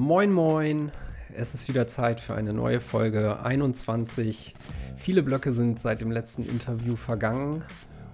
Moin, 0.00 0.32
moin. 0.32 0.90
Es 1.36 1.52
ist 1.52 1.68
wieder 1.68 1.86
Zeit 1.86 2.20
für 2.20 2.34
eine 2.34 2.54
neue 2.54 2.80
Folge 2.80 3.42
21. 3.42 4.54
Viele 4.96 5.22
Blöcke 5.22 5.52
sind 5.52 5.78
seit 5.78 6.00
dem 6.00 6.10
letzten 6.10 6.46
Interview 6.46 6.96
vergangen 6.96 7.62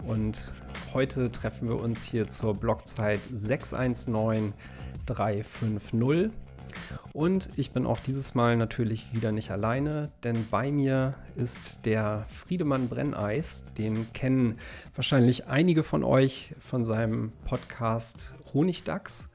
und 0.05 0.53
heute 0.93 1.31
treffen 1.31 1.69
wir 1.69 1.79
uns 1.79 2.03
hier 2.03 2.29
zur 2.29 2.57
Blockzeit 2.57 3.21
619350. 3.33 6.33
Und 7.13 7.51
ich 7.57 7.71
bin 7.71 7.87
auch 7.87 8.01
dieses 8.01 8.35
Mal 8.35 8.57
natürlich 8.57 9.15
wieder 9.15 9.31
nicht 9.31 9.53
alleine, 9.53 10.11
denn 10.25 10.45
bei 10.51 10.73
mir 10.73 11.15
ist 11.37 11.87
der 11.87 12.25
Friedemann 12.27 12.89
Brenneis. 12.89 13.65
Den 13.79 14.13
kennen 14.13 14.59
wahrscheinlich 14.97 15.47
einige 15.47 15.85
von 15.85 16.03
euch 16.03 16.53
von 16.59 16.85
seinem 16.85 17.31
Podcast 17.45 18.35
Honigdachs. 18.53 19.29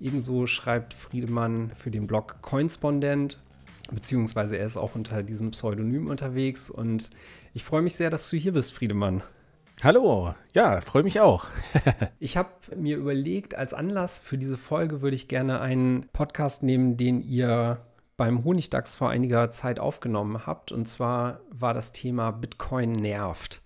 Ebenso 0.00 0.46
schreibt 0.46 0.94
Friedemann 0.94 1.72
für 1.74 1.90
den 1.90 2.06
Blog 2.06 2.36
Coinspondent, 2.42 3.38
beziehungsweise 3.90 4.56
er 4.56 4.66
ist 4.66 4.76
auch 4.76 4.94
unter 4.94 5.22
diesem 5.22 5.50
Pseudonym 5.50 6.08
unterwegs. 6.08 6.70
Und 6.70 7.10
ich 7.54 7.64
freue 7.64 7.82
mich 7.82 7.94
sehr, 7.94 8.10
dass 8.10 8.30
du 8.30 8.36
hier 8.36 8.52
bist, 8.52 8.72
Friedemann. 8.72 9.22
Hallo, 9.82 10.34
ja, 10.54 10.80
freue 10.80 11.04
mich 11.04 11.20
auch. 11.20 11.46
ich 12.18 12.36
habe 12.36 12.50
mir 12.76 12.96
überlegt, 12.96 13.54
als 13.54 13.74
Anlass 13.74 14.18
für 14.18 14.36
diese 14.36 14.56
Folge 14.56 15.02
würde 15.02 15.14
ich 15.14 15.28
gerne 15.28 15.60
einen 15.60 16.08
Podcast 16.12 16.64
nehmen, 16.64 16.96
den 16.96 17.22
ihr 17.22 17.78
beim 18.16 18.44
Honigdachs 18.44 18.96
vor 18.96 19.10
einiger 19.10 19.50
Zeit 19.52 19.78
aufgenommen 19.78 20.46
habt. 20.46 20.72
Und 20.72 20.86
zwar 20.86 21.40
war 21.50 21.74
das 21.74 21.92
Thema 21.92 22.32
Bitcoin 22.32 22.90
nervt. 22.90 23.62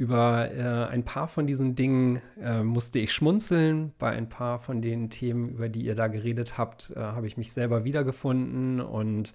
Über 0.00 0.50
äh, 0.50 0.88
ein 0.90 1.04
paar 1.04 1.28
von 1.28 1.46
diesen 1.46 1.74
Dingen 1.74 2.22
äh, 2.40 2.62
musste 2.62 2.98
ich 2.98 3.12
schmunzeln. 3.12 3.92
Bei 3.98 4.08
ein 4.08 4.30
paar 4.30 4.58
von 4.58 4.80
den 4.80 5.10
Themen, 5.10 5.50
über 5.50 5.68
die 5.68 5.84
ihr 5.84 5.94
da 5.94 6.06
geredet 6.06 6.56
habt, 6.56 6.94
äh, 6.96 6.98
habe 6.98 7.26
ich 7.26 7.36
mich 7.36 7.52
selber 7.52 7.84
wiedergefunden. 7.84 8.80
Und 8.80 9.34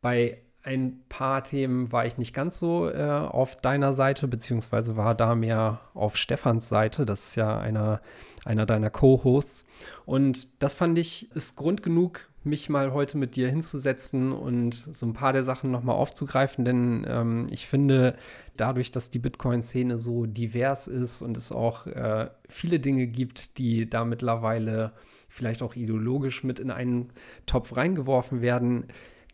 bei 0.00 0.38
ein 0.62 1.02
paar 1.10 1.44
Themen 1.44 1.92
war 1.92 2.06
ich 2.06 2.16
nicht 2.16 2.32
ganz 2.32 2.58
so 2.58 2.88
äh, 2.88 3.02
auf 3.02 3.56
deiner 3.56 3.92
Seite, 3.92 4.28
beziehungsweise 4.28 4.96
war 4.96 5.14
da 5.14 5.34
mehr 5.34 5.80
auf 5.92 6.16
Stefans 6.16 6.70
Seite. 6.70 7.04
Das 7.04 7.28
ist 7.28 7.36
ja 7.36 7.58
einer, 7.58 8.00
einer 8.46 8.64
deiner 8.64 8.88
Co-Hosts. 8.88 9.66
Und 10.06 10.62
das 10.62 10.72
fand 10.72 10.96
ich, 10.96 11.30
ist 11.32 11.56
Grund 11.56 11.82
genug, 11.82 12.31
mich 12.44 12.68
mal 12.68 12.92
heute 12.92 13.18
mit 13.18 13.36
dir 13.36 13.48
hinzusetzen 13.48 14.32
und 14.32 14.74
so 14.74 15.06
ein 15.06 15.12
paar 15.12 15.32
der 15.32 15.44
Sachen 15.44 15.70
nochmal 15.70 15.96
aufzugreifen, 15.96 16.64
denn 16.64 17.06
ähm, 17.08 17.46
ich 17.50 17.66
finde, 17.66 18.16
dadurch, 18.56 18.90
dass 18.90 19.10
die 19.10 19.18
Bitcoin-Szene 19.18 19.98
so 19.98 20.26
divers 20.26 20.88
ist 20.88 21.22
und 21.22 21.36
es 21.36 21.52
auch 21.52 21.86
äh, 21.86 22.30
viele 22.48 22.80
Dinge 22.80 23.06
gibt, 23.06 23.58
die 23.58 23.88
da 23.88 24.04
mittlerweile 24.04 24.92
vielleicht 25.28 25.62
auch 25.62 25.74
ideologisch 25.74 26.44
mit 26.44 26.58
in 26.58 26.70
einen 26.70 27.12
Topf 27.46 27.76
reingeworfen 27.76 28.42
werden, 28.42 28.86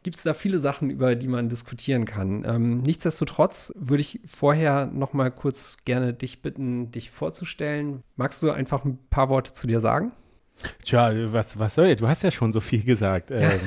gibt 0.03 0.17
es 0.17 0.23
da 0.23 0.33
viele 0.33 0.59
Sachen, 0.59 0.91
über 0.91 1.17
die 1.17 1.27
man 1.27 1.49
diskutieren 1.49 2.05
kann. 2.05 2.45
Ähm, 2.45 2.83
nichtsdestotrotz 2.83 3.73
würde 3.77 4.01
ich 4.01 4.21
vorher 4.25 4.87
noch 4.87 5.13
mal 5.13 5.31
kurz 5.31 5.77
gerne 5.85 6.15
dich 6.15 6.41
bitten, 6.41 6.91
dich 6.93 7.11
vorzustellen. 7.11 8.03
Magst 8.17 8.43
du 8.43 8.51
einfach 8.51 8.85
ein 8.85 8.99
paar 9.11 9.29
Worte 9.29 9.53
zu 9.53 9.67
dir 9.67 9.81
sagen? 9.81 10.13
Tja, 10.85 11.13
was, 11.33 11.59
was 11.59 11.75
soll 11.75 11.87
jetzt? 11.87 12.01
Du 12.01 12.09
hast 12.09 12.23
ja 12.23 12.31
schon 12.31 12.53
so 12.53 12.61
viel 12.61 12.85
gesagt. 12.85 13.31
Ähm, 13.31 13.61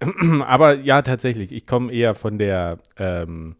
aber 0.42 0.74
ja, 0.74 1.02
tatsächlich, 1.02 1.52
ich 1.52 1.66
komme 1.66 1.92
eher 1.92 2.14
von 2.14 2.38
der 2.38 2.78
ähm, 2.96 3.56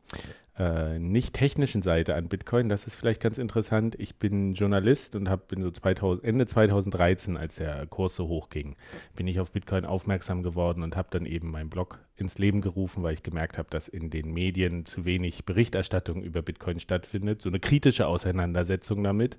äh, 0.59 0.99
nicht 0.99 1.35
technischen 1.35 1.83
Seite 1.83 2.15
an 2.15 2.29
Bitcoin. 2.29 2.69
Das 2.69 2.87
ist 2.87 2.95
vielleicht 2.95 3.21
ganz 3.21 3.39
interessant. 3.39 3.97
Ich 3.99 4.17
bin 4.17 4.55
Journalist 4.55 5.15
und 5.15 5.29
hab, 5.29 5.49
bin 5.49 5.63
so 5.63 5.71
2000, 5.71 6.25
Ende 6.25 6.47
2013, 6.47 7.37
als 7.37 7.57
der 7.57 7.87
Kurs 7.87 8.17
so 8.17 8.29
hochging, 8.29 8.77
bin 9.17 9.27
ich 9.27 9.41
auf 9.41 9.53
Bitcoin 9.53 9.85
aufmerksam 9.85 10.43
geworden 10.43 10.83
und 10.83 10.95
habe 10.95 11.09
dann 11.11 11.27
eben 11.27 11.51
meinen 11.51 11.71
Blog 11.71 11.99
ins 12.17 12.39
Leben 12.39 12.61
gerufen, 12.61 13.03
weil 13.03 13.15
ich 13.15 13.23
gemerkt 13.23 13.59
habe, 13.59 13.71
dass 13.71 13.89
in 13.89 14.11
den 14.11 14.33
Medien 14.33 14.85
zu 14.85 15.05
wenig 15.05 15.45
Berichterstattung 15.47 16.23
über 16.23 16.43
Bitcoin 16.43 16.79
stattfindet. 16.81 17.41
So 17.43 17.49
eine 17.49 17.59
kritische 17.59 18.07
Auseinandersetzung 18.07 19.03
damit. 19.03 19.39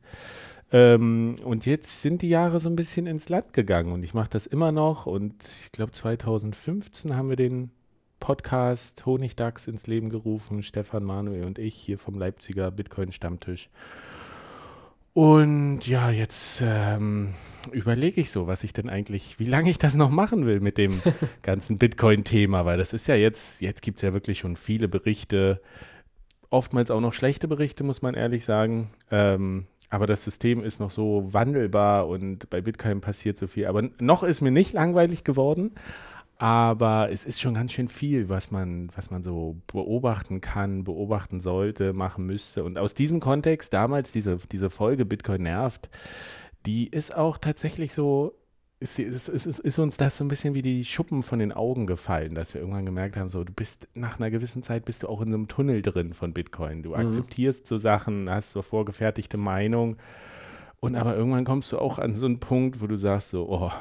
Ähm, 0.73 1.35
und 1.43 1.67
jetzt 1.67 2.01
sind 2.01 2.23
die 2.23 2.29
Jahre 2.29 2.59
so 2.59 2.67
ein 2.67 2.75
bisschen 2.75 3.05
ins 3.05 3.29
Land 3.29 3.53
gegangen 3.53 3.91
und 3.91 4.03
ich 4.03 4.15
mache 4.15 4.31
das 4.31 4.47
immer 4.47 4.71
noch. 4.71 5.05
Und 5.05 5.35
ich 5.63 5.71
glaube, 5.71 5.91
2015 5.91 7.15
haben 7.15 7.29
wir 7.29 7.35
den 7.35 7.69
Podcast 8.19 9.05
Honigdachs 9.05 9.67
ins 9.67 9.85
Leben 9.85 10.09
gerufen. 10.09 10.63
Stefan 10.63 11.03
Manuel 11.03 11.43
und 11.43 11.59
ich 11.59 11.75
hier 11.75 11.99
vom 11.99 12.17
Leipziger 12.17 12.71
Bitcoin-Stammtisch. 12.71 13.69
Und 15.13 15.85
ja, 15.85 16.09
jetzt 16.09 16.63
ähm, 16.65 17.35
überlege 17.71 18.19
ich 18.19 18.31
so, 18.31 18.47
was 18.47 18.63
ich 18.63 18.73
denn 18.73 18.89
eigentlich, 18.89 19.37
wie 19.37 19.45
lange 19.45 19.69
ich 19.69 19.77
das 19.77 19.93
noch 19.93 20.09
machen 20.09 20.47
will 20.47 20.59
mit 20.59 20.79
dem 20.79 21.03
ganzen 21.43 21.77
Bitcoin-Thema, 21.77 22.65
weil 22.65 22.79
das 22.79 22.93
ist 22.93 23.07
ja 23.07 23.13
jetzt, 23.13 23.61
jetzt 23.61 23.83
gibt 23.83 23.99
es 23.99 24.01
ja 24.01 24.13
wirklich 24.13 24.39
schon 24.39 24.55
viele 24.55 24.87
Berichte, 24.87 25.61
oftmals 26.49 26.89
auch 26.89 27.01
noch 27.01 27.13
schlechte 27.13 27.47
Berichte, 27.47 27.83
muss 27.83 28.01
man 28.01 28.15
ehrlich 28.15 28.43
sagen. 28.43 28.89
Ähm, 29.11 29.67
aber 29.93 30.07
das 30.07 30.23
System 30.23 30.63
ist 30.63 30.79
noch 30.79 30.89
so 30.89 31.31
wandelbar 31.33 32.07
und 32.07 32.49
bei 32.49 32.61
Bitcoin 32.61 32.99
passiert 32.99 33.37
so 33.37 33.45
viel. 33.45 33.67
Aber 33.67 33.83
noch 33.99 34.23
ist 34.23 34.41
mir 34.41 34.49
nicht 34.49 34.73
langweilig 34.73 35.23
geworden. 35.23 35.75
Aber 36.39 37.09
es 37.11 37.25
ist 37.25 37.39
schon 37.39 37.53
ganz 37.53 37.73
schön 37.73 37.87
viel, 37.87 38.27
was 38.27 38.49
man, 38.49 38.89
was 38.95 39.11
man 39.11 39.21
so 39.21 39.61
beobachten 39.67 40.41
kann, 40.41 40.83
beobachten 40.83 41.39
sollte, 41.39 41.93
machen 41.93 42.25
müsste. 42.25 42.63
Und 42.63 42.79
aus 42.79 42.95
diesem 42.95 43.19
Kontext, 43.19 43.71
damals 43.71 44.11
diese, 44.11 44.39
diese 44.51 44.71
Folge 44.71 45.05
Bitcoin 45.05 45.43
nervt, 45.43 45.89
die 46.65 46.87
ist 46.87 47.15
auch 47.15 47.37
tatsächlich 47.37 47.93
so, 47.93 48.33
ist, 48.83 48.99
ist, 48.99 49.29
ist, 49.29 49.59
ist, 49.59 49.79
uns 49.79 49.97
das 49.97 50.17
so 50.17 50.23
ein 50.23 50.27
bisschen 50.27 50.53
wie 50.53 50.61
die 50.61 50.83
Schuppen 50.83 51.23
von 51.23 51.39
den 51.39 51.53
Augen 51.53 51.87
gefallen, 51.87 52.35
dass 52.35 52.53
wir 52.53 52.61
irgendwann 52.61 52.85
gemerkt 52.85 53.15
haben, 53.15 53.29
so 53.29 53.43
du 53.43 53.53
bist 53.53 53.87
nach 53.93 54.19
einer 54.19 54.29
gewissen 54.29 54.61
Zeit 54.61 54.85
bist 54.85 55.03
du 55.03 55.07
auch 55.07 55.21
in 55.21 55.29
so 55.29 55.35
einem 55.35 55.47
Tunnel 55.47 55.81
drin 55.81 56.13
von 56.13 56.33
Bitcoin. 56.33 56.83
Du 56.83 56.89
mhm. 56.89 56.95
akzeptierst 56.95 57.65
so 57.65 57.77
Sachen, 57.77 58.29
hast 58.29 58.51
so 58.51 58.61
vorgefertigte 58.61 59.37
Meinung 59.37 59.95
und 60.79 60.95
aber 60.95 61.15
irgendwann 61.15 61.45
kommst 61.45 61.71
du 61.71 61.79
auch 61.79 61.97
an 61.97 62.13
so 62.13 62.25
einen 62.25 62.39
Punkt, 62.39 62.81
wo 62.81 62.87
du 62.87 62.97
sagst 62.97 63.29
so, 63.29 63.49
oh, 63.49 63.71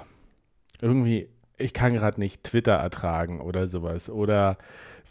irgendwie 0.80 1.28
ich 1.58 1.72
kann 1.72 1.94
gerade 1.94 2.20
nicht 2.20 2.44
Twitter 2.44 2.74
ertragen 2.74 3.40
oder 3.40 3.68
sowas 3.68 4.08
oder 4.08 4.56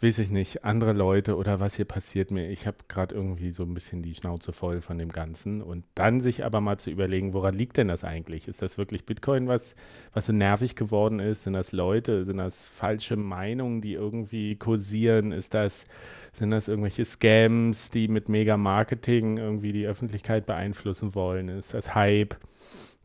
weiß 0.02 0.18
ich 0.18 0.30
nicht, 0.30 0.64
andere 0.64 0.92
Leute 0.92 1.36
oder 1.36 1.60
was 1.60 1.76
hier 1.76 1.84
passiert 1.84 2.32
mir. 2.32 2.50
Ich 2.50 2.66
habe 2.66 2.78
gerade 2.88 3.14
irgendwie 3.14 3.52
so 3.52 3.62
ein 3.62 3.72
bisschen 3.72 4.02
die 4.02 4.14
Schnauze 4.14 4.52
voll 4.52 4.80
von 4.80 4.98
dem 4.98 5.10
Ganzen. 5.10 5.62
Und 5.62 5.84
dann 5.94 6.20
sich 6.20 6.44
aber 6.44 6.60
mal 6.60 6.76
zu 6.76 6.90
überlegen, 6.90 7.34
woran 7.34 7.54
liegt 7.54 7.76
denn 7.76 7.86
das 7.86 8.02
eigentlich? 8.02 8.48
Ist 8.48 8.62
das 8.62 8.78
wirklich 8.78 9.06
Bitcoin, 9.06 9.46
was, 9.46 9.76
was 10.12 10.26
so 10.26 10.32
nervig 10.32 10.74
geworden 10.74 11.20
ist? 11.20 11.44
Sind 11.44 11.52
das 11.52 11.70
Leute? 11.70 12.24
Sind 12.24 12.38
das 12.38 12.66
falsche 12.66 13.16
Meinungen, 13.16 13.80
die 13.80 13.92
irgendwie 13.92 14.56
kursieren? 14.56 15.30
Ist 15.30 15.54
das, 15.54 15.86
sind 16.32 16.50
das 16.50 16.66
irgendwelche 16.66 17.04
Scams, 17.04 17.90
die 17.90 18.08
mit 18.08 18.28
Mega-Marketing 18.28 19.36
irgendwie 19.36 19.72
die 19.72 19.86
Öffentlichkeit 19.86 20.46
beeinflussen 20.46 21.14
wollen? 21.14 21.48
Ist 21.48 21.74
das 21.74 21.94
Hype? 21.94 22.36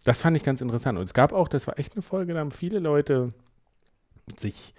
Das 0.04 0.22
fand 0.22 0.36
ich 0.36 0.44
ganz 0.44 0.62
interessant. 0.62 0.98
Und 0.98 1.04
es 1.04 1.14
gab 1.14 1.32
auch, 1.32 1.48
das 1.48 1.68
war 1.68 1.78
echt 1.78 1.94
eine 1.94 2.02
Folge, 2.02 2.34
da 2.34 2.40
haben 2.40 2.52
viele 2.52 2.80
Leute 2.80 3.34
sich, 4.36 4.74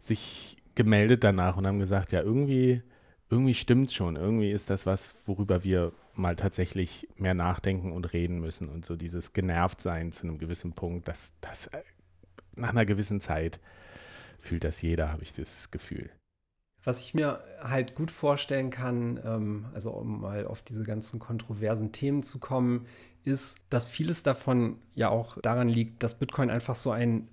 sich 0.00 0.56
gemeldet 0.74 1.24
danach 1.24 1.56
und 1.56 1.66
haben 1.66 1.78
gesagt, 1.78 2.12
ja, 2.12 2.20
irgendwie, 2.20 2.82
irgendwie 3.28 3.54
stimmt 3.54 3.92
schon. 3.92 4.16
Irgendwie 4.16 4.50
ist 4.50 4.70
das 4.70 4.86
was, 4.86 5.26
worüber 5.26 5.64
wir 5.64 5.92
mal 6.14 6.36
tatsächlich 6.36 7.08
mehr 7.16 7.34
nachdenken 7.34 7.92
und 7.92 8.12
reden 8.12 8.40
müssen. 8.40 8.68
Und 8.68 8.84
so 8.84 8.96
dieses 8.96 9.32
Genervtsein 9.32 10.12
zu 10.12 10.24
einem 10.24 10.38
gewissen 10.38 10.72
Punkt, 10.72 11.08
das, 11.08 11.32
das 11.40 11.68
äh, 11.68 11.82
nach 12.54 12.70
einer 12.70 12.84
gewissen 12.84 13.20
Zeit 13.20 13.60
fühlt 14.38 14.64
das 14.64 14.82
jeder, 14.82 15.12
habe 15.12 15.22
ich 15.22 15.34
das 15.34 15.70
Gefühl. 15.70 16.10
Was 16.82 17.02
ich 17.02 17.12
mir 17.12 17.44
halt 17.62 17.94
gut 17.94 18.10
vorstellen 18.10 18.70
kann, 18.70 19.20
ähm, 19.24 19.66
also 19.74 19.90
um 19.90 20.22
mal 20.22 20.46
auf 20.46 20.62
diese 20.62 20.82
ganzen 20.82 21.20
kontroversen 21.20 21.92
Themen 21.92 22.22
zu 22.22 22.38
kommen, 22.38 22.86
ist, 23.22 23.58
dass 23.68 23.84
vieles 23.84 24.22
davon 24.22 24.78
ja 24.94 25.10
auch 25.10 25.38
daran 25.42 25.68
liegt, 25.68 26.02
dass 26.02 26.18
Bitcoin 26.18 26.48
einfach 26.48 26.74
so 26.74 26.90
ein 26.90 27.28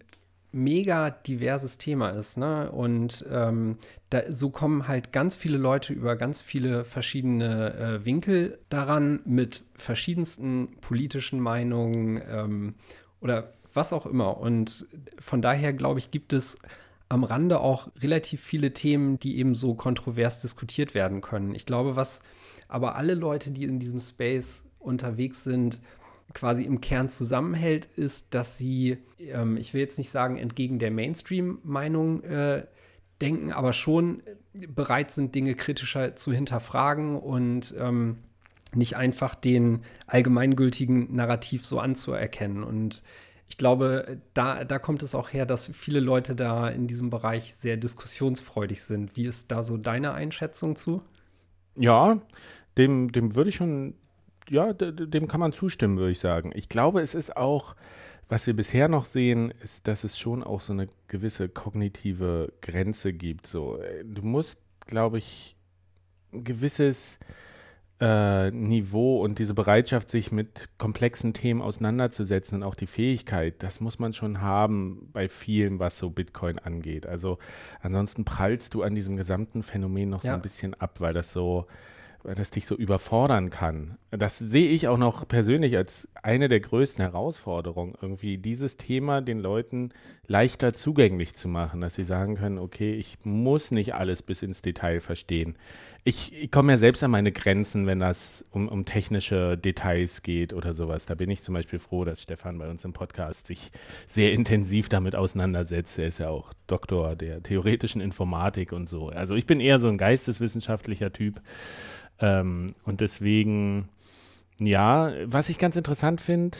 mega 0.51 1.09
diverses 1.11 1.77
Thema 1.77 2.09
ist. 2.09 2.37
Ne? 2.37 2.71
Und 2.71 3.25
ähm, 3.31 3.77
da, 4.09 4.31
so 4.31 4.49
kommen 4.49 4.87
halt 4.87 5.11
ganz 5.11 5.35
viele 5.35 5.57
Leute 5.57 5.93
über 5.93 6.15
ganz 6.15 6.41
viele 6.41 6.85
verschiedene 6.85 7.73
äh, 7.75 8.05
Winkel 8.05 8.59
daran 8.69 9.19
mit 9.25 9.63
verschiedensten 9.75 10.77
politischen 10.81 11.39
Meinungen 11.39 12.21
ähm, 12.29 12.75
oder 13.21 13.51
was 13.73 13.93
auch 13.93 14.05
immer. 14.05 14.37
Und 14.37 14.87
von 15.19 15.41
daher, 15.41 15.73
glaube 15.73 15.99
ich, 15.99 16.11
gibt 16.11 16.33
es 16.33 16.59
am 17.09 17.23
Rande 17.23 17.59
auch 17.59 17.89
relativ 18.01 18.41
viele 18.41 18.73
Themen, 18.73 19.19
die 19.19 19.37
eben 19.37 19.55
so 19.55 19.75
kontrovers 19.75 20.41
diskutiert 20.41 20.93
werden 20.93 21.21
können. 21.21 21.55
Ich 21.55 21.65
glaube, 21.65 21.95
was 21.95 22.21
aber 22.67 22.95
alle 22.95 23.13
Leute, 23.13 23.51
die 23.51 23.63
in 23.63 23.79
diesem 23.79 23.99
Space 23.99 24.69
unterwegs 24.79 25.43
sind, 25.43 25.79
quasi 26.33 26.63
im 26.63 26.81
Kern 26.81 27.09
zusammenhält, 27.09 27.85
ist, 27.95 28.33
dass 28.33 28.57
sie, 28.57 28.97
ähm, 29.19 29.57
ich 29.57 29.73
will 29.73 29.81
jetzt 29.81 29.97
nicht 29.97 30.09
sagen, 30.09 30.37
entgegen 30.37 30.79
der 30.79 30.91
Mainstream-Meinung 30.91 32.23
äh, 32.23 32.65
denken, 33.21 33.51
aber 33.51 33.73
schon 33.73 34.21
bereit 34.53 35.11
sind, 35.11 35.35
Dinge 35.35 35.55
kritischer 35.55 36.15
zu 36.15 36.31
hinterfragen 36.31 37.17
und 37.17 37.73
ähm, 37.77 38.17
nicht 38.75 38.97
einfach 38.97 39.35
den 39.35 39.81
allgemeingültigen 40.07 41.15
Narrativ 41.15 41.65
so 41.65 41.79
anzuerkennen. 41.79 42.63
Und 42.63 43.03
ich 43.49 43.57
glaube, 43.57 44.21
da, 44.33 44.65
da 44.65 44.79
kommt 44.79 45.03
es 45.03 45.15
auch 45.15 45.31
her, 45.31 45.45
dass 45.45 45.69
viele 45.73 45.99
Leute 45.99 46.35
da 46.35 46.67
in 46.69 46.87
diesem 46.87 47.09
Bereich 47.09 47.53
sehr 47.53 47.77
diskussionsfreudig 47.77 48.83
sind. 48.83 49.15
Wie 49.15 49.25
ist 49.25 49.51
da 49.51 49.63
so 49.63 49.77
deine 49.77 50.13
Einschätzung 50.13 50.75
zu? 50.75 51.01
Ja, 51.75 52.21
dem, 52.77 53.11
dem 53.11 53.35
würde 53.35 53.49
ich 53.49 53.55
schon, 53.55 53.95
ja, 54.49 54.73
dem 54.73 55.27
kann 55.27 55.39
man 55.39 55.53
zustimmen, 55.53 55.97
würde 55.97 56.11
ich 56.11 56.19
sagen. 56.19 56.51
Ich 56.55 56.69
glaube, 56.69 57.01
es 57.01 57.15
ist 57.15 57.35
auch, 57.35 57.75
was 58.29 58.47
wir 58.47 58.55
bisher 58.55 58.87
noch 58.87 59.05
sehen, 59.05 59.53
ist, 59.61 59.87
dass 59.87 60.03
es 60.03 60.17
schon 60.17 60.43
auch 60.43 60.61
so 60.61 60.73
eine 60.73 60.87
gewisse 61.07 61.49
kognitive 61.49 62.53
Grenze 62.61 63.13
gibt. 63.13 63.47
So, 63.47 63.79
du 64.03 64.21
musst, 64.21 64.61
glaube 64.85 65.17
ich, 65.17 65.55
ein 66.33 66.43
gewisses 66.43 67.19
äh, 67.99 68.51
Niveau 68.51 69.23
und 69.23 69.39
diese 69.39 69.53
Bereitschaft, 69.53 70.09
sich 70.09 70.31
mit 70.31 70.69
komplexen 70.77 71.33
Themen 71.33 71.61
auseinanderzusetzen 71.61 72.57
und 72.57 72.63
auch 72.63 72.75
die 72.75 72.85
Fähigkeit, 72.85 73.63
das 73.63 73.79
muss 73.79 73.97
man 73.97 74.13
schon 74.13 74.41
haben 74.41 75.09
bei 75.13 75.27
vielem, 75.27 75.79
was 75.79 75.97
so 75.97 76.09
Bitcoin 76.09 76.59
angeht. 76.59 77.07
Also 77.07 77.39
ansonsten 77.81 78.23
prallst 78.23 78.73
du 78.73 78.83
an 78.83 78.93
diesem 78.93 79.17
gesamten 79.17 79.63
Phänomen 79.63 80.09
noch 80.09 80.23
ja. 80.23 80.31
so 80.31 80.35
ein 80.35 80.41
bisschen 80.41 80.73
ab, 80.75 80.99
weil 80.99 81.13
das 81.13 81.33
so 81.33 81.65
das 82.23 82.51
dich 82.51 82.65
so 82.65 82.75
überfordern 82.75 83.49
kann. 83.49 83.97
Das 84.11 84.37
sehe 84.37 84.69
ich 84.69 84.87
auch 84.87 84.97
noch 84.97 85.27
persönlich 85.27 85.77
als 85.77 86.09
eine 86.23 86.47
der 86.47 86.59
größten 86.59 87.03
Herausforderungen, 87.03 87.95
irgendwie 88.01 88.37
dieses 88.37 88.77
Thema 88.77 89.21
den 89.21 89.39
Leuten 89.39 89.91
leichter 90.25 90.73
zugänglich 90.73 91.35
zu 91.35 91.47
machen, 91.47 91.81
dass 91.81 91.95
sie 91.95 92.03
sagen 92.03 92.35
können, 92.35 92.57
okay, 92.57 92.93
ich 92.93 93.17
muss 93.23 93.71
nicht 93.71 93.95
alles 93.95 94.21
bis 94.21 94.41
ins 94.41 94.61
Detail 94.61 94.99
verstehen. 94.99 95.55
Ich, 96.07 96.33
ich 96.33 96.51
komme 96.51 96.71
ja 96.71 96.77
selbst 96.77 97.03
an 97.03 97.11
meine 97.11 97.33
Grenzen, 97.33 97.85
wenn 97.85 97.99
das 97.99 98.45
um, 98.51 98.69
um 98.69 98.85
technische 98.85 99.57
Details 99.57 100.23
geht 100.23 100.53
oder 100.53 100.73
sowas. 100.73 101.05
Da 101.05 101.15
bin 101.15 101.29
ich 101.29 101.41
zum 101.41 101.53
Beispiel 101.53 101.79
froh, 101.79 102.05
dass 102.05 102.21
Stefan 102.21 102.57
bei 102.57 102.69
uns 102.69 102.85
im 102.85 102.93
Podcast 102.93 103.47
sich 103.47 103.73
sehr 104.05 104.31
intensiv 104.31 104.87
damit 104.87 105.17
auseinandersetzt. 105.17 105.99
Er 105.99 106.07
ist 106.07 106.19
ja 106.19 106.29
auch 106.29 106.53
Doktor 106.65 107.17
der 107.17 107.43
theoretischen 107.43 107.99
Informatik 107.99 108.71
und 108.71 108.87
so. 108.87 109.09
Also 109.09 109.35
ich 109.35 109.45
bin 109.45 109.59
eher 109.59 109.81
so 109.81 109.89
ein 109.89 109.97
geisteswissenschaftlicher 109.97 111.11
Typ. 111.11 111.41
Ähm, 112.19 112.73
und 112.85 113.01
deswegen, 113.01 113.89
ja, 114.61 115.11
was 115.25 115.49
ich 115.49 115.59
ganz 115.59 115.75
interessant 115.75 116.21
finde, 116.21 116.57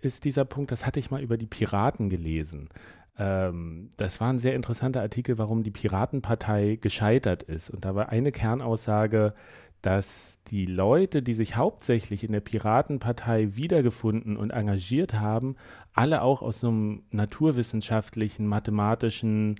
ist 0.00 0.24
dieser 0.24 0.46
Punkt, 0.46 0.72
das 0.72 0.86
hatte 0.86 0.98
ich 0.98 1.10
mal 1.10 1.20
über 1.20 1.36
die 1.36 1.44
Piraten 1.44 2.08
gelesen. 2.08 2.70
Ähm, 3.18 3.90
das 3.96 4.20
war 4.20 4.30
ein 4.30 4.38
sehr 4.38 4.54
interessanter 4.54 5.00
Artikel, 5.00 5.38
warum 5.38 5.62
die 5.62 5.70
Piratenpartei 5.70 6.78
gescheitert 6.80 7.42
ist. 7.42 7.70
Und 7.70 7.84
da 7.84 7.94
war 7.94 8.08
eine 8.08 8.32
Kernaussage, 8.32 9.34
dass 9.82 10.40
die 10.46 10.64
Leute, 10.64 11.22
die 11.22 11.34
sich 11.34 11.56
hauptsächlich 11.56 12.24
in 12.24 12.32
der 12.32 12.40
Piratenpartei 12.40 13.56
wiedergefunden 13.56 14.36
und 14.36 14.50
engagiert 14.50 15.14
haben, 15.14 15.56
alle 15.92 16.22
auch 16.22 16.40
aus 16.40 16.64
einem 16.64 17.02
naturwissenschaftlichen, 17.10 18.46
mathematischen 18.46 19.56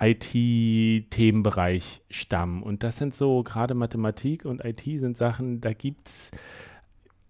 IT-Themenbereich 0.00 2.02
stammen. 2.10 2.62
Und 2.62 2.82
das 2.82 2.96
sind 2.96 3.14
so, 3.14 3.42
gerade 3.42 3.74
Mathematik 3.74 4.44
und 4.44 4.64
IT 4.64 4.82
sind 4.98 5.16
Sachen, 5.16 5.60
da 5.60 5.72
gibt 5.72 6.08
es 6.08 6.30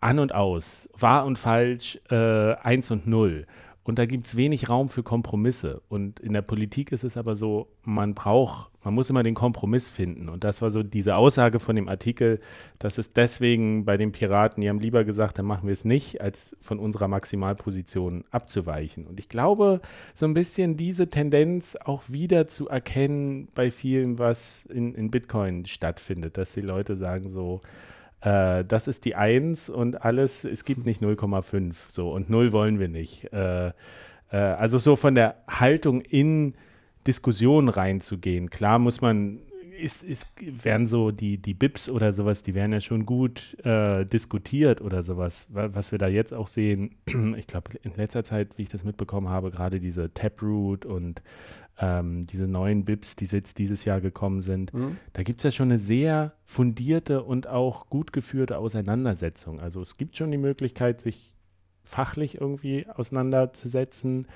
an 0.00 0.19
und 0.19 0.34
aus, 0.34 0.88
wahr 0.96 1.26
und 1.26 1.38
falsch, 1.38 2.00
äh, 2.11 2.55
eins 2.55 2.90
und 2.90 3.06
null. 3.06 3.46
Und 3.87 4.00
da 4.00 4.05
gibt 4.05 4.27
es 4.27 4.37
wenig 4.37 4.69
Raum 4.69 4.88
für 4.88 5.05
Kompromisse. 5.05 5.81
Und 5.88 6.19
in 6.19 6.33
der 6.33 6.43
Politik 6.43 6.91
ist 6.91 7.05
es 7.05 7.17
aber 7.17 7.37
so, 7.37 7.69
man 7.85 8.17
braucht, 8.17 8.73
man 8.83 8.93
muss 8.94 9.11
immer 9.11 9.23
den 9.23 9.37
Kompromiss 9.37 9.88
finden. 9.88 10.29
Und 10.29 10.43
das 10.43 10.61
war 10.61 10.73
so 10.73 10.83
diese 10.83 11.15
Aussage 11.15 11.61
von 11.61 11.77
dem 11.77 11.88
Artikel, 11.88 12.41
dass 12.81 12.99
es 12.99 13.12
deswegen 13.12 13.85
bei 13.85 13.97
den 13.97 14.11
Piraten, 14.11 14.61
die 14.61 14.69
haben 14.69 14.81
lieber 14.81 15.05
gesagt, 15.05 15.38
dann 15.38 15.47
machen 15.47 15.69
wir 15.69 15.73
es 15.73 15.85
nicht, 15.85 16.21
als 16.21 16.56
von 16.61 16.81
unserer 16.81 17.06
Maximalposition 17.06 18.25
abzuweichen. 18.33 19.06
Und 19.06 19.21
ich 19.21 19.29
glaube, 19.29 19.81
so 20.17 20.27
ein 20.27 20.35
bisschen 20.35 20.77
diese 20.77 21.09
Tendenz 21.09 21.77
auch 21.77 22.03
wieder 22.09 22.49
zu 22.49 22.69
erkennen 22.69 23.47
bei 23.55 23.71
vielen, 23.71 24.19
was 24.19 24.65
in, 24.65 24.97
in 24.97 25.12
Bitcoin 25.12 25.65
stattfindet, 25.65 26.38
dass 26.38 26.55
die 26.55 26.61
Leute 26.61 26.97
sagen 26.97 27.31
so, 27.31 27.61
äh, 28.26 28.64
das 28.64 28.88
ist 28.88 29.05
die 29.05 29.14
1 29.14 29.69
und 29.69 30.05
alles, 30.05 30.44
es 30.44 30.64
gibt 30.64 30.84
nicht 30.84 31.00
0,5 31.00 31.75
so 31.88 32.11
und 32.11 32.28
0 32.28 32.52
wollen 32.52 32.81
wir 32.81 32.88
nicht. 32.88 33.32
Äh, 33.32 33.69
äh, 33.69 33.73
also 34.32 34.78
so 34.78 34.96
von 34.96 35.14
der 35.14 35.37
Haltung 35.49 36.00
in 36.00 36.55
Diskussionen 37.06 37.69
reinzugehen. 37.69 38.50
Klar 38.50 38.81
muss 38.81 39.00
man, 39.00 39.38
ist, 39.78 40.02
ist, 40.02 40.26
werden 40.40 40.88
so 40.88 41.12
die, 41.12 41.38
die 41.38 41.55
BIPs 41.55 41.88
oder 41.88 42.12
sowas, 42.12 42.43
die 42.43 42.56
werden 42.56 42.73
ja 42.73 42.81
schon 42.81 43.06
gut 43.06 43.56
äh, 43.64 44.05
diskutiert 44.05 44.81
oder 44.81 45.05
sowas. 45.05 45.46
Was 45.50 45.93
wir 45.93 45.99
da 45.99 46.08
jetzt 46.08 46.34
auch 46.34 46.49
sehen, 46.49 46.96
ich 47.37 47.46
glaube 47.46 47.70
in 47.84 47.93
letzter 47.94 48.25
Zeit, 48.25 48.58
wie 48.58 48.62
ich 48.62 48.70
das 48.70 48.82
mitbekommen 48.82 49.28
habe, 49.28 49.52
gerade 49.52 49.78
diese 49.78 50.12
Taproot 50.12 50.84
und 50.84 51.23
ähm, 51.78 52.26
diese 52.26 52.46
neuen 52.46 52.84
BIPs, 52.84 53.17
die 53.17 53.26
jetzt 53.26 53.58
dieses 53.58 53.84
Jahr 53.84 54.00
gekommen 54.00 54.43
sind, 54.43 54.73
mhm. 54.73 54.96
da 55.12 55.23
gibt 55.23 55.40
es 55.40 55.44
ja 55.44 55.50
schon 55.50 55.69
eine 55.69 55.78
sehr 55.78 56.32
fundierte 56.44 57.23
und 57.23 57.46
auch 57.46 57.88
gut 57.88 58.12
geführte 58.12 58.58
Auseinandersetzung. 58.58 59.61
Also 59.61 59.81
es 59.82 59.96
gibt 59.96 60.17
schon 60.17 60.31
die 60.31 60.38
Möglichkeit, 60.38 61.00
sich 61.00 61.32
fachlich 61.84 62.40
irgendwie 62.40 62.87
auseinanderzusetzen. 62.88 64.26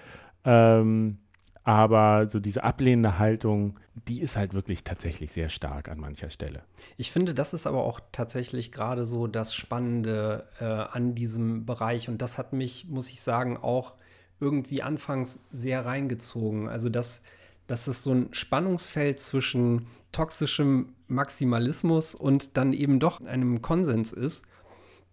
Ähm, 0.44 1.18
aber 1.62 2.28
so 2.28 2.40
diese 2.40 2.64
ablehnende 2.64 3.18
Haltung, 3.18 3.78
die 4.08 4.20
ist 4.20 4.36
halt 4.36 4.54
wirklich 4.54 4.82
tatsächlich 4.82 5.30
sehr 5.30 5.50
stark 5.50 5.88
an 5.88 6.00
mancher 6.00 6.30
Stelle. 6.30 6.62
Ich 6.96 7.12
finde, 7.12 7.34
das 7.34 7.52
ist 7.52 7.66
aber 7.66 7.84
auch 7.84 8.00
tatsächlich 8.12 8.72
gerade 8.72 9.04
so 9.04 9.26
das 9.26 9.54
Spannende 9.54 10.48
äh, 10.58 10.64
an 10.64 11.14
diesem 11.14 11.66
Bereich. 11.66 12.08
Und 12.08 12.22
das 12.22 12.38
hat 12.38 12.54
mich, 12.54 12.88
muss 12.88 13.10
ich 13.10 13.20
sagen, 13.20 13.58
auch 13.58 13.96
irgendwie 14.40 14.82
anfangs 14.82 15.38
sehr 15.50 15.84
reingezogen. 15.84 16.68
Also 16.68 16.88
dass, 16.88 17.22
dass 17.66 17.86
es 17.86 18.02
so 18.02 18.12
ein 18.12 18.28
Spannungsfeld 18.32 19.20
zwischen 19.20 19.86
toxischem 20.12 20.94
Maximalismus 21.08 22.14
und 22.14 22.56
dann 22.56 22.72
eben 22.72 23.00
doch 23.00 23.20
einem 23.20 23.62
Konsens 23.62 24.12
ist, 24.12 24.46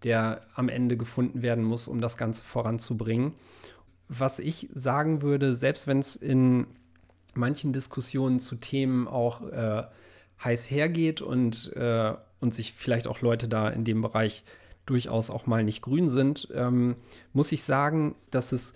der 0.04 0.42
am 0.56 0.70
Ende 0.70 0.98
gefunden 0.98 1.42
werden 1.42 1.64
muss, 1.64 1.88
um 1.88 2.02
das 2.02 2.18
Ganze 2.18 2.44
voranzubringen. 2.44 3.34
Was 4.08 4.40
ich 4.40 4.70
sagen 4.74 5.22
würde, 5.22 5.56
selbst 5.56 5.88
wenn 5.88 6.00
es 6.00 6.16
in 6.16 6.68
manchen 7.34 7.74
Diskussionen 7.74 8.40
zu 8.40 8.56
Themen 8.56 9.08
auch 9.08 9.42
äh, 9.50 9.84
heiß 10.44 10.72
hergeht 10.72 11.22
und, 11.22 11.74
äh, 11.76 12.14
und 12.40 12.54
sich 12.54 12.74
vielleicht 12.74 13.08
auch 13.08 13.22
Leute 13.22 13.48
da 13.48 13.70
in 13.70 13.84
dem 13.84 14.02
Bereich 14.02 14.44
durchaus 14.86 15.30
auch 15.30 15.46
mal 15.46 15.64
nicht 15.64 15.82
grün 15.82 16.10
sind, 16.10 16.48
ähm, 16.54 16.96
muss 17.34 17.52
ich 17.52 17.64
sagen, 17.64 18.16
dass 18.32 18.52
es 18.52 18.74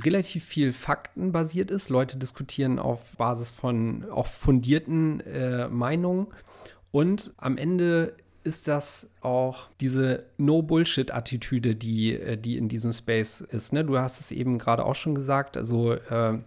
relativ 0.00 0.44
viel 0.44 0.72
faktenbasiert 0.72 1.70
ist. 1.70 1.88
Leute 1.88 2.16
diskutieren 2.18 2.78
auf 2.78 3.16
Basis 3.16 3.50
von 3.50 4.06
auch 4.10 4.26
fundierten 4.26 5.20
äh, 5.20 5.68
Meinungen. 5.68 6.28
Und 6.90 7.32
am 7.36 7.56
Ende 7.56 8.14
ist 8.44 8.68
das 8.68 9.10
auch 9.20 9.68
diese 9.80 10.24
No-Bullshit-Attitüde, 10.36 11.74
die, 11.74 12.14
äh, 12.14 12.36
die 12.36 12.56
in 12.56 12.68
diesem 12.68 12.92
Space 12.92 13.40
ist. 13.40 13.72
Ne? 13.72 13.84
Du 13.84 13.98
hast 13.98 14.20
es 14.20 14.32
eben 14.32 14.58
gerade 14.58 14.84
auch 14.84 14.94
schon 14.94 15.14
gesagt. 15.14 15.56
Also, 15.56 15.92
äh, 15.92 16.38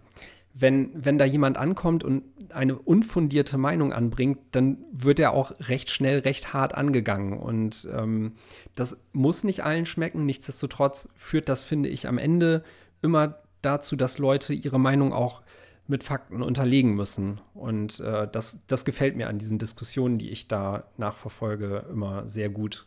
wenn, 0.58 0.90
wenn 0.94 1.18
da 1.18 1.26
jemand 1.26 1.58
ankommt 1.58 2.02
und 2.02 2.22
eine 2.48 2.76
unfundierte 2.76 3.58
Meinung 3.58 3.92
anbringt, 3.92 4.38
dann 4.52 4.78
wird 4.90 5.20
er 5.20 5.32
auch 5.32 5.52
recht 5.60 5.90
schnell 5.90 6.20
recht 6.20 6.54
hart 6.54 6.74
angegangen. 6.74 7.34
Und 7.38 7.86
ähm, 7.92 8.32
das 8.74 9.02
muss 9.12 9.44
nicht 9.44 9.64
allen 9.64 9.84
schmecken. 9.84 10.24
Nichtsdestotrotz 10.24 11.10
führt 11.14 11.50
das, 11.50 11.62
finde 11.62 11.90
ich, 11.90 12.08
am 12.08 12.16
Ende 12.16 12.64
immer 13.02 13.38
dazu, 13.66 13.96
dass 13.96 14.18
Leute 14.18 14.54
ihre 14.54 14.80
Meinung 14.80 15.12
auch 15.12 15.42
mit 15.88 16.02
Fakten 16.02 16.42
unterlegen 16.42 16.94
müssen. 16.94 17.40
Und 17.54 18.00
äh, 18.00 18.28
das, 18.30 18.66
das 18.66 18.84
gefällt 18.84 19.16
mir 19.16 19.28
an 19.28 19.38
diesen 19.38 19.58
Diskussionen, 19.58 20.18
die 20.18 20.30
ich 20.30 20.48
da 20.48 20.84
nachverfolge, 20.96 21.86
immer 21.90 22.26
sehr 22.26 22.48
gut. 22.48 22.86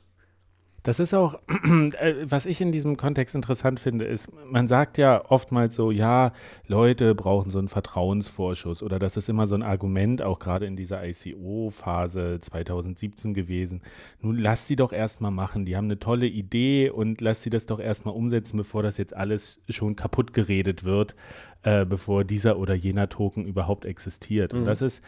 Das 0.84 1.00
ist 1.00 1.14
auch, 1.14 1.40
äh, 2.00 2.14
was 2.24 2.46
ich 2.46 2.62
in 2.62 2.72
diesem 2.72 2.98
Kontext 2.98 3.36
interessant 3.36 3.80
finde, 3.80 4.06
ist, 4.06 4.30
man 4.46 4.68
sagt 4.68 4.98
ja 4.98 5.24
oftmals 5.30 5.76
so, 5.76 5.92
ja, 5.92 6.32
Leute 6.68 7.16
brauchen 7.16 7.52
so 7.52 7.60
einen 7.60 7.68
Vertrauensvorschuss 7.68 8.84
oder 8.84 9.00
das 9.00 9.18
ist 9.18 9.30
immer 9.30 9.48
so 9.48 9.56
ein 9.56 9.64
Argument, 9.64 10.22
auch 10.22 10.40
gerade 10.40 10.66
in 10.66 10.76
dieser 10.76 11.06
ICO-Phase 11.06 12.40
2017 12.40 13.34
gewesen. 13.34 13.82
Nun 14.22 14.38
lass 14.38 14.68
sie 14.68 14.76
doch 14.76 14.94
erstmal 14.94 15.32
machen, 15.32 15.66
die 15.66 15.76
haben 15.76 15.86
eine 15.86 16.00
tolle 16.00 16.28
Idee 16.28 16.90
und 16.90 17.22
lass 17.22 17.42
sie 17.42 17.50
das 17.50 17.66
doch 17.66 17.80
erstmal 17.80 18.16
umsetzen, 18.16 18.58
bevor 18.58 18.84
das 18.84 18.98
jetzt 18.98 19.16
alles 19.16 19.60
schon 19.70 19.96
kaputt 19.96 20.34
geredet 20.34 20.84
wird, 20.84 21.16
äh, 21.64 21.86
bevor 21.86 22.24
dieser 22.24 22.58
oder 22.58 22.74
jener 22.74 23.10
Token 23.10 23.46
überhaupt 23.46 23.86
existiert. 23.86 24.54
Mhm. 24.54 24.60
Und 24.60 24.66
das 24.66 24.82
ist, 24.82 25.04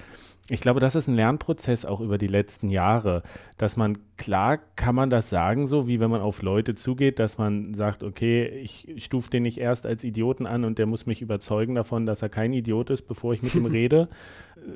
ich 0.50 0.60
glaube, 0.60 0.82
das 0.82 0.96
ist 0.96 1.08
ein 1.08 1.16
Lernprozess 1.16 1.86
auch 1.86 2.02
über 2.02 2.18
die 2.18 2.28
letzten 2.28 2.70
Jahre, 2.70 3.24
dass 3.58 3.78
man, 3.78 3.98
klar 4.18 4.60
kann 4.76 4.96
man 4.96 5.10
das 5.10 5.30
sagen, 5.30 5.61
so 5.68 5.88
wie 5.88 6.00
wenn 6.00 6.10
man 6.10 6.22
auf 6.22 6.42
Leute 6.42 6.76
zugeht, 6.76 7.20
dass 7.20 7.38
man 7.38 7.74
sagt, 7.74 8.04
okay, 8.04 8.48
ich 8.48 8.88
stufe 8.98 9.30
den 9.30 9.44
nicht 9.44 9.58
erst 9.58 9.86
als 9.86 10.04
Idioten 10.04 10.46
an 10.46 10.66
und 10.66 10.78
der 10.78 10.86
muss 10.86 11.06
mich 11.06 11.22
überzeugen 11.22 11.76
davon, 11.76 12.06
dass 12.06 12.22
er 12.22 12.30
kein 12.30 12.54
Idiot 12.54 12.90
ist, 12.90 13.04
bevor 13.04 13.34
ich 13.34 13.42
mit 13.42 13.56
ihm 13.56 13.66
rede, 13.68 14.10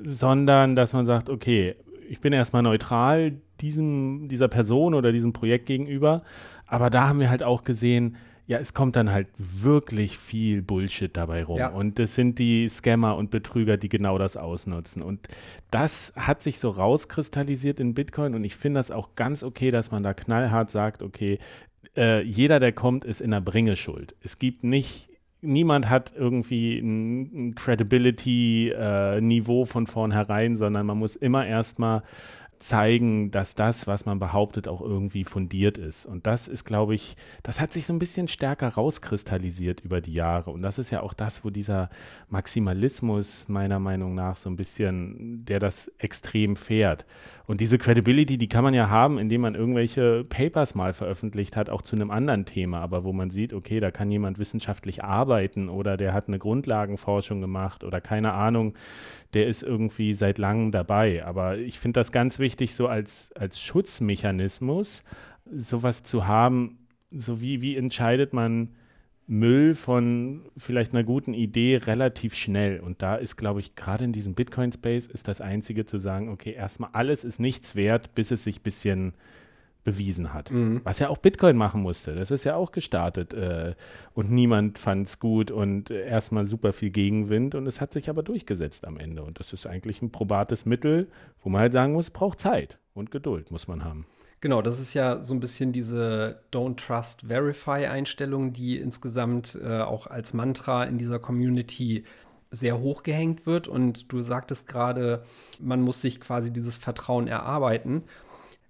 sondern 0.03 0.75
dass 0.75 0.93
man 0.93 1.05
sagt, 1.05 1.29
okay, 1.29 1.75
ich 2.09 2.19
bin 2.19 2.33
erstmal 2.33 2.63
neutral 2.63 3.33
diesem, 3.61 4.27
dieser 4.27 4.47
Person 4.47 4.93
oder 4.93 5.11
diesem 5.11 5.33
Projekt 5.33 5.65
gegenüber, 5.65 6.23
aber 6.67 6.89
da 6.89 7.07
haben 7.07 7.19
wir 7.19 7.29
halt 7.29 7.43
auch 7.43 7.63
gesehen, 7.63 8.15
ja, 8.47 8.59
es 8.59 8.75
kommt 8.75 8.95
dann 8.95 9.11
halt 9.11 9.27
wirklich 9.37 10.17
viel 10.17 10.61
Bullshit 10.61 11.15
dabei 11.15 11.43
rum. 11.43 11.57
Ja. 11.57 11.69
Und 11.69 11.97
das 11.97 12.13
sind 12.13 12.37
die 12.37 12.69
Scammer 12.69 13.17
und 13.17 13.31
Betrüger, 13.31 13.77
die 13.77 13.89
genau 13.89 14.19
das 14.19 14.37
ausnutzen. 14.37 15.01
Und 15.01 15.27
das 15.71 16.13
hat 16.15 16.43
sich 16.43 16.59
so 16.59 16.69
rauskristallisiert 16.69 17.79
in 17.79 17.95
Bitcoin. 17.95 18.35
Und 18.35 18.43
ich 18.43 18.55
finde 18.55 18.79
das 18.79 18.91
auch 18.91 19.15
ganz 19.15 19.41
okay, 19.41 19.71
dass 19.71 19.91
man 19.91 20.03
da 20.03 20.13
knallhart 20.13 20.69
sagt, 20.69 21.01
okay, 21.01 21.39
äh, 21.97 22.21
jeder, 22.21 22.59
der 22.59 22.71
kommt, 22.71 23.03
ist 23.03 23.19
in 23.19 23.31
der 23.31 23.41
Bringe 23.41 23.75
schuld. 23.75 24.15
Es 24.21 24.37
gibt 24.37 24.63
nicht 24.63 25.09
niemand 25.45 25.89
hat 25.89 26.13
irgendwie 26.15 26.77
ein, 26.79 27.55
Credibility-Niveau 27.55 29.63
äh, 29.63 29.65
von 29.65 29.87
vornherein, 29.87 30.55
sondern 30.55 30.85
man 30.85 30.97
muss 30.97 31.15
immer 31.15 31.45
erstmal 31.45 32.03
zeigen, 32.59 33.31
dass 33.31 33.55
das, 33.55 33.87
was 33.87 34.05
man 34.05 34.19
behauptet, 34.19 34.67
auch 34.67 34.81
irgendwie 34.81 35.23
fundiert 35.23 35.77
ist. 35.77 36.05
Und 36.05 36.25
das 36.27 36.47
ist, 36.47 36.65
glaube 36.65 36.95
ich, 36.95 37.15
das 37.43 37.59
hat 37.59 37.73
sich 37.73 37.85
so 37.85 37.93
ein 37.93 37.99
bisschen 37.99 38.27
stärker 38.27 38.69
rauskristallisiert 38.69 39.81
über 39.81 40.01
die 40.01 40.13
Jahre. 40.13 40.51
Und 40.51 40.61
das 40.61 40.79
ist 40.79 40.91
ja 40.91 41.01
auch 41.01 41.13
das, 41.13 41.43
wo 41.43 41.49
dieser 41.49 41.89
Maximalismus 42.29 43.47
meiner 43.47 43.79
Meinung 43.79 44.15
nach 44.15 44.37
so 44.37 44.49
ein 44.49 44.55
bisschen, 44.55 45.45
der 45.45 45.59
das 45.59 45.91
extrem 45.97 46.55
fährt. 46.55 47.05
Und 47.47 47.61
diese 47.61 47.77
Credibility, 47.77 48.37
die 48.37 48.49
kann 48.49 48.63
man 48.63 48.73
ja 48.73 48.89
haben, 48.89 49.19
indem 49.19 49.41
man 49.41 49.53
irgendwelche 49.53 50.23
Papers 50.27 50.73
mal 50.73 50.93
veröffentlicht 50.93 51.55
hat, 51.55 51.69
auch 51.69 51.83
zu 51.83 51.95
einem 51.95 52.09
anderen 52.09 52.45
Thema, 52.45 52.79
aber 52.79 53.03
wo 53.03 53.13
man 53.13 53.29
sieht, 53.29 53.53
okay, 53.53 53.79
da 53.79 53.91
kann 53.91 54.09
jemand 54.09 54.39
wissenschaftlich 54.39 55.03
arbeiten 55.03 55.69
oder 55.69 55.95
der 55.95 56.13
hat 56.13 56.27
eine 56.27 56.39
Grundlagenforschung 56.39 57.41
gemacht 57.41 57.83
oder 57.83 58.01
keine 58.01 58.33
Ahnung, 58.33 58.73
der 59.35 59.47
ist 59.47 59.61
irgendwie 59.61 60.13
seit 60.13 60.37
langem 60.37 60.71
dabei. 60.71 61.25
Aber 61.25 61.57
ich 61.57 61.77
finde 61.77 61.99
das 61.99 62.11
ganz 62.11 62.39
wichtig, 62.39 62.73
so 62.73 62.87
als, 62.87 63.31
als 63.33 63.61
Schutzmechanismus, 63.61 65.03
sowas 65.53 66.03
zu 66.03 66.25
haben, 66.25 66.79
so 67.11 67.41
wie, 67.41 67.61
wie 67.61 67.75
entscheidet 67.75 68.33
man, 68.33 68.69
Müll 69.27 69.73
von 69.73 70.45
vielleicht 70.55 70.93
einer 70.93 71.03
guten 71.03 71.33
Idee 71.33 71.77
relativ 71.77 72.35
schnell. 72.35 72.79
Und 72.79 73.01
da 73.01 73.15
ist, 73.15 73.37
glaube 73.37 73.59
ich, 73.59 73.75
gerade 73.75 74.05
in 74.05 74.13
diesem 74.13 74.35
Bitcoin-Space 74.35 75.07
ist 75.07 75.27
das 75.27 75.41
Einzige 75.41 75.85
zu 75.85 75.97
sagen, 75.97 76.29
okay, 76.29 76.53
erstmal 76.53 76.91
alles 76.93 77.23
ist 77.23 77.39
nichts 77.39 77.75
wert, 77.75 78.15
bis 78.15 78.31
es 78.31 78.43
sich 78.43 78.59
ein 78.59 78.63
bisschen 78.63 79.13
bewiesen 79.85 80.33
hat. 80.33 80.51
Mhm. 80.51 80.81
Was 80.83 80.99
ja 80.99 81.07
auch 81.07 81.19
Bitcoin 81.19 81.55
machen 81.55 81.81
musste. 81.81 82.13
Das 82.13 82.31
ist 82.31 82.43
ja 82.43 82.55
auch 82.55 82.73
gestartet 82.73 83.33
äh, 83.33 83.75
und 84.13 84.29
niemand 84.29 84.77
fand 84.79 85.07
es 85.07 85.19
gut 85.19 85.51
und 85.51 85.89
äh, 85.89 86.05
erstmal 86.05 86.45
super 86.45 86.73
viel 86.73 86.89
Gegenwind 86.89 87.55
und 87.55 87.67
es 87.67 87.79
hat 87.79 87.93
sich 87.93 88.09
aber 88.09 88.23
durchgesetzt 88.23 88.85
am 88.85 88.97
Ende. 88.97 89.23
Und 89.23 89.39
das 89.39 89.53
ist 89.53 89.65
eigentlich 89.65 90.01
ein 90.01 90.11
probates 90.11 90.65
Mittel, 90.65 91.07
wo 91.41 91.49
man 91.49 91.61
halt 91.61 91.71
sagen 91.71 91.93
muss, 91.93 92.09
braucht 92.09 92.39
Zeit 92.39 92.77
und 92.93 93.11
Geduld 93.11 93.51
muss 93.51 93.69
man 93.69 93.85
haben. 93.85 94.05
Genau, 94.41 94.61
das 94.61 94.79
ist 94.79 94.93
ja 94.93 95.23
so 95.23 95.33
ein 95.33 95.39
bisschen 95.39 95.71
diese 95.71 96.41
Don't 96.51 96.75
Trust 96.75 97.27
Verify 97.27 97.85
Einstellung, 97.85 98.53
die 98.53 98.77
insgesamt 98.77 99.57
äh, 99.63 99.79
auch 99.81 100.07
als 100.07 100.33
Mantra 100.33 100.83
in 100.83 100.97
dieser 100.97 101.19
Community 101.19 102.03
sehr 102.51 102.79
hoch 102.79 103.03
gehängt 103.03 103.45
wird. 103.45 103.67
Und 103.67 104.11
du 104.11 104.21
sagtest 104.21 104.67
gerade, 104.67 105.23
man 105.59 105.81
muss 105.81 106.01
sich 106.01 106.19
quasi 106.19 106.51
dieses 106.51 106.77
Vertrauen 106.77 107.27
erarbeiten. 107.27 108.03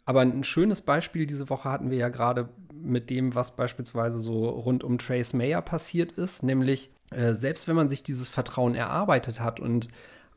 Aber 0.05 0.21
ein 0.21 0.43
schönes 0.43 0.81
Beispiel 0.81 1.25
diese 1.25 1.49
Woche 1.49 1.69
hatten 1.69 1.89
wir 1.89 1.97
ja 1.97 2.09
gerade 2.09 2.49
mit 2.73 3.09
dem, 3.09 3.33
was 3.33 3.55
beispielsweise 3.55 4.19
so 4.19 4.47
rund 4.47 4.83
um 4.83 4.99
Trace 4.99 5.33
Mayer 5.33 5.61
passiert 5.61 6.11
ist, 6.13 6.43
nämlich 6.43 6.91
äh, 7.11 7.33
selbst 7.33 7.67
wenn 7.67 7.75
man 7.75 7.89
sich 7.89 8.03
dieses 8.03 8.29
Vertrauen 8.29 8.75
erarbeitet 8.75 9.39
hat 9.39 9.59
und 9.59 9.87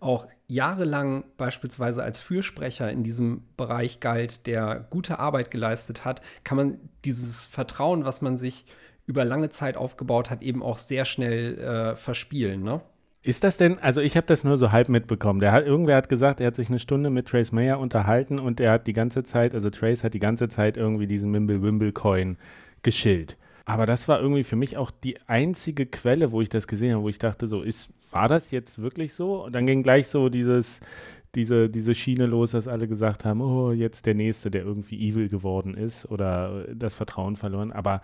auch 0.01 0.27
jahrelang 0.47 1.25
beispielsweise 1.37 2.03
als 2.03 2.21
Fürsprecher 2.21 2.91
in 2.91 3.03
diesem 3.03 3.43
Bereich 3.57 4.01
galt, 4.01 4.47
der 4.47 4.87
gute 4.91 5.19
Arbeit 5.19 5.51
geleistet 5.51 6.05
hat, 6.05 6.23
kann 6.45 6.57
man 6.57 6.79
dieses 7.05 7.47
Vertrauen, 7.47 8.05
was 8.05 8.23
man 8.23 8.39
sich 8.39 8.65
über 9.07 9.25
lange 9.25 9.49
Zeit 9.49 9.77
aufgebaut 9.77 10.31
hat, 10.31 10.43
eben 10.43 10.63
auch 10.63 10.77
sehr 10.77 11.05
schnell 11.05 11.59
äh, 11.59 11.97
verspielen. 11.97 12.63
Ne? 12.63 12.81
Ist 13.29 13.45
das 13.45 13.59
denn, 13.59 13.79
also 13.81 14.01
ich 14.01 14.17
habe 14.17 14.27
das 14.27 14.43
nur 14.43 14.57
so 14.57 14.73
halb 14.73 14.89
mitbekommen. 14.89 15.41
Der 15.41 15.53
hat, 15.53 15.67
irgendwer 15.67 15.97
hat 15.97 16.09
gesagt, 16.09 16.41
er 16.41 16.47
hat 16.47 16.55
sich 16.55 16.71
eine 16.71 16.79
Stunde 16.79 17.11
mit 17.11 17.29
Trace 17.29 17.53
Mayer 17.53 17.79
unterhalten 17.79 18.39
und 18.39 18.59
er 18.59 18.73
hat 18.73 18.87
die 18.87 18.95
ganze 18.95 19.23
Zeit, 19.23 19.53
also 19.53 19.69
Trace 19.69 20.03
hat 20.03 20.15
die 20.15 20.19
ganze 20.19 20.49
Zeit 20.49 20.79
irgendwie 20.79 21.07
diesen 21.07 21.31
Mimble-Wimble-Coin 21.33 22.39
geschillt. 22.83 23.37
Aber 23.67 23.85
das 23.85 24.09
war 24.09 24.19
irgendwie 24.19 24.45
für 24.45 24.57
mich 24.57 24.79
auch 24.79 24.91
die 24.91 25.19
einzige 25.27 25.85
Quelle, 25.85 26.33
wo 26.33 26.41
ich 26.41 26.49
das 26.49 26.67
gesehen 26.67 26.95
habe, 26.95 27.03
wo 27.03 27.11
ich 27.11 27.19
dachte, 27.19 27.49
so 27.49 27.61
ist, 27.61 27.91
war 28.11 28.29
das 28.29 28.51
jetzt 28.51 28.79
wirklich 28.79 29.13
so? 29.13 29.45
Und 29.45 29.55
dann 29.55 29.67
ging 29.67 29.83
gleich 29.83 30.07
so 30.07 30.31
dieses, 30.31 30.81
diese, 31.35 31.69
diese 31.69 31.95
Schiene 31.95 32.25
los, 32.25 32.53
dass 32.53 32.67
alle 32.67 32.89
gesagt 32.89 33.27
haben, 33.27 33.43
oh, 33.43 33.73
jetzt 33.73 34.07
der 34.07 34.15
Nächste, 34.15 34.51
der 34.51 34.63
irgendwie 34.63 35.07
evil 35.07 35.29
geworden 35.29 35.75
ist 35.75 36.11
oder 36.11 36.65
das 36.75 36.95
Vertrauen 36.95 37.37
verloren. 37.37 37.73
Aber 37.73 38.01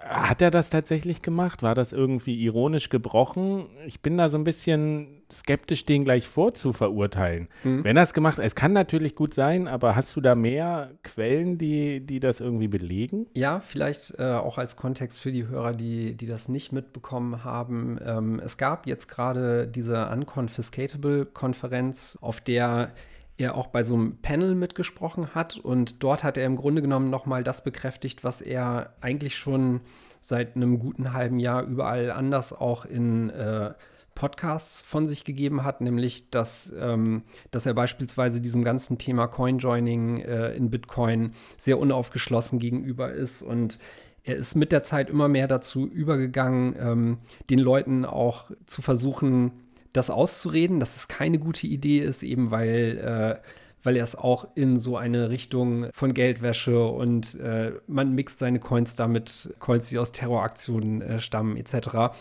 hat 0.00 0.42
er 0.42 0.50
das 0.50 0.70
tatsächlich 0.70 1.22
gemacht? 1.22 1.62
War 1.62 1.74
das 1.74 1.92
irgendwie 1.92 2.42
ironisch 2.42 2.88
gebrochen? 2.88 3.66
Ich 3.86 4.00
bin 4.00 4.16
da 4.16 4.28
so 4.28 4.38
ein 4.38 4.44
bisschen 4.44 5.08
skeptisch, 5.32 5.84
den 5.84 6.04
gleich 6.04 6.28
vorzuverurteilen. 6.28 7.48
Mhm. 7.64 7.82
Wenn 7.84 7.96
er 7.96 8.04
es 8.04 8.14
gemacht 8.14 8.38
hat, 8.38 8.44
es 8.44 8.54
kann 8.54 8.72
natürlich 8.72 9.16
gut 9.16 9.34
sein, 9.34 9.66
aber 9.66 9.96
hast 9.96 10.14
du 10.14 10.20
da 10.20 10.36
mehr 10.36 10.92
Quellen, 11.02 11.58
die, 11.58 11.98
die 12.00 12.20
das 12.20 12.38
irgendwie 12.40 12.68
belegen? 12.68 13.26
Ja, 13.34 13.58
vielleicht 13.60 14.14
äh, 14.18 14.34
auch 14.34 14.58
als 14.58 14.76
Kontext 14.76 15.20
für 15.20 15.32
die 15.32 15.48
Hörer, 15.48 15.72
die, 15.72 16.14
die 16.14 16.26
das 16.26 16.48
nicht 16.48 16.72
mitbekommen 16.72 17.42
haben. 17.42 17.98
Ähm, 18.04 18.40
es 18.44 18.56
gab 18.56 18.86
jetzt 18.86 19.08
gerade 19.08 19.66
diese 19.66 20.08
Unconfiscatable-Konferenz, 20.08 22.18
auf 22.20 22.40
der 22.40 22.92
er 23.38 23.54
auch 23.54 23.68
bei 23.68 23.82
so 23.82 23.94
einem 23.94 24.18
Panel 24.18 24.54
mitgesprochen 24.54 25.34
hat. 25.34 25.58
Und 25.58 26.02
dort 26.02 26.24
hat 26.24 26.36
er 26.36 26.46
im 26.46 26.56
Grunde 26.56 26.82
genommen 26.82 27.10
nochmal 27.10 27.44
das 27.44 27.62
bekräftigt, 27.62 28.24
was 28.24 28.40
er 28.40 28.94
eigentlich 29.00 29.36
schon 29.36 29.80
seit 30.20 30.56
einem 30.56 30.78
guten 30.78 31.12
halben 31.12 31.38
Jahr 31.38 31.62
überall 31.64 32.10
anders 32.10 32.52
auch 32.52 32.84
in 32.84 33.30
äh, 33.30 33.74
Podcasts 34.14 34.82
von 34.82 35.06
sich 35.06 35.24
gegeben 35.24 35.62
hat, 35.62 35.80
nämlich 35.80 36.30
dass, 36.30 36.72
ähm, 36.80 37.22
dass 37.50 37.66
er 37.66 37.74
beispielsweise 37.74 38.40
diesem 38.40 38.64
ganzen 38.64 38.98
Thema 38.98 39.28
Coinjoining 39.28 40.20
äh, 40.20 40.54
in 40.54 40.70
Bitcoin 40.70 41.32
sehr 41.58 41.78
unaufgeschlossen 41.78 42.58
gegenüber 42.58 43.12
ist. 43.12 43.42
Und 43.42 43.78
er 44.24 44.36
ist 44.36 44.56
mit 44.56 44.72
der 44.72 44.82
Zeit 44.82 45.10
immer 45.10 45.28
mehr 45.28 45.46
dazu 45.46 45.86
übergegangen, 45.86 46.74
ähm, 46.80 47.18
den 47.50 47.60
Leuten 47.60 48.04
auch 48.04 48.50
zu 48.64 48.82
versuchen, 48.82 49.52
das 49.96 50.10
auszureden, 50.10 50.80
dass 50.80 50.96
es 50.96 51.08
keine 51.08 51.38
gute 51.38 51.66
Idee 51.66 52.00
ist, 52.00 52.22
eben 52.22 52.50
weil, 52.50 52.98
äh, 52.98 53.48
weil 53.82 53.96
er 53.96 54.04
es 54.04 54.16
auch 54.16 54.48
in 54.54 54.76
so 54.76 54.96
eine 54.96 55.30
Richtung 55.30 55.88
von 55.92 56.12
Geldwäsche 56.14 56.86
und 56.86 57.34
äh, 57.36 57.72
man 57.86 58.14
mixt 58.14 58.38
seine 58.38 58.58
Coins 58.60 58.94
damit, 58.94 59.54
Coins, 59.58 59.88
die 59.88 59.98
aus 59.98 60.12
Terroraktionen 60.12 61.02
äh, 61.02 61.20
stammen, 61.20 61.56
etc. 61.56 62.14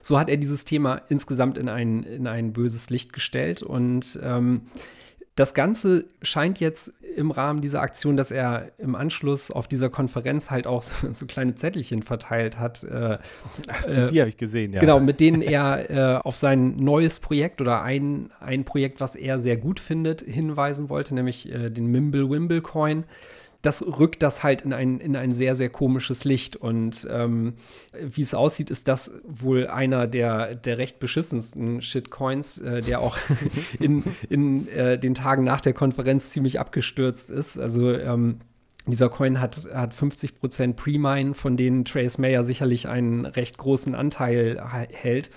So 0.00 0.18
hat 0.18 0.28
er 0.28 0.36
dieses 0.36 0.64
Thema 0.64 1.02
insgesamt 1.08 1.58
in 1.58 1.68
ein, 1.68 2.02
in 2.02 2.26
ein 2.26 2.52
böses 2.52 2.90
Licht 2.90 3.12
gestellt 3.12 3.62
und 3.62 4.18
ähm, 4.22 4.62
das 5.34 5.54
Ganze 5.54 6.04
scheint 6.20 6.60
jetzt 6.60 6.92
im 7.16 7.30
Rahmen 7.30 7.60
dieser 7.60 7.80
Aktion, 7.80 8.16
dass 8.16 8.30
er 8.30 8.72
im 8.78 8.94
Anschluss 8.94 9.50
auf 9.50 9.68
dieser 9.68 9.90
Konferenz 9.90 10.50
halt 10.50 10.66
auch 10.66 10.82
so, 10.82 10.94
so 11.12 11.26
kleine 11.26 11.54
Zettelchen 11.54 12.02
verteilt 12.02 12.58
hat. 12.58 12.82
Äh, 12.82 13.18
Ach, 13.68 13.84
die, 13.84 14.06
die 14.08 14.20
habe 14.20 14.28
ich 14.28 14.36
gesehen, 14.36 14.72
ja. 14.72 14.80
Genau, 14.80 15.00
mit 15.00 15.20
denen 15.20 15.42
er 15.42 15.90
äh, 15.90 16.20
auf 16.20 16.36
sein 16.36 16.76
neues 16.76 17.18
Projekt 17.18 17.60
oder 17.60 17.82
ein, 17.82 18.30
ein 18.40 18.64
Projekt, 18.64 19.00
was 19.00 19.14
er 19.14 19.40
sehr 19.40 19.56
gut 19.56 19.80
findet, 19.80 20.22
hinweisen 20.22 20.88
wollte, 20.88 21.14
nämlich 21.14 21.50
äh, 21.50 21.70
den 21.70 21.86
Mimble 21.86 22.28
Wimble 22.28 22.60
Coin 22.60 23.04
das 23.62 23.86
rückt 23.86 24.22
das 24.22 24.42
halt 24.42 24.62
in 24.62 24.72
ein, 24.72 24.98
in 24.98 25.14
ein 25.14 25.32
sehr, 25.32 25.54
sehr 25.54 25.70
komisches 25.70 26.24
Licht. 26.24 26.56
Und 26.56 27.06
ähm, 27.10 27.54
wie 27.98 28.22
es 28.22 28.34
aussieht, 28.34 28.70
ist 28.70 28.88
das 28.88 29.12
wohl 29.24 29.68
einer 29.68 30.08
der, 30.08 30.56
der 30.56 30.78
recht 30.78 30.98
beschissensten 30.98 31.80
Shitcoins, 31.80 32.58
äh, 32.58 32.82
der 32.82 33.00
auch 33.00 33.16
in, 33.78 34.02
in 34.28 34.66
äh, 34.68 34.98
den 34.98 35.14
Tagen 35.14 35.44
nach 35.44 35.60
der 35.60 35.74
Konferenz 35.74 36.30
ziemlich 36.30 36.58
abgestürzt 36.58 37.30
ist. 37.30 37.56
Also 37.56 37.92
ähm, 37.92 38.40
dieser 38.86 39.08
Coin 39.08 39.40
hat, 39.40 39.68
hat 39.72 39.94
50% 39.94 40.74
Pre-Mine, 40.74 41.34
von 41.34 41.56
denen 41.56 41.84
Trace 41.84 42.18
Mayer 42.18 42.42
sicherlich 42.42 42.88
einen 42.88 43.26
recht 43.26 43.58
großen 43.58 43.94
Anteil 43.94 44.60
hält. 44.90 45.30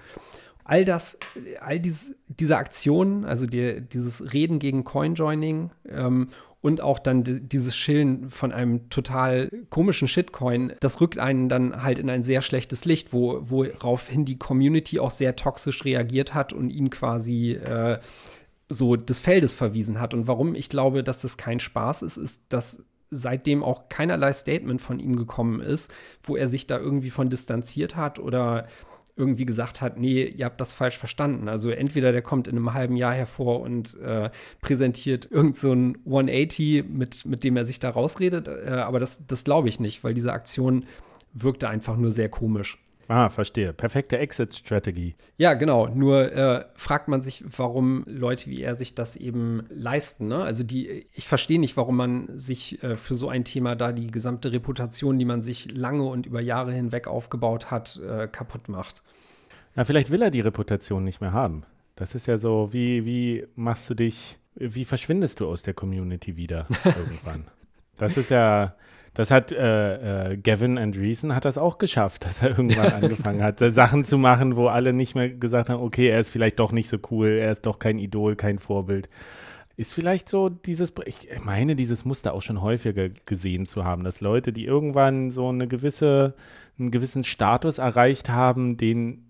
All 0.63 0.83
das, 0.83 1.19
all 1.61 1.79
dies, 1.79 2.15
diese 2.27 2.57
Aktionen, 2.57 3.23
also 3.23 3.45
die, 3.45 3.81
dieses 3.81 4.33
Reden 4.33 4.57
gegen 4.57 4.83
Coinjoining 4.83 5.69
ähm, 5.87 6.29
und 6.65 6.81
auch 6.81 6.97
dann 6.97 7.23
dieses 7.47 7.77
Schillen 7.77 8.31
von 8.31 8.51
einem 8.51 8.89
total 8.89 9.51
komischen 9.69 10.07
Shitcoin, 10.07 10.73
das 10.79 10.99
rückt 10.99 11.19
einen 11.19 11.47
dann 11.47 11.83
halt 11.83 11.99
in 11.99 12.09
ein 12.09 12.23
sehr 12.23 12.41
schlechtes 12.41 12.85
Licht, 12.85 13.13
wo, 13.13 13.39
woraufhin 13.43 14.25
die 14.25 14.39
Community 14.39 14.99
auch 14.99 15.11
sehr 15.11 15.35
toxisch 15.35 15.85
reagiert 15.85 16.33
hat 16.33 16.53
und 16.53 16.71
ihn 16.71 16.89
quasi 16.89 17.51
äh, 17.51 17.99
so 18.67 18.95
des 18.95 19.19
Feldes 19.19 19.53
verwiesen 19.53 19.99
hat. 19.99 20.15
Und 20.15 20.25
warum 20.25 20.55
ich 20.55 20.69
glaube, 20.69 21.03
dass 21.03 21.21
das 21.21 21.37
kein 21.37 21.59
Spaß 21.59 22.01
ist, 22.01 22.17
ist, 22.17 22.45
dass 22.49 22.83
seitdem 23.11 23.61
auch 23.61 23.87
keinerlei 23.87 24.33
Statement 24.33 24.81
von 24.81 24.99
ihm 24.99 25.17
gekommen 25.17 25.61
ist, 25.61 25.93
wo 26.23 26.35
er 26.35 26.47
sich 26.47 26.65
da 26.65 26.79
irgendwie 26.79 27.11
von 27.11 27.29
distanziert 27.29 27.95
hat 27.95 28.17
oder 28.17 28.65
irgendwie 29.17 29.45
gesagt 29.45 29.81
hat, 29.81 29.97
nee, 29.97 30.23
ihr 30.25 30.45
habt 30.45 30.59
das 30.59 30.73
falsch 30.73 30.97
verstanden. 30.97 31.47
Also 31.47 31.69
entweder 31.69 32.11
der 32.11 32.21
kommt 32.21 32.47
in 32.47 32.57
einem 32.57 32.73
halben 32.73 32.97
Jahr 32.97 33.13
hervor 33.13 33.61
und 33.61 33.99
äh, 34.01 34.29
präsentiert 34.61 35.29
irgend 35.31 35.55
so 35.55 35.71
ein 35.71 35.97
180, 36.05 36.85
mit, 36.87 37.25
mit 37.25 37.43
dem 37.43 37.55
er 37.55 37.65
sich 37.65 37.79
da 37.79 37.89
rausredet, 37.89 38.47
äh, 38.47 38.69
aber 38.69 38.99
das, 38.99 39.25
das 39.25 39.43
glaube 39.43 39.69
ich 39.69 39.79
nicht, 39.79 40.03
weil 40.03 40.13
diese 40.13 40.33
Aktion 40.33 40.85
wirkte 41.33 41.69
einfach 41.69 41.97
nur 41.97 42.11
sehr 42.11 42.29
komisch. 42.29 42.84
Ah, 43.07 43.29
verstehe. 43.29 43.71
Perfekte 43.71 44.17
Exit-Strategie. 44.17 45.15
Ja, 45.37 45.53
genau. 45.53 45.87
Nur 45.87 46.31
äh, 46.31 46.65
fragt 46.75 47.07
man 47.07 47.21
sich, 47.21 47.43
warum 47.45 48.03
Leute 48.07 48.49
wie 48.49 48.61
er 48.61 48.75
sich 48.75 48.95
das 48.95 49.15
eben 49.15 49.65
leisten. 49.69 50.27
Ne? 50.27 50.43
Also 50.43 50.63
die, 50.63 51.05
ich 51.13 51.27
verstehe 51.27 51.59
nicht, 51.59 51.77
warum 51.77 51.97
man 51.97 52.29
sich 52.37 52.81
äh, 52.83 52.97
für 52.97 53.15
so 53.15 53.29
ein 53.29 53.45
Thema 53.45 53.75
da 53.75 53.91
die 53.91 54.07
gesamte 54.07 54.51
Reputation, 54.51 55.19
die 55.19 55.25
man 55.25 55.41
sich 55.41 55.75
lange 55.75 56.03
und 56.03 56.25
über 56.25 56.41
Jahre 56.41 56.73
hinweg 56.73 57.07
aufgebaut 57.07 57.69
hat, 57.69 57.97
äh, 57.97 58.27
kaputt 58.27 58.69
macht. 58.69 59.03
Na, 59.75 59.85
vielleicht 59.85 60.09
will 60.09 60.21
er 60.21 60.31
die 60.31 60.41
Reputation 60.41 61.03
nicht 61.03 61.21
mehr 61.21 61.33
haben. 61.33 61.63
Das 61.95 62.15
ist 62.15 62.25
ja 62.25 62.37
so, 62.37 62.69
wie, 62.71 63.05
wie 63.05 63.45
machst 63.55 63.89
du 63.89 63.93
dich, 63.93 64.39
wie 64.55 64.85
verschwindest 64.85 65.39
du 65.39 65.47
aus 65.47 65.61
der 65.61 65.73
Community 65.73 66.37
wieder 66.37 66.67
irgendwann? 66.83 67.45
Das 67.97 68.17
ist 68.17 68.29
ja, 68.29 68.75
das 69.15 69.31
hat 69.31 69.51
äh, 69.51 70.33
äh, 70.33 70.37
Gavin 70.37 70.77
Andreessen 70.77 71.33
hat 71.33 71.45
das 71.45 71.57
auch 71.57 71.79
geschafft, 71.79 72.25
dass 72.25 72.41
er 72.41 72.49
irgendwann 72.49 72.91
angefangen 72.91 73.41
hat, 73.41 73.59
Sachen 73.59 74.05
zu 74.05 74.17
machen, 74.17 74.55
wo 74.55 74.67
alle 74.67 74.93
nicht 74.93 75.15
mehr 75.15 75.29
gesagt 75.29 75.69
haben, 75.69 75.81
okay, 75.81 76.07
er 76.09 76.19
ist 76.19 76.29
vielleicht 76.29 76.59
doch 76.59 76.71
nicht 76.71 76.89
so 76.89 76.97
cool, 77.09 77.29
er 77.29 77.51
ist 77.51 77.65
doch 77.65 77.79
kein 77.79 77.97
Idol, 77.97 78.35
kein 78.35 78.59
Vorbild. 78.59 79.09
Ist 79.77 79.93
vielleicht 79.93 80.29
so 80.29 80.49
dieses, 80.49 80.93
ich 81.05 81.27
meine, 81.43 81.75
dieses 81.75 82.05
Muster 82.05 82.33
auch 82.33 82.41
schon 82.41 82.61
häufiger 82.61 83.09
gesehen 83.09 83.65
zu 83.65 83.83
haben, 83.83 84.03
dass 84.03 84.21
Leute, 84.21 84.53
die 84.53 84.65
irgendwann 84.65 85.31
so 85.31 85.49
eine 85.49 85.67
gewisse, 85.67 86.35
einen 86.77 86.91
gewissen 86.91 87.23
Status 87.23 87.77
erreicht 87.77 88.29
haben, 88.29 88.77
den 88.77 89.24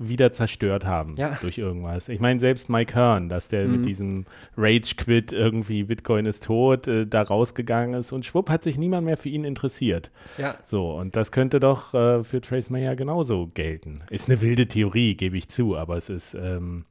wieder 0.00 0.32
zerstört 0.32 0.86
haben 0.86 1.14
ja. 1.16 1.38
durch 1.42 1.58
irgendwas. 1.58 2.08
Ich 2.08 2.20
meine, 2.20 2.40
selbst 2.40 2.70
Mike 2.70 2.94
Hearn, 2.94 3.28
dass 3.28 3.48
der 3.48 3.66
mhm. 3.66 3.72
mit 3.72 3.86
diesem 3.86 4.24
Rage-Quit 4.56 5.32
irgendwie 5.32 5.84
Bitcoin 5.84 6.24
ist 6.24 6.44
tot, 6.44 6.88
äh, 6.88 7.06
da 7.06 7.20
rausgegangen 7.20 7.94
ist 7.94 8.10
und 8.10 8.24
schwupp 8.24 8.48
hat 8.48 8.62
sich 8.62 8.78
niemand 8.78 9.04
mehr 9.04 9.18
für 9.18 9.28
ihn 9.28 9.44
interessiert. 9.44 10.10
Ja. 10.38 10.56
So, 10.62 10.92
und 10.92 11.16
das 11.16 11.32
könnte 11.32 11.60
doch 11.60 11.92
äh, 11.92 12.24
für 12.24 12.40
Trace 12.40 12.70
Mayer 12.70 12.96
genauso 12.96 13.48
gelten. 13.52 14.00
Ist 14.08 14.30
eine 14.30 14.40
wilde 14.40 14.66
Theorie, 14.66 15.16
gebe 15.16 15.36
ich 15.36 15.50
zu, 15.50 15.76
aber 15.76 15.98
es 15.98 16.08
ist, 16.08 16.32
ähm, 16.32 16.86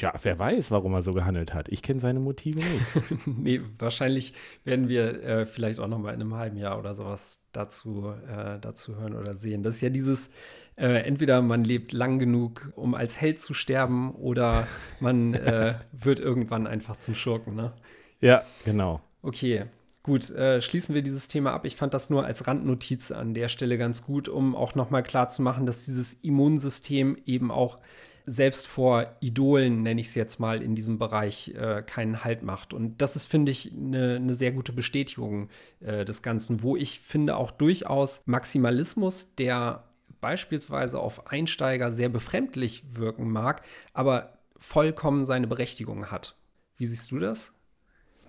ja, 0.00 0.12
wer 0.22 0.38
weiß, 0.38 0.70
warum 0.70 0.94
er 0.94 1.02
so 1.02 1.12
gehandelt 1.12 1.52
hat. 1.52 1.68
Ich 1.68 1.82
kenne 1.82 2.00
seine 2.00 2.20
Motive 2.20 2.58
nicht. 2.58 3.26
nee, 3.26 3.60
wahrscheinlich 3.78 4.32
werden 4.64 4.88
wir 4.88 5.22
äh, 5.22 5.46
vielleicht 5.46 5.78
auch 5.78 5.88
noch 5.88 5.98
mal 5.98 6.14
in 6.14 6.20
einem 6.20 6.34
halben 6.34 6.56
Jahr 6.56 6.78
oder 6.78 6.94
sowas 6.94 7.36
dazu, 7.52 8.12
äh, 8.28 8.58
dazu 8.60 8.96
hören 8.96 9.14
oder 9.14 9.36
sehen. 9.36 9.62
Das 9.62 9.76
ist 9.76 9.80
ja 9.82 9.90
dieses 9.90 10.30
äh, 10.76 11.04
entweder 11.04 11.42
man 11.42 11.64
lebt 11.64 11.92
lang 11.92 12.18
genug, 12.18 12.72
um 12.74 12.94
als 12.94 13.20
Held 13.20 13.40
zu 13.40 13.54
sterben, 13.54 14.12
oder 14.14 14.66
man 15.00 15.34
äh, 15.34 15.74
wird 15.92 16.20
irgendwann 16.20 16.66
einfach 16.66 16.96
zum 16.96 17.14
Schurken, 17.14 17.54
ne? 17.54 17.72
Ja, 18.20 18.42
genau. 18.64 19.00
Okay, 19.22 19.64
gut. 20.02 20.30
Äh, 20.30 20.60
schließen 20.62 20.94
wir 20.94 21.02
dieses 21.02 21.28
Thema 21.28 21.52
ab. 21.52 21.64
Ich 21.64 21.76
fand 21.76 21.94
das 21.94 22.10
nur 22.10 22.24
als 22.24 22.46
Randnotiz 22.46 23.10
an 23.10 23.34
der 23.34 23.48
Stelle 23.48 23.78
ganz 23.78 24.04
gut, 24.04 24.28
um 24.28 24.56
auch 24.56 24.74
nochmal 24.74 25.02
klarzumachen, 25.02 25.66
dass 25.66 25.84
dieses 25.84 26.14
Immunsystem 26.14 27.18
eben 27.26 27.50
auch 27.50 27.78
selbst 28.26 28.66
vor 28.66 29.16
Idolen, 29.20 29.82
nenne 29.82 30.00
ich 30.00 30.08
es 30.08 30.14
jetzt 30.14 30.40
mal, 30.40 30.62
in 30.62 30.74
diesem 30.74 30.98
Bereich 30.98 31.54
äh, 31.56 31.82
keinen 31.82 32.24
Halt 32.24 32.42
macht. 32.42 32.72
Und 32.72 33.02
das 33.02 33.16
ist, 33.16 33.26
finde 33.26 33.52
ich, 33.52 33.72
eine 33.72 34.18
ne 34.18 34.34
sehr 34.34 34.52
gute 34.52 34.72
Bestätigung 34.72 35.50
äh, 35.80 36.04
des 36.04 36.22
Ganzen, 36.22 36.62
wo 36.62 36.76
ich 36.76 37.00
finde 37.00 37.36
auch 37.36 37.50
durchaus 37.50 38.22
Maximalismus, 38.24 39.34
der 39.34 39.84
beispielsweise 40.24 41.00
auf 41.00 41.30
Einsteiger 41.30 41.92
sehr 41.92 42.08
befremdlich 42.08 42.82
wirken 42.92 43.30
mag, 43.30 43.60
aber 43.92 44.38
vollkommen 44.56 45.26
seine 45.26 45.46
Berechtigung 45.46 46.10
hat. 46.10 46.34
Wie 46.78 46.86
siehst 46.86 47.10
du 47.10 47.18
das? 47.18 47.52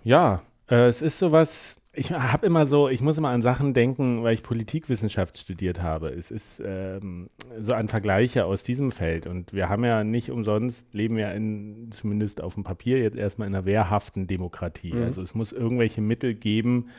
Ja, 0.04 0.42
äh, 0.70 0.88
es 0.88 1.02
ist 1.02 1.20
sowas, 1.20 1.82
ich 1.94 2.12
habe 2.12 2.46
immer 2.46 2.68
so, 2.68 2.90
ich 2.90 3.00
muss 3.00 3.18
immer 3.18 3.30
an 3.30 3.42
Sachen 3.42 3.74
denken, 3.74 4.24
weil 4.24 4.34
ich 4.34 4.44
Politikwissenschaft 4.44 5.38
studiert 5.38 5.82
habe. 5.82 6.10
Es 6.10 6.32
ist 6.32 6.62
ähm, 6.66 7.30
so 7.62 7.74
an 7.74 7.88
Vergleiche 7.88 8.44
aus 8.44 8.64
diesem 8.64 8.92
Feld. 8.92 9.26
Und 9.26 9.54
wir 9.54 9.70
haben 9.70 9.86
ja 9.86 10.04
nicht 10.04 10.32
umsonst, 10.32 10.94
leben 10.94 11.16
wir 11.16 11.32
in, 11.32 11.92
zumindest 11.92 12.44
auf 12.44 12.56
dem 12.56 12.66
Papier 12.66 13.00
jetzt 13.00 13.16
erstmal 13.16 13.48
in 13.48 13.56
einer 13.56 13.64
wehrhaften 13.64 14.28
Demokratie. 14.28 14.92
Mhm. 14.92 15.04
Also 15.04 15.22
es 15.22 15.34
muss 15.34 15.54
irgendwelche 15.54 16.02
Mittel 16.02 16.36
geben, 16.36 16.90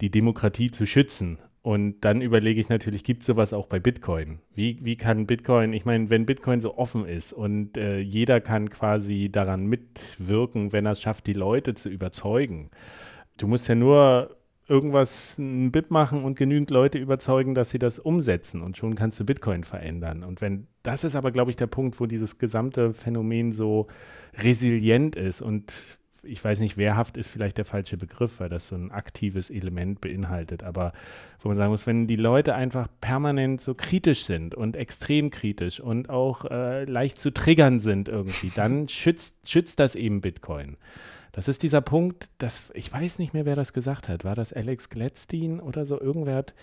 die 0.00 0.10
Demokratie 0.10 0.72
zu 0.72 0.86
schützen. 0.86 1.38
Und 1.64 2.02
dann 2.02 2.20
überlege 2.20 2.60
ich 2.60 2.68
natürlich, 2.68 3.04
gibt 3.04 3.22
es 3.22 3.26
sowas 3.26 3.54
auch 3.54 3.64
bei 3.64 3.80
Bitcoin? 3.80 4.40
Wie, 4.54 4.84
wie 4.84 4.96
kann 4.96 5.26
Bitcoin, 5.26 5.72
ich 5.72 5.86
meine, 5.86 6.10
wenn 6.10 6.26
Bitcoin 6.26 6.60
so 6.60 6.76
offen 6.76 7.06
ist 7.06 7.32
und 7.32 7.78
äh, 7.78 8.00
jeder 8.00 8.42
kann 8.42 8.68
quasi 8.68 9.30
daran 9.32 9.64
mitwirken, 9.64 10.74
wenn 10.74 10.84
er 10.84 10.92
es 10.92 11.00
schafft, 11.00 11.26
die 11.26 11.32
Leute 11.32 11.74
zu 11.74 11.88
überzeugen. 11.88 12.70
Du 13.38 13.46
musst 13.46 13.66
ja 13.66 13.76
nur 13.76 14.36
irgendwas, 14.68 15.38
ein 15.38 15.72
BIP 15.72 15.90
machen 15.90 16.22
und 16.22 16.36
genügend 16.36 16.68
Leute 16.68 16.98
überzeugen, 16.98 17.54
dass 17.54 17.70
sie 17.70 17.78
das 17.78 17.98
umsetzen 17.98 18.60
und 18.60 18.76
schon 18.76 18.94
kannst 18.94 19.18
du 19.18 19.24
Bitcoin 19.24 19.64
verändern. 19.64 20.22
Und 20.22 20.42
wenn, 20.42 20.66
das 20.82 21.02
ist 21.02 21.16
aber, 21.16 21.30
glaube 21.30 21.50
ich, 21.50 21.56
der 21.56 21.66
Punkt, 21.66 21.98
wo 21.98 22.04
dieses 22.04 22.36
gesamte 22.36 22.92
Phänomen 22.92 23.52
so 23.52 23.86
resilient 24.36 25.16
ist 25.16 25.40
und 25.40 25.72
ich 26.26 26.42
weiß 26.42 26.60
nicht, 26.60 26.76
wehrhaft 26.76 27.16
ist 27.16 27.28
vielleicht 27.28 27.58
der 27.58 27.64
falsche 27.64 27.96
Begriff, 27.96 28.40
weil 28.40 28.48
das 28.48 28.68
so 28.68 28.76
ein 28.76 28.90
aktives 28.90 29.50
Element 29.50 30.00
beinhaltet, 30.00 30.62
aber 30.62 30.92
wo 31.40 31.48
man 31.48 31.58
sagen 31.58 31.70
muss, 31.70 31.86
wenn 31.86 32.06
die 32.06 32.16
Leute 32.16 32.54
einfach 32.54 32.88
permanent 33.00 33.60
so 33.60 33.74
kritisch 33.74 34.24
sind 34.24 34.54
und 34.54 34.76
extrem 34.76 35.30
kritisch 35.30 35.80
und 35.80 36.10
auch 36.10 36.44
äh, 36.46 36.84
leicht 36.84 37.18
zu 37.18 37.32
triggern 37.32 37.78
sind 37.78 38.08
irgendwie, 38.08 38.50
dann 38.54 38.88
schützt, 38.88 39.48
schützt 39.48 39.80
das 39.80 39.94
eben 39.94 40.20
Bitcoin. 40.20 40.76
Das 41.32 41.48
ist 41.48 41.64
dieser 41.64 41.80
Punkt, 41.80 42.28
dass 42.38 42.70
ich 42.74 42.92
weiß 42.92 43.18
nicht 43.18 43.34
mehr, 43.34 43.44
wer 43.44 43.56
das 43.56 43.72
gesagt 43.72 44.08
hat. 44.08 44.24
War 44.24 44.36
das 44.36 44.52
Alex 44.52 44.88
Gladstein 44.88 45.58
oder 45.58 45.84
so? 45.84 46.00
Irgendwer 46.00 46.36
hat 46.36 46.54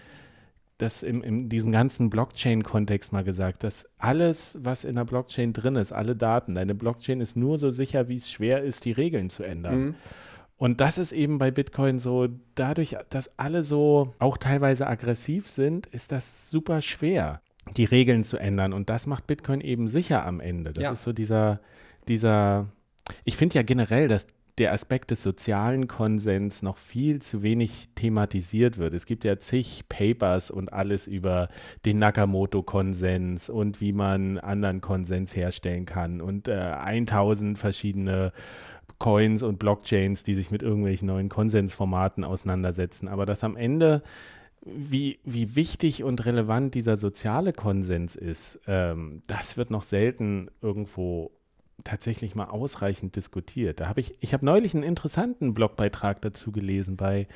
das 0.81 1.03
im, 1.03 1.21
in 1.21 1.49
diesem 1.49 1.71
ganzen 1.71 2.09
Blockchain-Kontext 2.09 3.13
mal 3.13 3.23
gesagt, 3.23 3.63
dass 3.63 3.87
alles, 3.97 4.57
was 4.61 4.83
in 4.83 4.95
der 4.95 5.05
Blockchain 5.05 5.53
drin 5.53 5.75
ist, 5.75 5.91
alle 5.91 6.15
Daten, 6.15 6.55
deine 6.55 6.75
Blockchain 6.75 7.21
ist 7.21 7.35
nur 7.35 7.59
so 7.59 7.71
sicher, 7.71 8.07
wie 8.07 8.15
es 8.15 8.31
schwer 8.31 8.63
ist, 8.63 8.85
die 8.85 8.91
Regeln 8.91 9.29
zu 9.29 9.43
ändern. 9.43 9.79
Mhm. 9.79 9.95
Und 10.57 10.79
das 10.79 10.97
ist 10.97 11.11
eben 11.11 11.39
bei 11.39 11.49
Bitcoin 11.49 11.97
so, 11.97 12.27
dadurch, 12.53 12.95
dass 13.09 13.31
alle 13.39 13.63
so 13.63 14.13
auch 14.19 14.37
teilweise 14.37 14.85
aggressiv 14.85 15.47
sind, 15.47 15.87
ist 15.87 16.11
das 16.11 16.49
super 16.49 16.81
schwer, 16.81 17.41
die 17.77 17.85
Regeln 17.85 18.23
zu 18.23 18.37
ändern. 18.37 18.73
Und 18.73 18.89
das 18.89 19.07
macht 19.07 19.25
Bitcoin 19.25 19.61
eben 19.61 19.87
sicher 19.87 20.25
am 20.25 20.39
Ende. 20.39 20.71
Das 20.71 20.83
ja. 20.83 20.91
ist 20.91 21.01
so 21.01 21.13
dieser, 21.13 21.61
dieser, 22.07 22.67
ich 23.23 23.37
finde 23.37 23.55
ja 23.55 23.63
generell, 23.63 24.07
dass 24.07 24.27
der 24.62 24.74
Aspekt 24.74 25.10
des 25.10 25.24
sozialen 25.24 25.88
Konsens 25.88 26.62
noch 26.62 26.78
viel 26.78 27.19
zu 27.19 27.41
wenig 27.41 27.89
thematisiert 27.95 28.78
wird. 28.78 28.93
Es 28.93 29.08
gibt 29.08 29.24
ja 29.24 29.39
zig 29.39 29.86
Papers 29.89 30.52
und 30.52 30.71
alles 30.71 31.08
über 31.08 31.50
den 31.84 31.97
Nakamoto-Konsens 31.97 33.50
und 33.50 33.82
wie 33.82 33.91
man 33.91 34.38
anderen 34.38 34.80
Konsens 34.80 35.36
herstellen 35.36 35.88
kann 35.88 36.21
und 36.21 36.47
äh, 36.47 36.54
1000 36.54 37.58
verschiedene 37.58 38.34
Coins 39.00 39.41
und 39.41 39.58
Blockchains, 39.58 40.24
die 40.24 40.36
sich 40.36 40.52
mit 40.52 40.62
irgendwelchen 40.62 41.08
neuen 41.08 41.30
Konsensformaten 41.30 42.24
auseinandersetzen. 42.24 43.08
Aber 43.08 43.26
dass 43.26 43.43
am 43.43 43.56
Ende 43.56 44.04
wie, 44.63 45.17
wie 45.24 45.56
wichtig 45.56 46.04
und 46.04 46.24
relevant 46.28 46.76
dieser 46.76 46.97
soziale 46.97 47.52
Konsens 47.52 48.15
ist, 48.15 48.60
ähm, 48.67 49.24
das 49.26 49.58
wird 49.58 49.71
noch 49.71 49.82
selten 49.82 50.52
irgendwo 50.62 51.32
tatsächlich 51.83 52.35
mal 52.35 52.45
ausreichend 52.45 53.15
diskutiert. 53.15 53.79
Da 53.79 53.87
habe 53.87 53.99
ich, 53.99 54.15
ich 54.19 54.33
habe 54.33 54.45
neulich 54.45 54.73
einen 54.73 54.83
interessanten 54.83 55.53
Blogbeitrag 55.53 56.21
dazu 56.21 56.51
gelesen 56.51 56.97
bei 56.97 57.27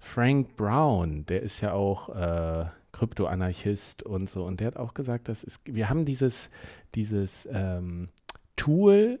Frank 0.00 0.56
Brown, 0.56 1.24
der 1.26 1.42
ist 1.42 1.60
ja 1.60 1.72
auch 1.72 2.08
äh, 2.10 2.66
Kryptoanarchist 2.92 4.02
und 4.02 4.28
so, 4.28 4.44
und 4.44 4.60
der 4.60 4.68
hat 4.68 4.76
auch 4.76 4.94
gesagt, 4.94 5.28
dass 5.28 5.42
es, 5.42 5.60
wir 5.64 5.88
haben 5.88 6.04
dieses, 6.04 6.50
dieses 6.94 7.48
ähm, 7.50 8.10
Tool 8.56 9.18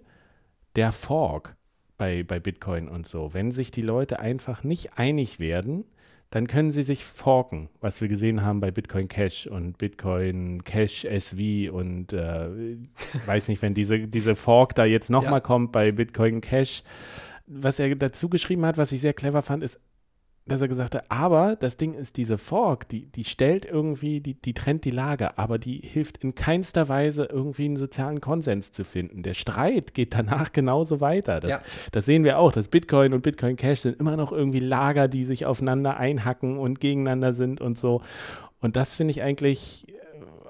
der 0.76 0.92
Fork 0.92 1.56
bei, 1.96 2.22
bei 2.22 2.38
Bitcoin 2.38 2.88
und 2.88 3.06
so. 3.06 3.32
Wenn 3.32 3.50
sich 3.50 3.70
die 3.70 3.82
Leute 3.82 4.20
einfach 4.20 4.62
nicht 4.62 4.98
einig 4.98 5.40
werden, 5.40 5.84
dann 6.34 6.48
können 6.48 6.72
sie 6.72 6.82
sich 6.82 7.04
forken, 7.04 7.68
was 7.80 8.00
wir 8.00 8.08
gesehen 8.08 8.42
haben 8.42 8.58
bei 8.58 8.72
Bitcoin 8.72 9.06
Cash 9.06 9.46
und 9.46 9.78
Bitcoin 9.78 10.64
Cash 10.64 11.04
SV 11.04 11.72
und 11.72 12.12
äh, 12.12 12.76
weiß 13.26 13.46
nicht, 13.46 13.62
wenn 13.62 13.72
diese, 13.72 14.00
diese 14.08 14.34
Fork 14.34 14.74
da 14.74 14.84
jetzt 14.84 15.10
nochmal 15.10 15.34
ja. 15.34 15.40
kommt 15.40 15.70
bei 15.70 15.92
Bitcoin 15.92 16.40
Cash. 16.40 16.82
Was 17.46 17.78
er 17.78 17.94
dazu 17.94 18.28
geschrieben 18.28 18.66
hat, 18.66 18.76
was 18.76 18.90
ich 18.90 19.00
sehr 19.00 19.12
clever 19.12 19.42
fand, 19.42 19.62
ist, 19.62 19.78
dass 20.46 20.60
er 20.60 20.68
gesagt 20.68 20.94
hat, 20.94 21.10
aber 21.10 21.56
das 21.56 21.78
Ding 21.78 21.94
ist, 21.94 22.18
diese 22.18 22.36
Fork, 22.36 22.86
die, 22.88 23.06
die 23.06 23.24
stellt 23.24 23.64
irgendwie, 23.64 24.20
die, 24.20 24.34
die 24.34 24.52
trennt 24.52 24.84
die 24.84 24.90
Lage, 24.90 25.38
aber 25.38 25.58
die 25.58 25.78
hilft 25.78 26.18
in 26.18 26.34
keinster 26.34 26.88
Weise 26.90 27.24
irgendwie 27.24 27.64
einen 27.64 27.78
sozialen 27.78 28.20
Konsens 28.20 28.70
zu 28.70 28.84
finden. 28.84 29.22
Der 29.22 29.32
Streit 29.32 29.94
geht 29.94 30.12
danach 30.12 30.52
genauso 30.52 31.00
weiter. 31.00 31.40
Das, 31.40 31.50
ja. 31.50 31.60
das 31.92 32.04
sehen 32.04 32.24
wir 32.24 32.38
auch, 32.38 32.52
dass 32.52 32.68
Bitcoin 32.68 33.14
und 33.14 33.22
Bitcoin 33.22 33.56
Cash 33.56 33.80
sind 33.80 33.98
immer 33.98 34.16
noch 34.16 34.32
irgendwie 34.32 34.60
Lager, 34.60 35.08
die 35.08 35.24
sich 35.24 35.46
aufeinander 35.46 35.96
einhacken 35.96 36.58
und 36.58 36.78
gegeneinander 36.78 37.32
sind 37.32 37.62
und 37.62 37.78
so. 37.78 38.02
Und 38.60 38.76
das 38.76 38.96
finde 38.96 39.12
ich 39.12 39.22
eigentlich 39.22 39.88
äh, 39.88 39.92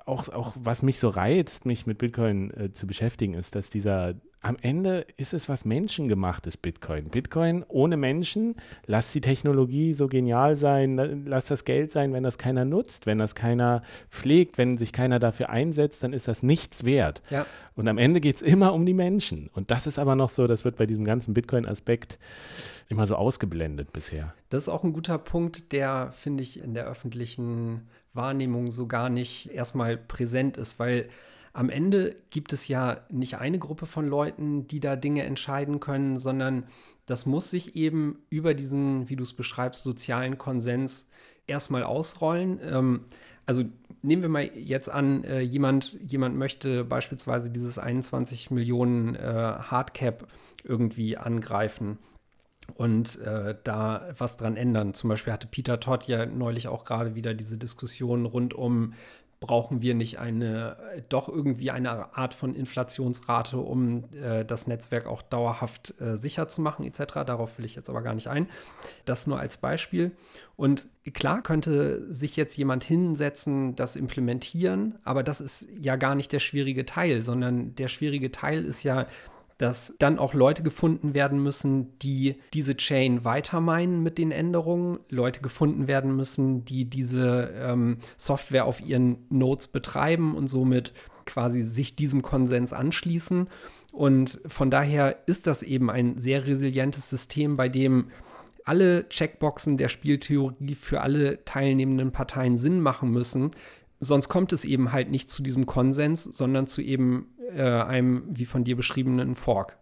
auch, 0.07 0.29
auch, 0.29 0.55
was 0.57 0.83
mich 0.83 0.99
so 0.99 1.09
reizt, 1.09 1.67
mich 1.67 1.87
mit 1.87 1.99
Bitcoin 1.99 2.51
äh, 2.51 2.73
zu 2.73 2.89
beschäftigen, 2.89 3.35
ist, 3.35 3.55
dass 3.55 3.71
dieser 3.71 4.15
am 4.45 4.59
Ende 4.61 5.07
ist 5.17 5.33
es 5.33 5.49
was 5.49 5.65
menschengemachtes 5.65 6.59
Bitcoin. 6.59 7.09
Bitcoin 7.09 7.65
ohne 7.67 7.97
Menschen, 7.97 8.57
lass 8.87 9.11
die 9.11 9.23
Technologie 9.23 9.95
so 9.95 10.07
genial 10.07 10.55
sein, 10.55 11.25
lass 11.25 11.47
das 11.47 11.65
Geld 11.65 11.91
sein, 11.91 12.13
wenn 12.13 12.23
das 12.23 12.37
keiner 12.37 12.67
nutzt, 12.67 13.07
wenn 13.07 13.17
das 13.17 13.35
keiner 13.35 13.83
pflegt, 14.11 14.59
wenn 14.59 14.77
sich 14.77 14.93
keiner 14.93 15.19
dafür 15.19 15.49
einsetzt, 15.49 16.03
dann 16.03 16.13
ist 16.13 16.29
das 16.29 16.43
nichts 16.43 16.85
wert. 16.85 17.23
Ja. 17.31 17.47
Und 17.75 17.89
am 17.89 17.97
Ende 17.97 18.21
geht 18.21 18.37
es 18.37 18.43
immer 18.43 18.75
um 18.75 18.85
die 18.85 18.93
Menschen. 18.93 19.49
Und 19.55 19.71
das 19.71 19.87
ist 19.87 19.99
aber 19.99 20.15
noch 20.15 20.29
so, 20.29 20.47
das 20.47 20.67
wird 20.67 20.77
bei 20.77 20.85
diesem 20.85 21.07
ganzen 21.07 21.33
Bitcoin-Aspekt 21.33 22.19
immer 22.91 23.07
so 23.07 23.17
ausgeblendet 23.17 23.95
bisher. 23.95 24.35
Das 24.51 24.65
ist 24.65 24.69
auch 24.69 24.85
ein 24.85 24.93
guter 24.93 25.17
Punkt, 25.17 25.73
der, 25.73 26.13
finde 26.13 26.43
ich, 26.43 26.63
in 26.63 26.75
der 26.75 26.85
öffentlichen 26.85 27.89
Wahrnehmung 28.13 28.71
so 28.71 28.87
gar 28.87 29.09
nicht 29.09 29.51
erstmal 29.51 29.97
präsent 29.97 30.59
ist, 30.59 30.79
weil 30.79 31.09
am 31.55 31.71
Ende 31.71 32.17
gibt 32.31 32.53
es 32.53 32.67
ja 32.69 33.01
nicht 33.11 33.39
eine 33.39 33.61
Gruppe 33.61 33.87
von 33.87 34.09
Leuten, 34.09 34.67
die 34.67 34.81
da 34.81 34.97
Dinge 34.97 35.23
entscheiden 35.23 35.79
können, 35.79 36.19
sondern 36.19 36.65
das 37.07 37.27
muss 37.27 37.51
sich 37.51 37.77
eben 37.77 38.19
über 38.29 38.55
diesen, 38.55 39.09
wie 39.09 39.17
du 39.17 39.23
es 39.23 39.33
beschreibst, 39.33 39.85
sozialen 39.85 40.37
Konsens 40.37 41.09
erstmal 41.47 41.85
ausrollen. 41.85 42.59
Ähm, 42.63 43.05
also 43.47 43.63
nehmen 44.03 44.23
wir 44.23 44.29
mal 44.29 44.51
jetzt 44.57 44.89
an, 44.89 45.23
äh, 45.23 45.41
jemand, 45.41 45.97
jemand 46.05 46.37
möchte 46.37 46.83
beispielsweise 46.83 47.51
dieses 47.53 47.79
21 47.79 48.51
Millionen 48.51 49.15
äh, 49.15 49.21
Hardcap 49.21 50.27
irgendwie 50.65 51.17
angreifen 51.17 51.99
und 52.75 53.21
äh, 53.21 53.55
da 53.63 54.09
was 54.19 54.39
dran 54.39 54.57
ändern. 54.57 54.93
Zum 54.93 55.09
Beispiel 55.09 55.33
hatte 55.33 55.47
Peter 55.47 55.79
Todd 55.79 56.09
ja 56.09 56.27
neulich 56.27 56.67
auch 56.67 56.85
gerade 56.85 57.15
wieder 57.15 57.33
diese 57.33 57.59
Diskussion 57.59 58.27
rund 58.27 58.55
um 58.55 58.95
brauchen 59.45 59.83
wir 59.83 59.95
nicht 59.95 60.19
eine, 60.19 60.79
doch 61.11 61.29
irgendwie 61.29 61.71
eine 61.71 62.17
Art 62.17 62.33
von 62.33 62.55
Inflationsrate, 62.55 63.59
um 63.59 64.05
äh, 64.15 64.43
das 64.43 64.67
Netzwerk 64.67 65.07
auch 65.07 65.21
dauerhaft 65.21 66.01
äh, 66.01 66.17
sicher 66.17 66.49
zu 66.49 66.63
machen, 66.63 66.87
etc. 66.87 67.13
Darauf 67.27 67.59
will 67.59 67.67
ich 67.67 67.75
jetzt 67.75 67.91
aber 67.91 68.01
gar 68.01 68.15
nicht 68.15 68.29
ein. 68.29 68.49
Das 69.05 69.27
nur 69.27 69.39
als 69.39 69.59
Beispiel. 69.59 70.13
Und 70.57 70.87
klar 71.13 71.43
könnte 71.43 72.11
sich 72.11 72.37
jetzt 72.37 72.57
jemand 72.57 72.85
hinsetzen, 72.85 73.75
das 73.75 73.97
implementieren, 73.97 74.99
aber 75.05 75.23
das 75.23 75.43
ist 75.43 75.69
ja 75.79 75.97
gar 75.97 76.15
nicht 76.15 76.33
der 76.33 76.39
schwierige 76.39 76.87
Teil, 76.87 77.23
sondern 77.23 77.75
der 77.75 77.89
schwierige 77.89 78.33
Teil 78.33 78.65
ist 78.65 78.83
ja, 78.83 79.07
dass 79.59 79.95
dann 79.99 80.19
auch 80.19 80.35
Leute 80.35 80.63
gefunden 80.63 81.15
werden 81.15 81.43
müssen, 81.43 81.99
die 82.01 82.37
diese 82.53 82.77
Chain 82.77 83.25
weitermeinen 83.25 84.03
mit 84.03 84.19
den 84.19 84.33
Änderungen, 84.33 84.99
Leute 85.09 85.41
gefunden 85.41 85.87
werden 85.87 86.17
müssen, 86.17 86.65
die 86.65 86.85
diese 86.87 87.53
ähm, 87.57 87.99
Software 88.17 88.67
auf 88.67 88.81
ihren 88.81 89.19
Nodes 89.31 89.69
betreiben 89.69 90.35
und 90.35 90.49
somit 90.49 90.93
quasi 91.25 91.63
sich 91.63 91.97
diesem 91.97 92.23
Konsens 92.23 92.73
anschließen. 92.73 93.49
Und 93.93 94.41
von 94.47 94.71
daher 94.71 95.19
ist 95.27 95.47
das 95.47 95.63
eben 95.63 95.89
ein 95.89 96.19
sehr 96.19 96.47
resilientes 96.47 97.09
System, 97.09 97.57
bei 97.57 97.69
dem 97.69 98.11
alle 98.65 99.09
Checkboxen 99.09 99.77
der 99.77 99.89
Spieltheorie 99.89 100.75
für 100.75 101.03
alle 101.03 101.45
teilnehmenden 101.45 102.13
Parteien 102.13 102.57
Sinn 102.57 102.81
machen 102.81 103.11
müssen. 103.11 103.53
Sonst 104.01 104.29
kommt 104.29 104.53
es 104.53 104.65
eben 104.65 104.93
halt 104.93 105.11
nicht 105.11 105.29
zu 105.29 105.43
diesem 105.43 105.67
Konsens, 105.67 106.25
sondern 106.25 106.67
zu 106.67 106.83
eben 106.83 107.34
äh, 107.55 107.63
einem, 107.63 108.25
wie 108.29 108.45
von 108.45 108.65
dir 108.65 108.77
beschriebenen 108.77 109.35
Fork. 109.35 109.77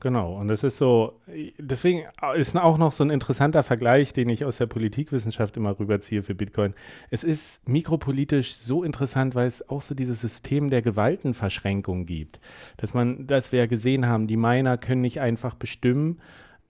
Genau, 0.00 0.32
und 0.40 0.48
das 0.48 0.64
ist 0.64 0.78
so, 0.78 1.20
deswegen 1.58 2.04
ist 2.34 2.56
auch 2.56 2.78
noch 2.78 2.92
so 2.92 3.04
ein 3.04 3.10
interessanter 3.10 3.62
Vergleich, 3.62 4.14
den 4.14 4.30
ich 4.30 4.46
aus 4.46 4.56
der 4.56 4.64
Politikwissenschaft 4.66 5.58
immer 5.58 5.78
rüberziehe 5.78 6.22
für 6.22 6.34
Bitcoin. 6.34 6.72
Es 7.10 7.22
ist 7.22 7.68
mikropolitisch 7.68 8.54
so 8.54 8.82
interessant, 8.82 9.34
weil 9.34 9.46
es 9.46 9.68
auch 9.68 9.82
so 9.82 9.94
dieses 9.94 10.22
System 10.22 10.70
der 10.70 10.80
Gewaltenverschränkung 10.80 12.06
gibt. 12.06 12.40
Dass 12.78 12.94
man, 12.94 13.26
dass 13.26 13.52
wir 13.52 13.58
ja 13.58 13.66
gesehen 13.66 14.06
haben, 14.06 14.26
die 14.26 14.38
Miner 14.38 14.78
können 14.78 15.02
nicht 15.02 15.20
einfach 15.20 15.54
bestimmen, 15.54 16.16
äh, 16.16 16.20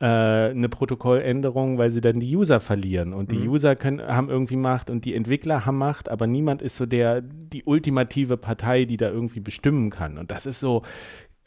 eine 0.05 0.69
Protokolländerung, 0.69 1.79
weil 1.79 1.91
sie 1.91 2.01
dann 2.01 2.21
die 2.21 2.35
User 2.35 2.61
verlieren. 2.61 3.13
Und 3.13 3.31
die 3.31 3.39
mhm. 3.39 3.51
User 3.51 3.77
können, 3.77 4.01
haben 4.01 4.31
irgendwie 4.31 4.57
Macht 4.57 4.91
und 4.91 5.05
die 5.05 5.15
Entwickler 5.15 5.67
haben 5.67 5.79
Macht, 5.79 6.09
aber 6.09 6.27
niemand 6.27 6.63
ist 6.63 6.77
so 6.77 6.87
der, 6.87 7.21
die 7.21 7.65
ultimative 7.65 8.37
Partei, 8.37 8.85
die 8.87 8.97
da 8.97 9.11
irgendwie 9.11 9.41
bestimmen 9.41 9.91
kann. 9.91 10.19
Und 10.19 10.31
das 10.31 10.47
ist 10.47 10.61
so, 10.61 10.83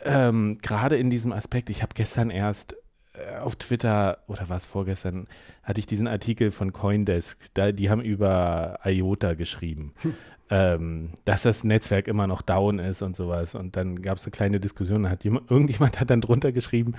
ähm, 0.03 0.59
gerade 0.61 0.97
in 0.97 1.09
diesem 1.09 1.31
Aspekt, 1.31 1.69
ich 1.69 1.81
habe 1.81 1.93
gestern 1.95 2.29
erst 2.29 2.75
äh, 3.13 3.37
auf 3.37 3.55
Twitter 3.55 4.19
oder 4.27 4.49
was 4.49 4.65
vorgestern 4.65 5.27
hatte 5.63 5.79
ich 5.79 5.85
diesen 5.85 6.07
Artikel 6.07 6.51
von 6.51 6.73
Coindesk, 6.73 7.53
da, 7.53 7.71
die 7.71 7.89
haben 7.89 8.01
über 8.01 8.79
IOTA 8.83 9.33
geschrieben. 9.33 9.93
Hm 10.01 10.13
ähm, 10.53 11.09
dass 11.25 11.41
das 11.41 11.63
Netzwerk 11.63 12.07
immer 12.07 12.27
noch 12.27 12.43
down 12.43 12.77
ist 12.77 13.01
und 13.01 13.15
sowas. 13.15 13.55
Und 13.55 13.75
dann 13.75 14.03
gab 14.03 14.19
es 14.19 14.25
eine 14.25 14.31
kleine 14.31 14.59
Diskussion, 14.59 15.09
hat 15.09 15.23
jemand, 15.23 15.49
irgendjemand 15.49 15.99
hat 15.99 16.11
dann 16.11 16.21
drunter 16.21 16.51
geschrieben, 16.51 16.93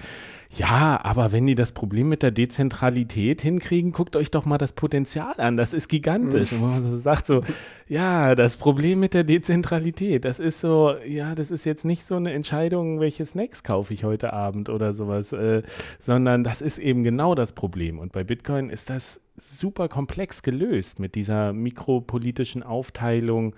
ja, 0.57 0.99
aber 1.01 1.31
wenn 1.31 1.47
die 1.47 1.55
das 1.55 1.71
Problem 1.71 2.09
mit 2.09 2.25
der 2.25 2.33
Dezentralität 2.33 3.43
hinkriegen, 3.43 3.93
guckt 3.93 4.17
euch 4.17 4.33
doch 4.33 4.45
mal 4.45 4.59
das 4.59 4.73
Potenzial 4.73 5.35
an, 5.39 5.57
das 5.57 5.73
ist 5.73 5.87
gigantisch. 5.87 6.51
Mhm. 6.51 6.63
Und 6.65 6.71
man 6.71 6.83
so 6.83 6.97
sagt 6.97 7.27
so, 7.27 7.43
ja, 7.87 8.35
das 8.35 8.57
Problem 8.57 8.99
mit 8.99 9.15
der 9.15 9.23
Dezentralität, 9.23 10.25
das 10.25 10.41
ist 10.41 10.61
so, 10.61 10.97
ja, 11.07 11.37
das 11.37 11.53
ist 11.53 11.65
jetzt 11.65 11.85
nicht 11.85 12.05
so 12.05 12.17
eine 12.17 12.33
Entscheidung, 12.33 12.99
welche 12.99 13.25
Snacks 13.25 13.63
kaufe 13.63 13.95
ich 13.95 14.03
heute 14.03 14.33
Abend 14.33 14.69
oder 14.69 14.95
sowas, 14.95 15.33
äh, 15.33 15.63
sondern 16.01 16.43
das 16.43 16.61
ist 16.61 16.79
eben 16.79 17.05
genau 17.05 17.37
das 17.37 17.53
Problem. 17.53 18.01
Und 18.01 18.11
bei 18.11 18.25
Bitcoin 18.25 18.69
ist 18.69 18.91
das 18.91 19.21
super 19.37 19.89
komplex 19.89 20.43
gelöst 20.43 20.99
mit 20.99 21.15
dieser 21.15 21.53
mikropolitischen 21.53 22.63
Aufteilung 22.63 23.55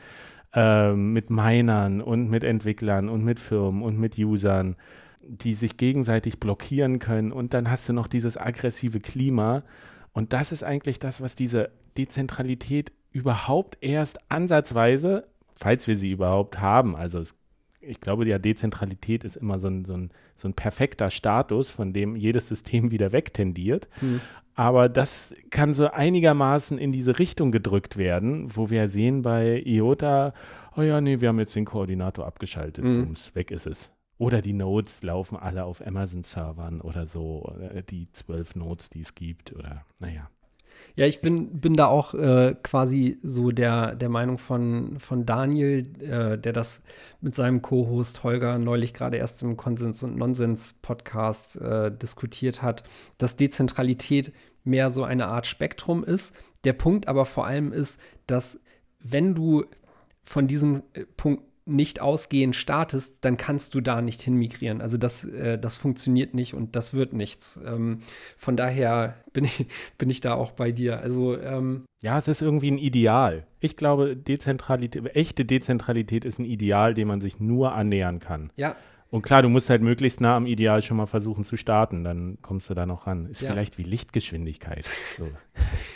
äh, 0.54 0.92
mit 0.92 1.30
Minern 1.30 2.00
und 2.00 2.30
mit 2.30 2.44
Entwicklern 2.44 3.08
und 3.08 3.24
mit 3.24 3.38
Firmen 3.38 3.82
und 3.82 3.98
mit 3.98 4.18
Usern, 4.18 4.76
die 5.22 5.54
sich 5.54 5.76
gegenseitig 5.76 6.40
blockieren 6.40 6.98
können. 6.98 7.32
Und 7.32 7.54
dann 7.54 7.70
hast 7.70 7.88
du 7.88 7.92
noch 7.92 8.06
dieses 8.06 8.36
aggressive 8.36 9.00
Klima. 9.00 9.62
Und 10.12 10.32
das 10.32 10.52
ist 10.52 10.62
eigentlich 10.62 10.98
das, 10.98 11.20
was 11.20 11.34
diese 11.34 11.70
Dezentralität 11.98 12.92
überhaupt 13.12 13.78
erst 13.80 14.18
ansatzweise, 14.30 15.26
falls 15.54 15.86
wir 15.86 15.96
sie 15.96 16.10
überhaupt 16.10 16.60
haben, 16.60 16.96
also 16.96 17.20
es 17.20 17.34
ich 17.88 18.00
glaube, 18.00 18.26
ja, 18.26 18.38
Dezentralität 18.38 19.24
ist 19.24 19.36
immer 19.36 19.58
so 19.58 19.68
ein, 19.68 19.84
so, 19.84 19.94
ein, 19.94 20.10
so 20.34 20.48
ein 20.48 20.54
perfekter 20.54 21.10
Status, 21.10 21.70
von 21.70 21.92
dem 21.92 22.16
jedes 22.16 22.48
System 22.48 22.90
wieder 22.90 23.12
wegtendiert. 23.12 23.88
Hm. 24.00 24.20
Aber 24.56 24.88
das 24.88 25.34
kann 25.50 25.74
so 25.74 25.90
einigermaßen 25.90 26.78
in 26.78 26.90
diese 26.90 27.18
Richtung 27.18 27.52
gedrückt 27.52 27.98
werden, 27.98 28.56
wo 28.56 28.70
wir 28.70 28.88
sehen 28.88 29.20
bei 29.20 29.62
IOTA, 29.64 30.32
oh 30.76 30.82
ja, 30.82 31.00
nee, 31.02 31.20
wir 31.20 31.28
haben 31.28 31.38
jetzt 31.38 31.54
den 31.54 31.66
Koordinator 31.66 32.26
abgeschaltet, 32.26 32.82
mhm. 32.82 33.04
Bums, 33.04 33.34
weg 33.34 33.50
ist 33.50 33.66
es. 33.66 33.92
Oder 34.16 34.40
die 34.40 34.54
Nodes 34.54 35.02
laufen 35.02 35.36
alle 35.36 35.64
auf 35.64 35.86
Amazon-Servern 35.86 36.80
oder 36.80 37.06
so, 37.06 37.54
äh, 37.60 37.82
die 37.82 38.10
zwölf 38.12 38.56
Nodes, 38.56 38.88
die 38.88 39.00
es 39.00 39.14
gibt, 39.14 39.54
oder 39.54 39.84
naja. 39.98 40.30
Ja, 40.96 41.04
ich 41.04 41.20
bin, 41.20 41.61
bin 41.61 41.74
da 41.74 41.88
auch 41.88 42.14
äh, 42.14 42.56
quasi 42.62 43.18
so 43.22 43.50
der, 43.50 43.94
der 43.94 44.09
Meinung 44.09 44.38
von, 44.38 44.98
von 44.98 45.26
Daniel, 45.26 45.82
äh, 46.00 46.38
der 46.38 46.54
das 46.54 46.82
mit 47.20 47.35
seinem 47.35 47.61
Co-Host 47.61 48.24
Holger 48.24 48.59
neulich 48.59 48.94
gerade 48.94 49.18
erst 49.18 49.42
im 49.42 49.59
Konsens- 49.59 50.02
und 50.02 50.16
Nonsens-Podcast 50.16 51.61
äh, 51.61 51.94
diskutiert 51.94 52.62
hat, 52.62 52.85
dass 53.18 53.37
Dezentralität 53.37 54.32
mehr 54.64 54.88
so 54.88 55.04
eine 55.04 55.26
Art 55.26 55.46
Spektrum 55.46 56.02
ist. 56.02 56.35
Der 56.64 56.72
Punkt 56.72 57.09
aber 57.09 57.26
vor 57.26 57.46
allem 57.46 57.74
ist, 57.74 58.00
dass 58.26 58.62
wenn 58.98 59.35
du 59.35 59.66
von 60.24 60.46
diesem 60.46 60.82
äh, 60.94 61.04
Punkt 61.16 61.42
nicht 61.66 62.00
ausgehend 62.00 62.55
startest, 62.55 63.16
dann 63.22 63.37
kannst 63.37 63.74
du 63.74 63.81
da 63.81 64.00
nicht 64.00 64.22
hinmigrieren. 64.22 64.81
Also 64.81 64.96
das, 64.96 65.24
äh, 65.24 65.59
das 65.59 65.76
funktioniert 65.76 66.33
nicht 66.33 66.55
und 66.55 66.76
das 66.76 66.94
wird 66.94 67.12
nichts. 67.12 67.59
Ähm, 67.66 68.02
von 68.37 68.57
daher 68.57 69.16
bin 69.33 69.44
ich, 69.44 69.66
bin 69.98 70.09
ich 70.09 70.20
da 70.20 70.35
auch 70.35 70.52
bei 70.52 70.70
dir. 70.70 71.00
Also 71.00 71.37
ähm, 71.37 71.85
ja, 72.02 72.16
es 72.18 72.29
ist 72.29 72.40
irgendwie 72.40 72.70
ein 72.70 72.79
Ideal. 72.79 73.46
Ich 73.61 73.76
glaube, 73.76 74.16
Dezentralität, 74.16 75.14
echte 75.16 75.44
Dezentralität 75.44 76.24
ist 76.24 76.38
ein 76.38 76.44
Ideal, 76.44 76.94
dem 76.94 77.09
man 77.09 77.20
sich 77.20 77.40
nur 77.40 77.72
annähern 77.72 78.20
kann. 78.20 78.50
Ja. 78.57 78.76
Und 79.11 79.22
klar, 79.22 79.42
du 79.42 79.48
musst 79.48 79.70
halt 79.70 79.83
möglichst 79.83 80.20
nah 80.20 80.37
am 80.37 80.46
Ideal 80.46 80.83
schon 80.83 80.96
mal 80.96 81.07
versuchen 81.07 81.44
zu 81.44 81.57
starten, 81.57 82.05
dann 82.05 82.38
kommst 82.42 82.70
du 82.70 82.74
da 82.74 82.87
noch 82.87 83.07
ran. 83.07 83.26
Ist 83.26 83.42
ja. 83.42 83.50
vielleicht 83.50 83.79
wie 83.79 83.85
Lichtgeschwindigkeit. 83.85 84.85
So. 85.16 85.29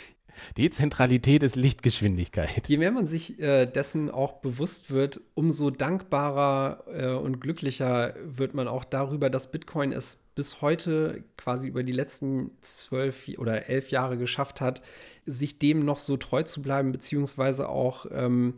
Dezentralität 0.57 1.43
ist 1.43 1.55
Lichtgeschwindigkeit. 1.55 2.67
Je 2.67 2.77
mehr 2.77 2.91
man 2.91 3.07
sich 3.07 3.39
äh, 3.39 3.65
dessen 3.65 4.09
auch 4.09 4.33
bewusst 4.41 4.91
wird, 4.91 5.21
umso 5.33 5.69
dankbarer 5.69 6.83
äh, 6.93 7.07
und 7.13 7.39
glücklicher 7.39 8.15
wird 8.23 8.53
man 8.53 8.67
auch 8.67 8.83
darüber, 8.83 9.29
dass 9.29 9.51
Bitcoin 9.51 9.91
es 9.91 10.23
bis 10.35 10.61
heute 10.61 11.23
quasi 11.37 11.67
über 11.67 11.83
die 11.83 11.91
letzten 11.91 12.51
zwölf 12.61 13.27
oder 13.37 13.67
elf 13.67 13.89
Jahre 13.91 14.17
geschafft 14.17 14.61
hat, 14.61 14.81
sich 15.25 15.59
dem 15.59 15.85
noch 15.85 15.99
so 15.99 16.17
treu 16.17 16.43
zu 16.43 16.61
bleiben, 16.61 16.91
beziehungsweise 16.91 17.69
auch 17.69 18.05
ähm, 18.11 18.55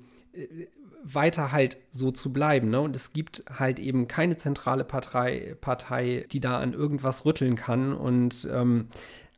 weiter 1.04 1.52
halt 1.52 1.78
so 1.91 2.12
zu 2.12 2.32
bleiben. 2.32 2.69
Ne? 2.69 2.80
Und 2.82 2.96
es 2.96 3.13
gibt 3.13 3.43
halt 3.50 3.80
eben 3.80 4.08
keine 4.08 4.38
zentrale 4.38 4.84
Partei, 4.84 5.56
Partei, 5.60 6.26
die 6.32 6.39
da 6.39 6.60
an 6.60 6.74
irgendwas 6.74 7.26
rütteln 7.26 7.56
kann. 7.56 7.93
Und 7.93 8.48
ähm, 8.52 8.88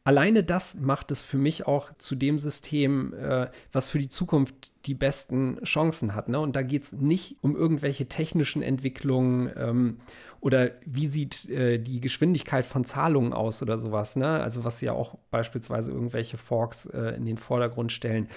alleine 0.06 0.44
das 0.44 0.76
macht 0.76 1.12
es 1.12 1.24
für 1.24 1.38
mich 1.38 1.68
auch 1.68 1.92
zu 1.98 2.16
dem 2.16 2.38
System, 2.38 3.14
äh, 3.14 3.50
was 3.72 3.90
für 3.90 3.98
die 4.00 4.08
Zukunft 4.08 4.72
die 4.86 4.94
besten 4.94 5.60
Chancen 5.64 6.14
hat. 6.14 6.30
Ne? 6.30 6.40
Und 6.40 6.56
da 6.56 6.62
geht 6.62 6.84
es 6.84 6.94
nicht 6.94 7.38
um 7.42 7.56
irgendwelche 7.56 8.06
technischen 8.06 8.62
Entwicklungen 8.62 9.52
ähm, 9.58 9.98
oder 10.42 10.72
wie 10.86 11.08
sieht 11.08 11.50
äh, 11.50 11.80
die 11.80 12.02
Geschwindigkeit 12.02 12.68
von 12.68 12.86
Zahlungen 12.86 13.34
aus 13.34 13.64
oder 13.64 13.80
sowas. 13.80 14.16
Ne? 14.16 14.28
Also 14.28 14.64
was 14.64 14.80
ja 14.82 14.94
auch 14.94 15.18
beispielsweise 15.32 15.92
irgendwelche 15.92 16.38
Forks 16.38 16.86
äh, 16.86 17.16
in 17.16 17.26
den 17.26 17.38
Vordergrund 17.38 17.92
stellen. 17.92 18.30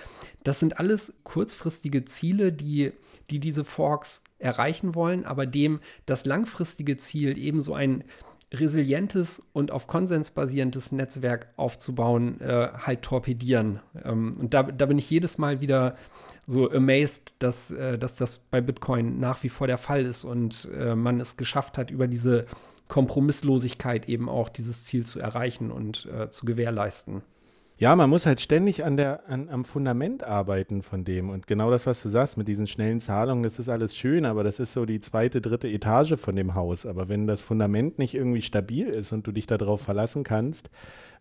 Das 0.44 0.60
sind 0.60 0.80
alles 0.80 1.18
kurzfristige 1.22 2.06
Ziele, 2.06 2.50
die, 2.50 2.92
die 3.28 3.40
diese 3.40 3.64
Forks 3.64 4.24
erreichen 4.38 4.94
wollen, 4.94 5.26
aber 5.26 5.44
dem 5.44 5.80
das 6.06 6.24
langfristige 6.24 6.96
Ziel 6.96 7.36
ebenso 7.36 7.74
ein 7.74 8.04
resilientes 8.52 9.42
und 9.52 9.70
auf 9.70 9.86
Konsens 9.86 10.30
basierendes 10.30 10.90
Netzwerk 10.90 11.48
aufzubauen, 11.56 12.40
äh, 12.40 12.68
halt 12.72 13.02
torpedieren. 13.02 13.80
Ähm, 14.04 14.36
und 14.40 14.54
da, 14.54 14.62
da 14.62 14.86
bin 14.86 14.98
ich 14.98 15.10
jedes 15.10 15.36
Mal 15.36 15.60
wieder 15.60 15.96
so 16.46 16.70
amazed, 16.70 17.34
dass, 17.40 17.70
äh, 17.70 17.98
dass 17.98 18.16
das 18.16 18.38
bei 18.38 18.60
Bitcoin 18.60 19.20
nach 19.20 19.42
wie 19.42 19.50
vor 19.50 19.66
der 19.66 19.78
Fall 19.78 20.04
ist 20.06 20.24
und 20.24 20.68
äh, 20.74 20.94
man 20.94 21.20
es 21.20 21.36
geschafft 21.36 21.76
hat, 21.76 21.90
über 21.90 22.06
diese 22.06 22.46
Kompromisslosigkeit 22.88 24.08
eben 24.08 24.30
auch 24.30 24.48
dieses 24.48 24.86
Ziel 24.86 25.04
zu 25.04 25.20
erreichen 25.20 25.70
und 25.70 26.06
äh, 26.06 26.30
zu 26.30 26.46
gewährleisten. 26.46 27.22
Ja, 27.80 27.94
man 27.94 28.10
muss 28.10 28.26
halt 28.26 28.40
ständig 28.40 28.84
an 28.84 28.96
der, 28.96 29.22
an, 29.28 29.48
am 29.50 29.64
Fundament 29.64 30.24
arbeiten 30.24 30.82
von 30.82 31.04
dem. 31.04 31.30
Und 31.30 31.46
genau 31.46 31.70
das, 31.70 31.86
was 31.86 32.02
du 32.02 32.08
sagst, 32.08 32.36
mit 32.36 32.48
diesen 32.48 32.66
schnellen 32.66 33.00
Zahlungen, 33.00 33.44
das 33.44 33.60
ist 33.60 33.68
alles 33.68 33.96
schön, 33.96 34.24
aber 34.24 34.42
das 34.42 34.58
ist 34.58 34.72
so 34.72 34.84
die 34.84 34.98
zweite, 34.98 35.40
dritte 35.40 35.68
Etage 35.68 36.16
von 36.16 36.34
dem 36.34 36.56
Haus. 36.56 36.86
Aber 36.86 37.08
wenn 37.08 37.28
das 37.28 37.40
Fundament 37.40 38.00
nicht 38.00 38.14
irgendwie 38.14 38.42
stabil 38.42 38.88
ist 38.88 39.12
und 39.12 39.28
du 39.28 39.32
dich 39.32 39.46
darauf 39.46 39.80
verlassen 39.80 40.24
kannst, 40.24 40.70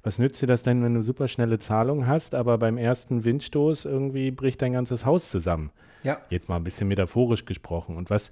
was 0.02 0.18
nützt 0.18 0.42
dir 0.42 0.48
das 0.48 0.64
denn, 0.64 0.84
wenn 0.84 0.96
du 0.96 1.04
super 1.04 1.28
schnelle 1.28 1.60
Zahlungen 1.60 2.08
hast, 2.08 2.34
aber 2.34 2.58
beim 2.58 2.80
ersten 2.80 3.24
Windstoß 3.24 3.86
irgendwie 3.86 4.32
bricht 4.32 4.60
dein 4.64 4.74
ganzes 4.74 5.06
Haus 5.06 5.30
zusammen? 5.30 5.70
Ja. 6.02 6.18
Jetzt 6.32 6.50
mal 6.50 6.56
ein 6.56 6.64
bisschen 6.64 6.88
metaphorisch 6.88 7.46
gesprochen. 7.46 7.98
Und 7.98 8.10
was, 8.10 8.32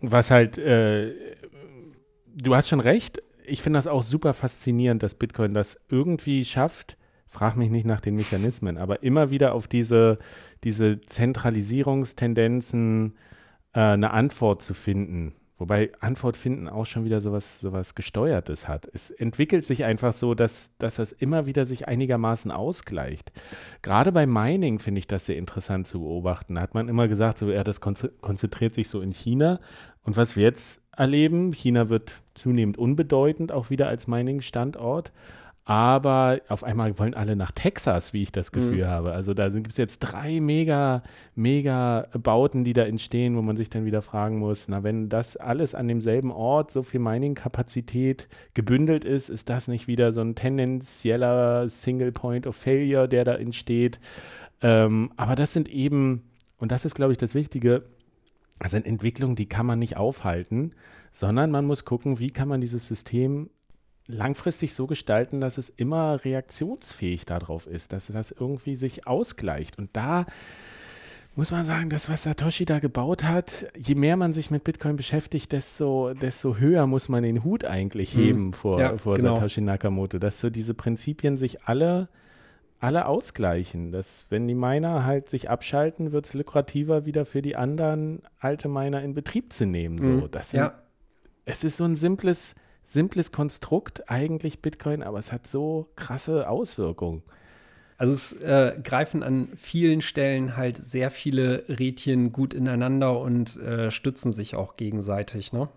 was 0.00 0.30
halt, 0.30 0.58
äh, 0.58 1.12
du 2.36 2.54
hast 2.54 2.68
schon 2.68 2.80
recht, 2.80 3.20
ich 3.44 3.62
finde 3.62 3.78
das 3.78 3.88
auch 3.88 4.04
super 4.04 4.32
faszinierend, 4.32 5.02
dass 5.02 5.14
Bitcoin 5.14 5.54
das 5.54 5.80
irgendwie 5.88 6.44
schafft, 6.44 6.97
frag 7.28 7.56
mich 7.56 7.70
nicht 7.70 7.86
nach 7.86 8.00
den 8.00 8.16
Mechanismen, 8.16 8.78
aber 8.78 9.02
immer 9.02 9.30
wieder 9.30 9.54
auf 9.54 9.68
diese, 9.68 10.18
diese 10.64 11.00
Zentralisierungstendenzen 11.00 13.16
äh, 13.74 13.80
eine 13.80 14.12
Antwort 14.12 14.62
zu 14.62 14.74
finden. 14.74 15.34
Wobei 15.58 15.90
Antwort 15.98 16.36
finden 16.36 16.68
auch 16.68 16.86
schon 16.86 17.04
wieder 17.04 17.20
sowas, 17.20 17.60
sowas 17.60 17.96
Gesteuertes 17.96 18.68
hat. 18.68 18.88
Es 18.92 19.10
entwickelt 19.10 19.66
sich 19.66 19.84
einfach 19.84 20.12
so, 20.12 20.34
dass, 20.34 20.70
dass 20.78 20.96
das 20.96 21.10
immer 21.10 21.46
wieder 21.46 21.66
sich 21.66 21.88
einigermaßen 21.88 22.52
ausgleicht. 22.52 23.32
Gerade 23.82 24.12
bei 24.12 24.24
Mining 24.24 24.78
finde 24.78 25.00
ich 25.00 25.08
das 25.08 25.26
sehr 25.26 25.36
interessant 25.36 25.88
zu 25.88 25.98
beobachten. 25.98 26.54
Da 26.54 26.60
hat 26.60 26.74
man 26.74 26.88
immer 26.88 27.08
gesagt, 27.08 27.38
so, 27.38 27.50
ja, 27.50 27.64
das 27.64 27.80
konzentriert 27.80 28.72
sich 28.72 28.88
so 28.88 29.00
in 29.00 29.10
China. 29.10 29.58
Und 30.04 30.16
was 30.16 30.36
wir 30.36 30.44
jetzt 30.44 30.80
erleben, 30.96 31.52
China 31.52 31.88
wird 31.88 32.12
zunehmend 32.34 32.78
unbedeutend, 32.78 33.50
auch 33.50 33.68
wieder 33.68 33.88
als 33.88 34.06
Mining-Standort. 34.06 35.10
Aber 35.68 36.40
auf 36.48 36.64
einmal 36.64 36.98
wollen 36.98 37.12
alle 37.12 37.36
nach 37.36 37.52
Texas, 37.52 38.14
wie 38.14 38.22
ich 38.22 38.32
das 38.32 38.52
Gefühl 38.52 38.84
mhm. 38.84 38.88
habe. 38.88 39.12
Also 39.12 39.34
da 39.34 39.50
gibt 39.50 39.72
es 39.72 39.76
jetzt 39.76 39.98
drei 39.98 40.40
mega, 40.40 41.02
mega 41.34 42.08
Bauten, 42.14 42.64
die 42.64 42.72
da 42.72 42.84
entstehen, 42.84 43.36
wo 43.36 43.42
man 43.42 43.58
sich 43.58 43.68
dann 43.68 43.84
wieder 43.84 44.00
fragen 44.00 44.38
muss, 44.38 44.68
na, 44.68 44.82
wenn 44.82 45.10
das 45.10 45.36
alles 45.36 45.74
an 45.74 45.86
demselben 45.86 46.30
Ort 46.30 46.70
so 46.70 46.82
viel 46.82 47.00
Mining-Kapazität 47.00 48.28
gebündelt 48.54 49.04
ist, 49.04 49.28
ist 49.28 49.50
das 49.50 49.68
nicht 49.68 49.88
wieder 49.88 50.12
so 50.12 50.22
ein 50.22 50.34
tendenzieller 50.34 51.68
Single 51.68 52.12
Point 52.12 52.46
of 52.46 52.56
Failure, 52.56 53.06
der 53.06 53.24
da 53.24 53.34
entsteht? 53.34 54.00
Ähm, 54.62 55.10
aber 55.18 55.34
das 55.34 55.52
sind 55.52 55.68
eben, 55.68 56.30
und 56.56 56.72
das 56.72 56.86
ist, 56.86 56.94
glaube 56.94 57.12
ich, 57.12 57.18
das 57.18 57.34
Wichtige, 57.34 57.82
das 58.58 58.70
sind 58.70 58.86
Entwicklungen, 58.86 59.36
die 59.36 59.50
kann 59.50 59.66
man 59.66 59.78
nicht 59.78 59.98
aufhalten, 59.98 60.72
sondern 61.10 61.50
man 61.50 61.66
muss 61.66 61.84
gucken, 61.84 62.20
wie 62.20 62.30
kann 62.30 62.48
man 62.48 62.62
dieses 62.62 62.88
System 62.88 63.50
langfristig 64.08 64.74
so 64.74 64.86
gestalten, 64.86 65.40
dass 65.40 65.58
es 65.58 65.68
immer 65.68 66.24
reaktionsfähig 66.24 67.26
darauf 67.26 67.66
ist, 67.66 67.92
dass 67.92 68.06
das 68.06 68.32
irgendwie 68.32 68.74
sich 68.74 69.06
ausgleicht. 69.06 69.78
Und 69.78 69.90
da 69.92 70.26
muss 71.36 71.52
man 71.52 71.64
sagen, 71.64 71.88
das, 71.90 72.08
was 72.08 72.24
Satoshi 72.24 72.64
da 72.64 72.80
gebaut 72.80 73.22
hat, 73.22 73.70
je 73.76 73.94
mehr 73.94 74.16
man 74.16 74.32
sich 74.32 74.50
mit 74.50 74.64
Bitcoin 74.64 74.96
beschäftigt, 74.96 75.52
desto, 75.52 76.14
desto 76.14 76.56
höher 76.56 76.86
muss 76.88 77.08
man 77.08 77.22
den 77.22 77.44
Hut 77.44 77.64
eigentlich 77.64 78.14
hm. 78.14 78.20
heben 78.20 78.44
hm. 78.46 78.52
vor, 78.54 78.80
ja, 78.80 78.96
vor 78.96 79.16
genau. 79.16 79.36
Satoshi 79.36 79.60
Nakamoto, 79.60 80.18
dass 80.18 80.40
so 80.40 80.50
diese 80.50 80.74
Prinzipien 80.74 81.36
sich 81.36 81.64
alle, 81.64 82.08
alle 82.80 83.06
ausgleichen. 83.06 83.92
Dass, 83.92 84.26
wenn 84.30 84.48
die 84.48 84.54
Miner 84.54 85.04
halt 85.04 85.28
sich 85.28 85.50
abschalten, 85.50 86.12
wird 86.12 86.26
es 86.26 86.34
lukrativer 86.34 87.04
wieder 87.04 87.26
für 87.26 87.42
die 87.42 87.56
anderen, 87.56 88.22
alte 88.40 88.68
Miner 88.68 89.02
in 89.02 89.14
Betrieb 89.14 89.52
zu 89.52 89.66
nehmen. 89.66 90.00
So, 90.00 90.08
hm. 90.08 90.30
das 90.30 90.50
sind, 90.50 90.60
ja. 90.60 90.74
Es 91.44 91.62
ist 91.62 91.76
so 91.76 91.84
ein 91.84 91.94
simples 91.94 92.56
simples 92.88 93.32
Konstrukt 93.32 94.10
eigentlich 94.10 94.62
Bitcoin, 94.62 95.02
aber 95.02 95.18
es 95.18 95.30
hat 95.30 95.46
so 95.46 95.88
krasse 95.94 96.48
Auswirkungen. 96.48 97.22
Also 97.98 98.14
es 98.14 98.32
äh, 98.32 98.78
greifen 98.82 99.22
an 99.22 99.48
vielen 99.56 100.00
Stellen 100.00 100.56
halt 100.56 100.78
sehr 100.78 101.10
viele 101.10 101.64
Rädchen 101.68 102.32
gut 102.32 102.54
ineinander 102.54 103.20
und 103.20 103.56
äh, 103.56 103.90
stützen 103.90 104.32
sich 104.32 104.54
auch 104.54 104.76
gegenseitig, 104.76 105.52
ne? 105.52 105.68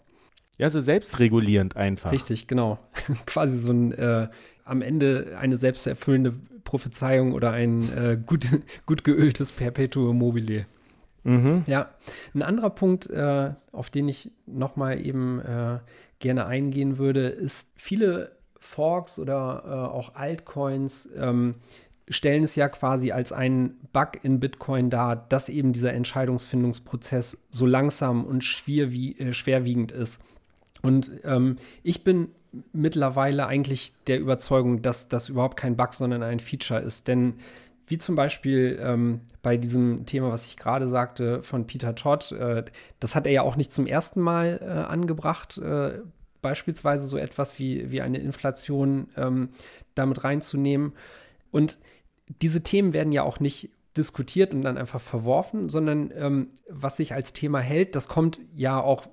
Ja, 0.58 0.70
so 0.70 0.80
selbstregulierend 0.80 1.76
einfach. 1.76 2.12
Richtig, 2.12 2.48
genau. 2.48 2.78
Quasi 3.26 3.58
so 3.58 3.72
ein 3.72 3.92
äh, 3.92 4.30
am 4.64 4.82
Ende 4.82 5.36
eine 5.38 5.58
selbsterfüllende 5.58 6.34
Prophezeiung 6.64 7.34
oder 7.34 7.52
ein 7.52 7.82
äh, 7.98 8.18
gut, 8.26 8.48
gut 8.86 9.04
geöltes 9.04 9.52
Perpetuum 9.52 10.18
mobile. 10.18 10.66
Mhm. 11.24 11.64
Ja, 11.68 11.90
ein 12.34 12.42
anderer 12.42 12.70
Punkt, 12.70 13.10
äh, 13.10 13.52
auf 13.72 13.90
den 13.90 14.08
ich 14.08 14.32
noch 14.46 14.76
mal 14.76 15.04
eben 15.04 15.40
äh, 15.40 15.80
gerne 16.22 16.46
eingehen 16.46 16.98
würde, 16.98 17.28
ist 17.28 17.74
viele 17.76 18.38
Forks 18.58 19.20
oder 19.20 19.64
äh, 19.66 19.70
auch 19.94 20.16
Altcoins 20.16 21.10
ähm, 21.18 21.56
stellen 22.08 22.44
es 22.44 22.56
ja 22.56 22.70
quasi 22.70 23.12
als 23.12 23.32
einen 23.32 23.80
Bug 23.94 24.20
in 24.24 24.40
Bitcoin 24.40 24.90
dar, 24.90 25.16
dass 25.16 25.50
eben 25.50 25.74
dieser 25.74 25.94
Entscheidungsfindungsprozess 25.94 27.46
so 27.50 27.66
langsam 27.66 28.26
und 28.26 28.44
schwerwie 28.44 29.18
äh, 29.18 29.34
schwerwiegend 29.34 29.92
ist. 29.92 30.22
Und 30.82 31.12
ähm, 31.24 31.58
ich 31.84 32.04
bin 32.04 32.30
mittlerweile 32.74 33.48
eigentlich 33.48 33.94
der 34.08 34.20
Überzeugung, 34.20 34.82
dass 34.82 35.08
das 35.08 35.30
überhaupt 35.30 35.58
kein 35.58 35.78
Bug, 35.78 35.94
sondern 35.94 36.22
ein 36.22 36.40
Feature 36.40 36.82
ist. 36.82 37.08
Denn 37.08 37.36
wie 37.88 37.98
zum 37.98 38.16
Beispiel 38.16 38.80
ähm, 38.82 39.22
bei 39.42 39.58
diesem 39.58 40.06
Thema, 40.06 40.32
was 40.32 40.48
ich 40.48 40.58
gerade 40.58 40.88
sagte, 40.88 41.44
von 41.44 41.68
Peter 41.68 41.96
Todd, 41.96 42.32
äh, 42.32 42.64
das 43.00 43.16
hat 43.16 43.26
er 43.26 43.34
ja 43.34 43.42
auch 43.42 43.56
nicht 43.56 43.72
zum 43.72 43.88
ersten 43.88 44.22
Mal 44.22 44.60
äh, 44.62 44.66
angebracht, 44.66 45.58
äh, 45.58 46.00
beispielsweise 46.42 47.06
so 47.06 47.18
etwas 47.18 47.60
wie, 47.60 47.92
wie 47.92 48.02
eine 48.02 48.20
Inflation 48.20 49.10
ähm, 49.16 49.50
damit 49.96 50.24
reinzunehmen. 50.24 50.94
Und 51.52 51.78
diese 52.42 52.62
Themen 52.64 52.94
werden 52.94 53.12
ja 53.12 53.24
auch 53.24 53.40
nicht 53.40 53.70
diskutiert 53.98 54.54
und 54.54 54.62
dann 54.62 54.78
einfach 54.78 55.02
verworfen, 55.02 55.70
sondern 55.70 56.12
ähm, 56.16 56.48
was 56.70 56.98
sich 56.98 57.14
als 57.14 57.34
Thema 57.34 57.60
hält, 57.60 57.96
das 57.96 58.08
kommt 58.08 58.40
ja 58.56 58.82
auch 58.82 59.06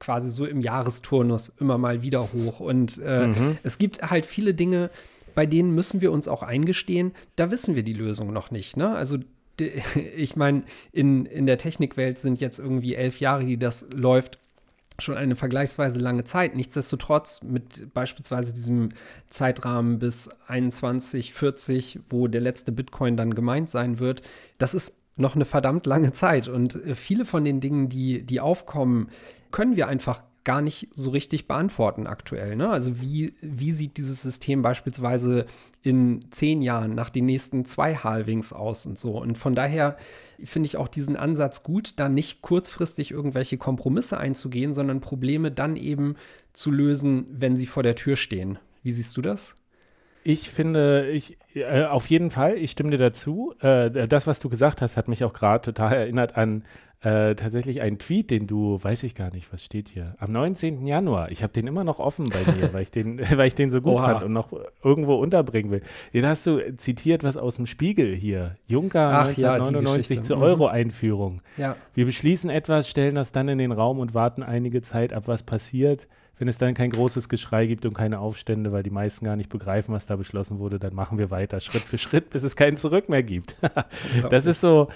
quasi 0.00 0.30
so 0.30 0.46
im 0.46 0.60
Jahresturnus 0.60 1.52
immer 1.60 1.78
mal 1.78 2.02
wieder 2.02 2.32
hoch. 2.32 2.60
Und 2.60 3.00
äh, 3.04 3.28
mhm. 3.28 3.58
es 3.62 3.78
gibt 3.78 4.02
halt 4.02 4.26
viele 4.26 4.52
Dinge, 4.52 4.90
bei 5.36 5.46
denen 5.46 5.72
müssen 5.72 6.00
wir 6.00 6.10
uns 6.10 6.26
auch 6.26 6.42
eingestehen, 6.42 7.12
da 7.36 7.52
wissen 7.52 7.76
wir 7.76 7.84
die 7.84 7.92
Lösung 7.92 8.32
noch 8.32 8.50
nicht. 8.50 8.76
Ne? 8.76 8.90
Also 8.90 9.18
ich 10.16 10.34
meine, 10.34 10.64
in, 10.92 11.26
in 11.26 11.46
der 11.46 11.58
Technikwelt 11.58 12.18
sind 12.18 12.40
jetzt 12.40 12.58
irgendwie 12.58 12.96
elf 12.96 13.20
Jahre, 13.20 13.44
die 13.44 13.58
das 13.58 13.86
läuft, 13.92 14.38
schon 14.98 15.16
eine 15.16 15.36
vergleichsweise 15.36 16.00
lange 16.00 16.24
Zeit. 16.24 16.56
Nichtsdestotrotz 16.56 17.42
mit 17.42 17.92
beispielsweise 17.92 18.54
diesem 18.54 18.92
Zeitrahmen 19.28 19.98
bis 19.98 20.30
2140, 20.46 22.00
wo 22.08 22.28
der 22.28 22.40
letzte 22.40 22.72
Bitcoin 22.72 23.18
dann 23.18 23.34
gemeint 23.34 23.68
sein 23.68 23.98
wird, 23.98 24.22
das 24.56 24.74
ist 24.74 24.96
noch 25.16 25.34
eine 25.34 25.44
verdammt 25.44 25.84
lange 25.84 26.12
Zeit. 26.12 26.48
Und 26.48 26.76
äh, 26.76 26.94
viele 26.94 27.26
von 27.26 27.44
den 27.44 27.60
Dingen, 27.60 27.90
die, 27.90 28.22
die 28.22 28.40
aufkommen, 28.40 29.10
können 29.50 29.76
wir 29.76 29.86
einfach 29.86 30.22
gar 30.46 30.62
nicht 30.62 30.88
so 30.94 31.10
richtig 31.10 31.46
beantworten 31.46 32.06
aktuell. 32.06 32.56
Ne? 32.56 32.70
Also 32.70 33.02
wie, 33.02 33.34
wie 33.42 33.72
sieht 33.72 33.98
dieses 33.98 34.22
System 34.22 34.62
beispielsweise 34.62 35.44
in 35.82 36.24
zehn 36.30 36.62
Jahren 36.62 36.94
nach 36.94 37.10
den 37.10 37.26
nächsten 37.26 37.66
zwei 37.66 37.96
Halvings 37.96 38.54
aus 38.54 38.86
und 38.86 38.98
so. 38.98 39.20
Und 39.20 39.36
von 39.36 39.54
daher 39.54 39.98
finde 40.42 40.68
ich 40.68 40.78
auch 40.78 40.88
diesen 40.88 41.16
Ansatz 41.16 41.62
gut, 41.62 41.94
da 41.96 42.08
nicht 42.08 42.40
kurzfristig 42.40 43.10
irgendwelche 43.10 43.58
Kompromisse 43.58 44.16
einzugehen, 44.16 44.72
sondern 44.72 45.00
Probleme 45.00 45.52
dann 45.52 45.76
eben 45.76 46.16
zu 46.54 46.70
lösen, 46.70 47.26
wenn 47.30 47.58
sie 47.58 47.66
vor 47.66 47.82
der 47.82 47.96
Tür 47.96 48.16
stehen. 48.16 48.58
Wie 48.82 48.92
siehst 48.92 49.14
du 49.18 49.22
das? 49.22 49.56
Ich 50.24 50.50
finde, 50.50 51.10
ich, 51.10 51.36
Äh, 51.56 51.84
auf 51.84 52.10
jeden 52.10 52.30
Fall, 52.30 52.58
ich 52.58 52.72
stimme 52.72 52.90
dir 52.90 52.98
dazu. 52.98 53.54
Äh, 53.60 54.06
das, 54.08 54.26
was 54.26 54.40
du 54.40 54.48
gesagt 54.50 54.82
hast, 54.82 54.96
hat 54.96 55.08
mich 55.08 55.24
auch 55.24 55.32
gerade 55.32 55.62
total 55.62 55.94
erinnert 55.94 56.36
an 56.36 56.64
äh, 57.06 57.36
tatsächlich 57.36 57.82
einen 57.82 58.00
Tweet, 58.00 58.30
den 58.32 58.48
du, 58.48 58.82
weiß 58.82 59.04
ich 59.04 59.14
gar 59.14 59.32
nicht, 59.32 59.52
was 59.52 59.62
steht 59.62 59.88
hier, 59.88 60.16
am 60.18 60.32
19. 60.32 60.84
Januar. 60.84 61.30
Ich 61.30 61.44
habe 61.44 61.52
den 61.52 61.68
immer 61.68 61.84
noch 61.84 62.00
offen 62.00 62.28
bei 62.28 62.52
mir, 62.52 62.72
weil, 62.74 62.82
ich 62.82 62.90
den, 62.90 63.20
weil 63.36 63.46
ich 63.46 63.54
den 63.54 63.70
so 63.70 63.80
gut 63.80 63.94
Oha. 63.94 64.08
fand 64.08 64.24
und 64.24 64.32
noch 64.32 64.48
irgendwo 64.82 65.14
unterbringen 65.14 65.70
will. 65.70 65.82
Den 66.12 66.26
hast 66.26 66.44
du 66.48 66.74
zitiert, 66.74 67.22
was 67.22 67.36
aus 67.36 67.56
dem 67.56 67.66
Spiegel 67.66 68.12
hier. 68.12 68.56
Juncker 68.66 69.20
Ach, 69.20 69.28
1999 69.28 70.16
ja, 70.16 70.22
zur 70.24 70.38
mhm. 70.38 70.42
Euro-Einführung. 70.42 71.42
Ja. 71.56 71.76
Wir 71.94 72.06
beschließen 72.06 72.50
etwas, 72.50 72.88
stellen 72.88 73.14
das 73.14 73.30
dann 73.30 73.46
in 73.46 73.58
den 73.58 73.70
Raum 73.70 74.00
und 74.00 74.12
warten 74.12 74.42
einige 74.42 74.82
Zeit 74.82 75.12
ab, 75.12 75.28
was 75.28 75.44
passiert. 75.44 76.08
Wenn 76.38 76.48
es 76.48 76.58
dann 76.58 76.74
kein 76.74 76.90
großes 76.90 77.28
Geschrei 77.28 77.66
gibt 77.66 77.86
und 77.86 77.94
keine 77.94 78.18
Aufstände, 78.18 78.72
weil 78.72 78.82
die 78.82 78.90
meisten 78.90 79.24
gar 79.24 79.36
nicht 79.36 79.48
begreifen, 79.48 79.94
was 79.94 80.06
da 80.06 80.16
beschlossen 80.16 80.58
wurde, 80.58 80.80
dann 80.80 80.92
machen 80.92 81.20
wir 81.20 81.30
weiter, 81.30 81.60
Schritt 81.60 81.82
für 81.82 81.98
Schritt, 81.98 82.30
bis 82.30 82.42
es 82.42 82.56
kein 82.56 82.76
Zurück 82.76 83.08
mehr 83.08 83.22
gibt. 83.22 83.54
das 84.30 84.46
ist 84.46 84.60
so, 84.60 84.88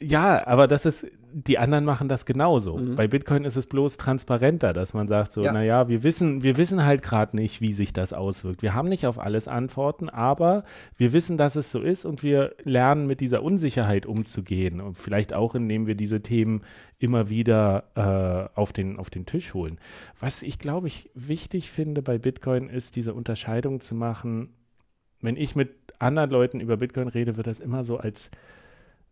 ja, 0.00 0.46
aber 0.46 0.66
das 0.66 0.86
ist, 0.86 1.06
die 1.36 1.58
anderen 1.58 1.84
machen 1.84 2.08
das 2.08 2.26
genauso. 2.26 2.76
Mhm. 2.76 2.94
Bei 2.94 3.08
Bitcoin 3.08 3.44
ist 3.44 3.56
es 3.56 3.66
bloß 3.66 3.96
transparenter, 3.96 4.72
dass 4.72 4.94
man 4.94 5.08
sagt 5.08 5.32
so, 5.32 5.42
ja. 5.42 5.52
naja, 5.52 5.88
wir 5.88 6.04
wissen, 6.04 6.44
wir 6.44 6.56
wissen 6.56 6.84
halt 6.84 7.02
gerade 7.02 7.34
nicht, 7.34 7.60
wie 7.60 7.72
sich 7.72 7.92
das 7.92 8.12
auswirkt. 8.12 8.62
Wir 8.62 8.72
haben 8.72 8.88
nicht 8.88 9.04
auf 9.04 9.18
alles 9.18 9.48
Antworten, 9.48 10.08
aber 10.08 10.62
wir 10.96 11.12
wissen, 11.12 11.36
dass 11.36 11.56
es 11.56 11.72
so 11.72 11.80
ist 11.80 12.04
und 12.04 12.22
wir 12.22 12.54
lernen 12.62 13.08
mit 13.08 13.20
dieser 13.20 13.42
Unsicherheit 13.42 14.06
umzugehen 14.06 14.80
und 14.80 14.94
vielleicht 14.94 15.34
auch, 15.34 15.56
indem 15.56 15.88
wir 15.88 15.96
diese 15.96 16.22
Themen 16.22 16.62
immer 17.00 17.28
wieder 17.28 17.84
äh, 17.96 18.56
auf, 18.58 18.72
den, 18.72 18.96
auf 18.96 19.10
den 19.10 19.26
Tisch 19.26 19.54
holen. 19.54 19.78
Was 20.20 20.42
ich, 20.42 20.60
glaube 20.60 20.86
ich, 20.86 21.10
wichtig 21.14 21.72
finde 21.72 22.00
bei 22.00 22.16
Bitcoin 22.16 22.68
ist, 22.68 22.94
diese 22.94 23.12
Unterscheidung 23.12 23.80
zu 23.80 23.96
machen, 23.96 24.54
wenn 25.20 25.36
ich 25.36 25.56
mit 25.56 25.74
anderen 25.98 26.30
Leuten 26.30 26.60
über 26.60 26.76
Bitcoin 26.76 27.08
rede, 27.08 27.36
wird 27.36 27.48
das 27.48 27.58
immer 27.58 27.82
so 27.82 27.96
als 27.96 28.30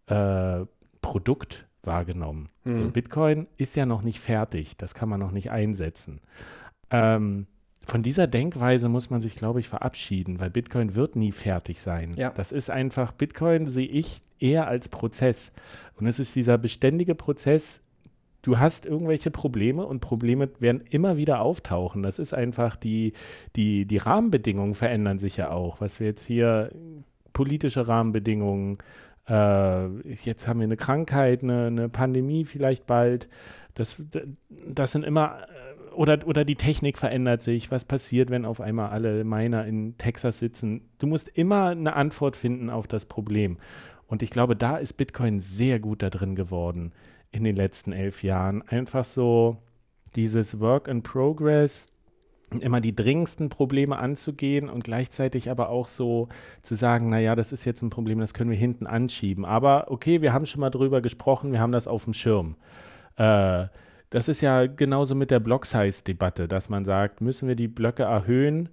äh, 0.07 0.65
Produkt 1.01 1.67
wahrgenommen. 1.83 2.49
Mhm. 2.65 2.77
So, 2.77 2.91
Bitcoin 2.91 3.47
ist 3.57 3.77
ja 3.77 3.87
noch 3.87 4.03
nicht 4.03 4.21
fertig, 4.21 4.77
das 4.77 4.95
kann 4.95 5.09
man 5.09 5.21
noch 5.21 5.33
nicht 5.33 5.51
einsetzen. 5.51 6.21
Ähm, 6.91 7.47
von 7.85 8.03
dieser 8.03 8.27
Denkweise 8.27 8.89
muss 8.89 9.11
man 9.11 9.21
sich, 9.21 9.35
glaube 9.35 9.61
ich, 9.61 9.69
verabschieden, 9.69 10.39
weil 10.41 10.51
Bitcoin 10.51 10.95
wird 10.95 11.17
nie 11.17 11.33
fertig 11.33 11.81
sein. 11.81 12.15
Ja. 12.17 12.31
Das 12.31 12.53
ist 12.53 12.71
einfach, 12.71 13.13
Bitcoin 13.13 13.67
sehe 13.67 13.89
ich 13.89 14.23
eher 14.39 14.69
als 14.69 14.89
Prozess. 14.89 15.53
Und 15.97 16.07
es 16.07 16.19
ist 16.19 16.35
dieser 16.37 16.59
beständige 16.59 17.15
Prozess, 17.15 17.81
du 18.43 18.59
hast 18.59 18.87
irgendwelche 18.87 19.31
Probleme 19.31 19.85
und 19.85 20.01
Probleme 20.01 20.51
werden 20.61 20.83
immer 20.91 21.17
wieder 21.17 21.41
auftauchen. 21.41 22.03
Das 22.03 22.19
ist 22.19 22.35
einfach 22.35 22.77
die, 22.77 23.15
die, 23.57 23.87
die 23.87 23.99
Rahmenbedingungen 23.99 24.75
verändern 24.75 25.19
sich 25.19 25.37
ja 25.37 25.51
auch. 25.51 25.81
Was 25.81 26.01
wir 26.01 26.09
jetzt 26.09 26.25
hier, 26.25 26.71
politische 27.33 27.89
Rahmenbedingungen, 27.89 28.79
äh, 29.29 29.87
jetzt 30.11 30.49
haben 30.49 30.61
wir 30.61 30.65
eine 30.65 30.77
Krankheit, 30.77 31.43
eine, 31.43 31.67
eine 31.67 31.89
Pandemie 31.89 32.45
vielleicht 32.45 32.87
bald. 32.87 33.29
Das, 33.75 34.03
das 34.49 34.93
sind 34.93 35.05
immer, 35.05 35.43
äh, 35.43 35.93
oder, 35.93 36.27
oder 36.27 36.45
die 36.45 36.57
Technik 36.57 36.99
verändert 36.99 37.43
sich. 37.43 37.71
Was 37.71 37.85
passiert, 37.85 38.31
wenn 38.31 38.45
auf 38.45 38.61
einmal 38.61 38.91
alle 38.91 39.25
Miner 39.25 39.67
in 39.67 39.97
Texas 39.99 40.39
sitzen? 40.39 40.89
Du 40.99 41.07
musst 41.07 41.29
immer 41.29 41.69
eine 41.69 41.95
Antwort 41.95 42.37
finden 42.37 42.71
auf 42.71 42.89
das 42.89 43.07
Problem. 43.07 43.59
Und 44.07 44.23
ich 44.23 44.31
glaube, 44.31 44.57
da 44.57 44.77
ist 44.77 44.95
Bitcoin 44.95 45.41
sehr 45.41 45.81
gut 45.81 46.03
da 46.03 46.11
drin 46.11 46.35
geworden 46.35 46.93
in 47.31 47.45
den 47.45 47.57
letzten 47.57 47.93
elf 47.93 48.23
Jahren. 48.23 48.63
Einfach 48.63 49.05
so 49.05 49.57
dieses 50.17 50.61
Work 50.61 50.89
in 50.89 51.03
Progress, 51.03 51.89
immer 52.61 52.81
die 52.81 52.95
dringendsten 52.95 53.49
Probleme 53.49 53.99
anzugehen 53.99 54.69
und 54.69 54.85
gleichzeitig 54.85 55.51
aber 55.51 55.69
auch 55.69 55.89
so 55.89 56.29
zu 56.63 56.75
sagen, 56.75 57.09
naja, 57.09 57.35
das 57.35 57.53
ist 57.53 57.65
jetzt 57.65 57.83
ein 57.83 57.91
Problem, 57.91 58.19
das 58.19 58.35
können 58.35 58.51
wir 58.51 58.57
hinten 58.57 58.87
anschieben. 58.87 59.45
Aber 59.45 59.91
okay, 59.91 60.21
wir 60.23 60.33
haben 60.33 60.47
schon 60.47 60.61
mal 60.61 60.71
drüber 60.71 61.01
gesprochen, 61.01 61.53
wir 61.53 61.61
haben 61.61 61.73
das 61.73 61.89
auf 61.89 62.05
dem 62.05 62.15
Schirm. 62.15 62.57
Äh, 63.17 63.67
das 64.11 64.29
ist 64.29 64.43
ja 64.43 64.67
genauso 64.67 65.15
mit 65.15 65.31
der 65.31 65.41
Block-Size-Debatte, 65.41 66.47
dass 66.47 66.69
man 66.69 66.85
sagt, 66.85 67.21
müssen 67.23 67.49
wir 67.49 67.57
die 67.57 67.69
Blöcke 67.69 68.03
erhöhen? 68.03 68.69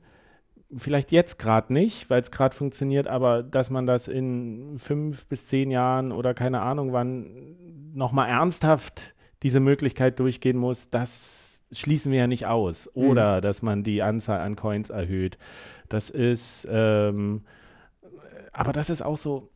Vielleicht 0.75 1.11
jetzt 1.11 1.39
gerade 1.39 1.71
nicht, 1.71 2.09
weil 2.09 2.21
es 2.21 2.29
gerade 2.29 2.55
funktioniert, 2.55 3.07
aber 3.07 3.41
dass 3.41 3.69
man 3.69 3.87
das 3.87 4.07
in 4.07 4.77
fünf 4.77 5.27
bis 5.27 5.47
zehn 5.47 5.71
Jahren 5.71 6.11
oder 6.11 6.33
keine 6.33 6.61
Ahnung 6.61 6.93
wann 6.93 7.55
nochmal 7.93 8.29
ernsthaft 8.29 9.15
diese 9.41 9.59
Möglichkeit 9.59 10.19
durchgehen 10.19 10.57
muss, 10.57 10.89
das 10.89 11.48
schließen 11.71 12.11
wir 12.11 12.19
ja 12.19 12.27
nicht 12.27 12.47
aus. 12.47 12.89
Oder 12.95 13.37
mhm. 13.37 13.41
dass 13.41 13.61
man 13.61 13.83
die 13.83 14.01
Anzahl 14.01 14.41
an 14.41 14.55
Coins 14.55 14.89
erhöht. 14.89 15.37
Das 15.87 16.09
ist, 16.09 16.67
ähm, 16.69 17.43
aber 18.51 18.73
das 18.73 18.89
ist 18.89 19.01
auch 19.01 19.17
so, 19.17 19.49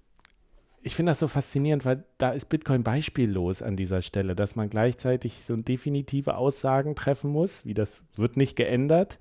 ich 0.82 0.96
finde 0.96 1.12
das 1.12 1.20
so 1.20 1.28
faszinierend, 1.28 1.86
weil 1.86 2.04
da 2.18 2.32
ist 2.32 2.46
Bitcoin 2.46 2.84
beispiellos 2.84 3.62
an 3.62 3.78
dieser 3.78 4.02
Stelle, 4.02 4.36
dass 4.36 4.56
man 4.56 4.70
gleichzeitig 4.70 5.44
so 5.44 5.56
definitive 5.56 6.36
Aussagen 6.36 6.96
treffen 6.96 7.32
muss, 7.32 7.66
wie 7.66 7.74
das 7.74 8.06
wird 8.16 8.36
nicht 8.36 8.56
geändert, 8.56 9.18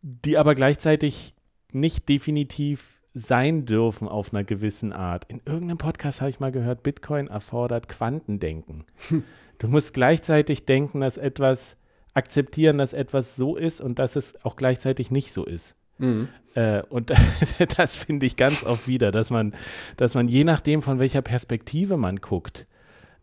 die 0.00 0.38
aber 0.38 0.54
gleichzeitig 0.54 1.34
nicht 1.70 2.08
definitiv 2.08 3.02
sein 3.14 3.66
dürfen 3.66 4.08
auf 4.08 4.32
einer 4.32 4.42
gewissen 4.42 4.92
Art. 4.92 5.26
In 5.28 5.42
irgendeinem 5.44 5.78
Podcast 5.78 6.22
habe 6.22 6.30
ich 6.30 6.40
mal 6.40 6.52
gehört, 6.52 6.82
Bitcoin 6.82 7.28
erfordert 7.28 7.88
Quantendenken. 7.88 8.84
Du 9.62 9.68
musst 9.68 9.94
gleichzeitig 9.94 10.66
denken, 10.66 11.02
dass 11.02 11.18
etwas, 11.18 11.76
akzeptieren, 12.14 12.78
dass 12.78 12.94
etwas 12.94 13.36
so 13.36 13.56
ist 13.56 13.80
und 13.80 14.00
dass 14.00 14.16
es 14.16 14.44
auch 14.44 14.56
gleichzeitig 14.56 15.12
nicht 15.12 15.32
so 15.32 15.44
ist. 15.44 15.76
Mhm. 15.98 16.28
Äh, 16.56 16.82
und 16.88 17.12
das 17.78 17.94
finde 17.94 18.26
ich 18.26 18.34
ganz 18.36 18.64
oft 18.64 18.88
wieder, 18.88 19.12
dass 19.12 19.30
man, 19.30 19.54
dass 19.96 20.16
man 20.16 20.26
je 20.26 20.42
nachdem, 20.42 20.82
von 20.82 20.98
welcher 20.98 21.22
Perspektive 21.22 21.96
man 21.96 22.16
guckt, 22.16 22.66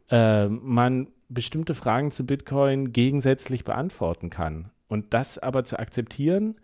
äh, 0.09 0.47
man 0.47 1.07
bestimmte 1.27 1.73
Fragen 1.75 2.09
zu 2.11 2.25
Bitcoin 2.25 2.93
gegensätzlich 2.93 3.65
beantworten 3.65 4.29
kann. 4.29 4.71
Und 4.87 5.13
das 5.13 5.39
aber 5.39 5.65
zu 5.65 5.77
akzeptieren, 5.77 6.55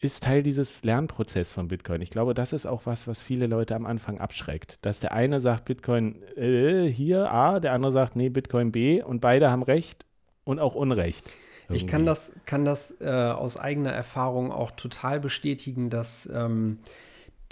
ist 0.00 0.22
Teil 0.22 0.42
dieses 0.42 0.82
Lernprozesses 0.82 1.52
von 1.52 1.68
Bitcoin. 1.68 2.00
Ich 2.00 2.08
glaube, 2.08 2.32
das 2.32 2.54
ist 2.54 2.64
auch 2.64 2.86
was, 2.86 3.06
was 3.06 3.20
viele 3.20 3.46
Leute 3.46 3.76
am 3.76 3.84
Anfang 3.84 4.18
abschreckt. 4.18 4.78
Dass 4.82 4.98
der 4.98 5.12
eine 5.12 5.40
sagt 5.40 5.66
Bitcoin 5.66 6.22
äh, 6.36 6.86
hier 6.86 7.30
A, 7.30 7.60
der 7.60 7.74
andere 7.74 7.92
sagt 7.92 8.16
nee, 8.16 8.30
Bitcoin 8.30 8.72
B 8.72 9.02
und 9.02 9.20
beide 9.20 9.50
haben 9.50 9.62
Recht 9.62 10.06
und 10.44 10.58
auch 10.58 10.74
Unrecht. 10.74 11.30
Irgendwie. 11.64 11.76
Ich 11.76 11.86
kann 11.86 12.06
das, 12.06 12.32
kann 12.46 12.64
das 12.64 12.98
äh, 13.00 13.10
aus 13.10 13.58
eigener 13.58 13.92
Erfahrung 13.92 14.52
auch 14.52 14.70
total 14.70 15.20
bestätigen, 15.20 15.90
dass 15.90 16.28
ähm, 16.32 16.78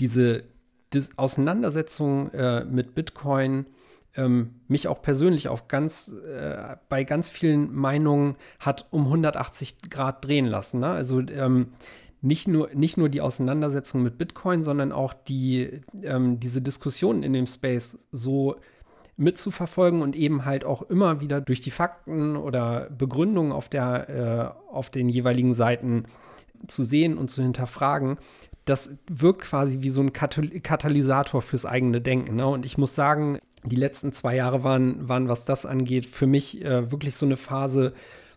diese 0.00 0.44
Auseinandersetzung 1.16 2.30
äh, 2.32 2.64
mit 2.64 2.94
Bitcoin 2.94 3.66
ähm, 4.16 4.54
mich 4.68 4.88
auch 4.88 5.02
persönlich 5.02 5.48
auf 5.48 5.68
ganz, 5.68 6.14
äh, 6.26 6.76
bei 6.88 7.04
ganz 7.04 7.28
vielen 7.28 7.74
Meinungen 7.74 8.36
hat 8.58 8.86
um 8.90 9.04
180 9.04 9.90
Grad 9.90 10.24
drehen 10.24 10.46
lassen. 10.46 10.80
Ne? 10.80 10.88
Also 10.88 11.20
ähm, 11.20 11.72
nicht 12.20 12.48
nur, 12.48 12.70
nicht 12.74 12.96
nur 12.96 13.08
die 13.08 13.20
Auseinandersetzung 13.20 14.02
mit 14.02 14.18
Bitcoin, 14.18 14.62
sondern 14.62 14.92
auch 14.92 15.12
die, 15.12 15.82
ähm, 16.02 16.40
diese 16.40 16.60
Diskussionen 16.60 17.22
in 17.22 17.32
dem 17.32 17.46
Space 17.46 17.98
so 18.10 18.56
mitzuverfolgen 19.16 20.02
und 20.02 20.16
eben 20.16 20.44
halt 20.44 20.64
auch 20.64 20.82
immer 20.82 21.20
wieder 21.20 21.40
durch 21.40 21.60
die 21.60 21.70
Fakten 21.70 22.36
oder 22.36 22.88
Begründungen 22.90 23.52
auf, 23.52 23.68
der, 23.68 24.08
äh, 24.68 24.72
auf 24.72 24.90
den 24.90 25.08
jeweiligen 25.08 25.54
Seiten 25.54 26.04
zu 26.66 26.84
sehen 26.84 27.18
und 27.18 27.28
zu 27.28 27.42
hinterfragen, 27.42 28.18
das 28.64 28.98
wirkt 29.08 29.42
quasi 29.42 29.78
wie 29.80 29.90
so 29.90 30.02
ein 30.02 30.12
Katalysator 30.12 31.42
fürs 31.42 31.66
eigene 31.66 32.00
Denken. 32.00 32.36
Ne? 32.36 32.46
Und 32.46 32.66
ich 32.66 32.78
muss 32.78 32.94
sagen, 32.94 33.38
die 33.64 33.76
letzten 33.76 34.12
zwei 34.12 34.36
Jahre 34.36 34.62
waren, 34.62 35.08
waren 35.08 35.28
was 35.28 35.44
das 35.44 35.66
angeht, 35.66 36.06
für 36.06 36.26
mich 36.26 36.64
äh, 36.64 36.90
wirklich 36.90 37.14
so 37.14 37.26
eine 37.26 37.36
Phase, 37.36 37.94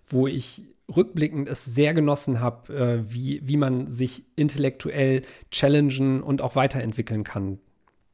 wo 0.07 0.27
ich 0.27 0.63
rückblickend 0.95 1.47
es 1.47 1.65
sehr 1.65 1.93
genossen 1.93 2.39
habe, 2.39 2.73
äh, 2.73 3.13
wie, 3.13 3.41
wie 3.43 3.58
man 3.58 3.88
sich 3.88 4.25
intellektuell 4.36 5.23
challengen 5.49 6.21
und 6.21 6.41
auch 6.41 6.56
weiterentwickeln 6.56 7.23
kann. 7.23 7.60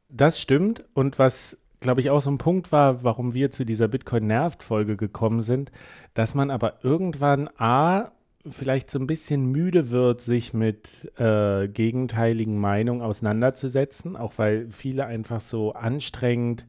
Das 0.08 0.40
stimmt. 0.40 0.84
Und 0.94 1.18
was, 1.18 1.58
glaube 1.80 2.00
ich, 2.00 2.10
auch 2.10 2.22
so 2.22 2.30
ein 2.30 2.38
Punkt 2.38 2.72
war, 2.72 3.04
warum 3.04 3.34
wir 3.34 3.50
zu 3.50 3.64
dieser 3.64 3.88
Bitcoin-Nervt-Folge 3.88 4.96
gekommen 4.96 5.42
sind, 5.42 5.70
dass 6.14 6.34
man 6.34 6.50
aber 6.50 6.82
irgendwann 6.82 7.48
A, 7.58 8.12
vielleicht 8.48 8.90
so 8.90 8.98
ein 8.98 9.06
bisschen 9.06 9.46
müde 9.46 9.90
wird, 9.90 10.20
sich 10.20 10.54
mit 10.54 11.12
äh, 11.18 11.68
gegenteiligen 11.68 12.58
Meinungen 12.58 13.02
auseinanderzusetzen, 13.02 14.16
auch 14.16 14.34
weil 14.36 14.70
viele 14.70 15.06
einfach 15.06 15.40
so 15.40 15.72
anstrengend 15.72 16.66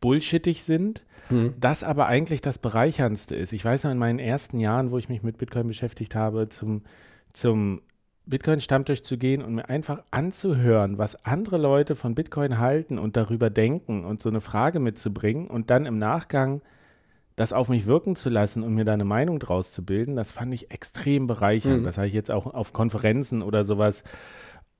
bullshittig 0.00 0.62
sind. 0.62 1.02
Mhm. 1.30 1.54
Das 1.60 1.84
aber 1.84 2.06
eigentlich 2.06 2.40
das 2.40 2.58
Bereicherndste 2.58 3.34
ist. 3.34 3.52
Ich 3.52 3.64
weiß 3.64 3.84
noch 3.84 3.92
in 3.92 3.98
meinen 3.98 4.18
ersten 4.18 4.58
Jahren, 4.58 4.90
wo 4.90 4.98
ich 4.98 5.08
mich 5.08 5.22
mit 5.22 5.38
Bitcoin 5.38 5.68
beschäftigt 5.68 6.14
habe, 6.14 6.48
zum, 6.48 6.82
zum 7.32 7.82
Bitcoin-Stammtisch 8.26 9.02
zu 9.02 9.18
gehen 9.18 9.42
und 9.42 9.54
mir 9.54 9.68
einfach 9.68 10.02
anzuhören, 10.10 10.98
was 10.98 11.24
andere 11.24 11.58
Leute 11.58 11.96
von 11.96 12.14
Bitcoin 12.14 12.58
halten 12.58 12.98
und 12.98 13.16
darüber 13.16 13.50
denken 13.50 14.04
und 14.04 14.22
so 14.22 14.28
eine 14.28 14.40
Frage 14.40 14.80
mitzubringen 14.80 15.48
und 15.48 15.70
dann 15.70 15.86
im 15.86 15.98
Nachgang 15.98 16.62
das 17.36 17.52
auf 17.54 17.70
mich 17.70 17.86
wirken 17.86 18.16
zu 18.16 18.28
lassen 18.28 18.62
und 18.62 18.74
mir 18.74 18.84
da 18.84 18.92
eine 18.92 19.06
Meinung 19.06 19.38
draus 19.38 19.72
zu 19.72 19.82
bilden, 19.82 20.14
das 20.14 20.30
fand 20.30 20.52
ich 20.52 20.70
extrem 20.70 21.26
bereichernd. 21.26 21.80
Mhm. 21.80 21.84
Das 21.84 21.96
habe 21.96 22.06
ich 22.06 22.12
jetzt 22.12 22.30
auch 22.30 22.46
auf 22.46 22.74
Konferenzen 22.74 23.40
oder 23.40 23.64
sowas 23.64 24.04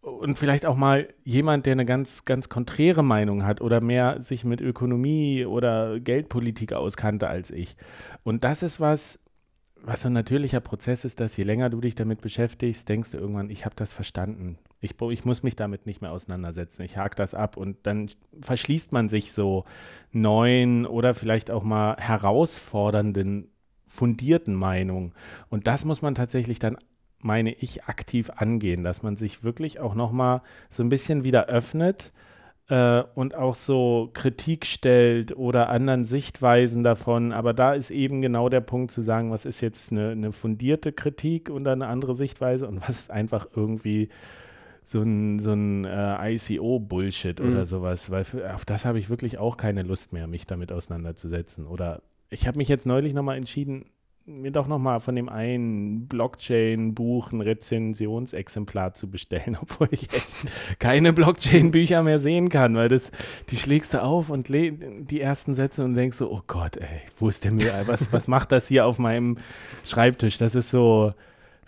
und 0.01 0.39
vielleicht 0.39 0.65
auch 0.65 0.77
mal 0.77 1.09
jemand, 1.25 1.67
der 1.67 1.73
eine 1.73 1.85
ganz, 1.85 2.25
ganz 2.25 2.49
konträre 2.49 3.03
Meinung 3.03 3.45
hat 3.45 3.61
oder 3.61 3.81
mehr 3.81 4.21
sich 4.23 4.45
mit 4.45 4.61
Ökonomie 4.61 5.45
oder 5.45 6.01
Geldpolitik 6.01 6.73
auskannte 6.73 7.29
als 7.29 7.51
ich. 7.51 7.77
Und 8.23 8.45
das 8.45 8.63
ist 8.63 8.81
was, 8.81 9.21
was 9.83 10.03
so 10.03 10.09
ein 10.09 10.15
natürlicher 10.15 10.61
Prozess 10.61 11.05
ist, 11.05 11.21
dass 11.21 11.37
je 11.37 11.45
länger 11.45 11.71
du 11.71 11.81
dich 11.81 11.95
damit 11.95 12.21
beschäftigst, 12.21 12.89
denkst 12.89 13.11
du 13.11 13.19
irgendwann, 13.19 13.51
ich 13.51 13.65
habe 13.65 13.75
das 13.77 13.93
verstanden. 13.93 14.59
Ich, 14.81 14.95
ich 15.01 15.25
muss 15.25 15.43
mich 15.43 15.57
damit 15.57 15.85
nicht 15.85 16.01
mehr 16.01 16.13
auseinandersetzen. 16.13 16.83
Ich 16.83 16.97
hake 16.97 17.17
das 17.17 17.35
ab 17.35 17.57
und 17.59 17.77
dann 17.83 18.11
verschließt 18.41 18.93
man 18.93 19.11
sich 19.11 19.33
so 19.33 19.65
neuen 20.13 20.87
oder 20.87 21.13
vielleicht 21.13 21.51
auch 21.51 21.63
mal 21.63 21.97
herausfordernden, 21.99 23.51
fundierten 23.87 24.55
Meinungen. 24.55 25.13
Und 25.51 25.67
das 25.67 25.85
muss 25.85 26.01
man 26.01 26.15
tatsächlich 26.15 26.59
dann 26.59 26.79
meine 27.21 27.53
ich, 27.53 27.85
aktiv 27.85 28.31
angehen, 28.37 28.83
dass 28.83 29.03
man 29.03 29.17
sich 29.17 29.45
wirklich 29.45 29.81
auch 29.81 29.95
nochmal 29.95 30.43
so 30.69 30.83
ein 30.83 30.89
bisschen 30.89 31.25
wieder 31.25 31.47
öffnet 31.47 32.13
äh, 32.69 33.03
und 33.15 33.35
auch 33.35 33.55
so 33.55 34.11
Kritik 34.15 34.65
stellt 34.65 35.37
oder 35.37 35.69
anderen 35.69 36.05
Sichtweisen 36.05 36.83
davon. 36.83 37.33
Aber 37.33 37.53
da 37.53 37.75
ist 37.75 37.91
eben 37.91 38.23
genau 38.23 38.49
der 38.49 38.61
Punkt 38.61 38.93
zu 38.93 39.03
sagen, 39.03 39.31
was 39.31 39.45
ist 39.45 39.61
jetzt 39.61 39.93
eine, 39.93 40.11
eine 40.11 40.33
fundierte 40.33 40.93
Kritik 40.93 41.51
und 41.51 41.67
eine 41.67 41.89
andere 41.89 42.15
Sichtweise 42.15 42.67
und 42.67 42.81
was 42.81 43.01
ist 43.01 43.11
einfach 43.11 43.47
irgendwie 43.55 44.09
so 44.85 45.03
ein, 45.03 45.39
so 45.39 45.53
ein 45.53 45.85
äh, 45.85 46.35
ICO-Bullshit 46.35 47.41
mhm. 47.41 47.51
oder 47.51 47.67
sowas, 47.67 48.11
weil 48.11 48.25
für, 48.25 48.53
auf 48.55 48.65
das 48.65 48.85
habe 48.85 48.99
ich 48.99 49.11
wirklich 49.11 49.39
auch 49.39 49.57
keine 49.57 49.83
Lust 49.83 50.13
mehr, 50.13 50.27
mich 50.27 50.47
damit 50.47 50.73
auseinanderzusetzen. 50.73 51.67
Oder 51.67 52.03
ich 52.29 52.47
habe 52.47 52.59
mich 52.59 52.69
jetzt 52.69 52.87
neulich 52.87 53.15
nochmal 53.15 53.37
entschieden, 53.37 53.87
mir 54.31 54.51
doch 54.51 54.67
nochmal 54.67 55.01
von 55.01 55.17
dem 55.17 55.29
einen 55.29 56.07
Blockchain-Buch 56.07 57.33
ein 57.33 57.41
Rezensionsexemplar 57.41 58.95
zu 58.95 59.11
bestellen, 59.11 59.59
obwohl 59.63 59.89
ich 59.91 60.13
echt 60.13 60.29
keine 60.79 61.13
Blockchain-Bücher 61.13 62.03
mehr 62.03 62.19
sehen 62.19 62.49
kann, 62.49 62.75
weil 62.77 62.89
das, 62.89 63.11
die 63.51 63.57
schlägst 63.57 63.95
du 63.95 64.03
auf 64.03 64.31
und 64.31 64.49
die 64.49 65.21
ersten 65.21 65.55
Sätze 65.55 65.85
und 65.85 65.95
denkst 65.95 66.17
so, 66.17 66.31
oh 66.31 66.43
Gott, 66.47 66.77
ey, 66.77 67.01
wo 67.19 67.29
ist 67.29 67.45
der 67.45 67.53
Müll? 67.53 67.73
Was, 67.87 68.13
was 68.13 68.29
macht 68.29 68.53
das 68.53 68.69
hier 68.69 68.87
auf 68.87 68.99
meinem 68.99 69.37
Schreibtisch? 69.85 70.39
Das 70.39 70.55
ist 70.55 70.71
so 70.71 71.15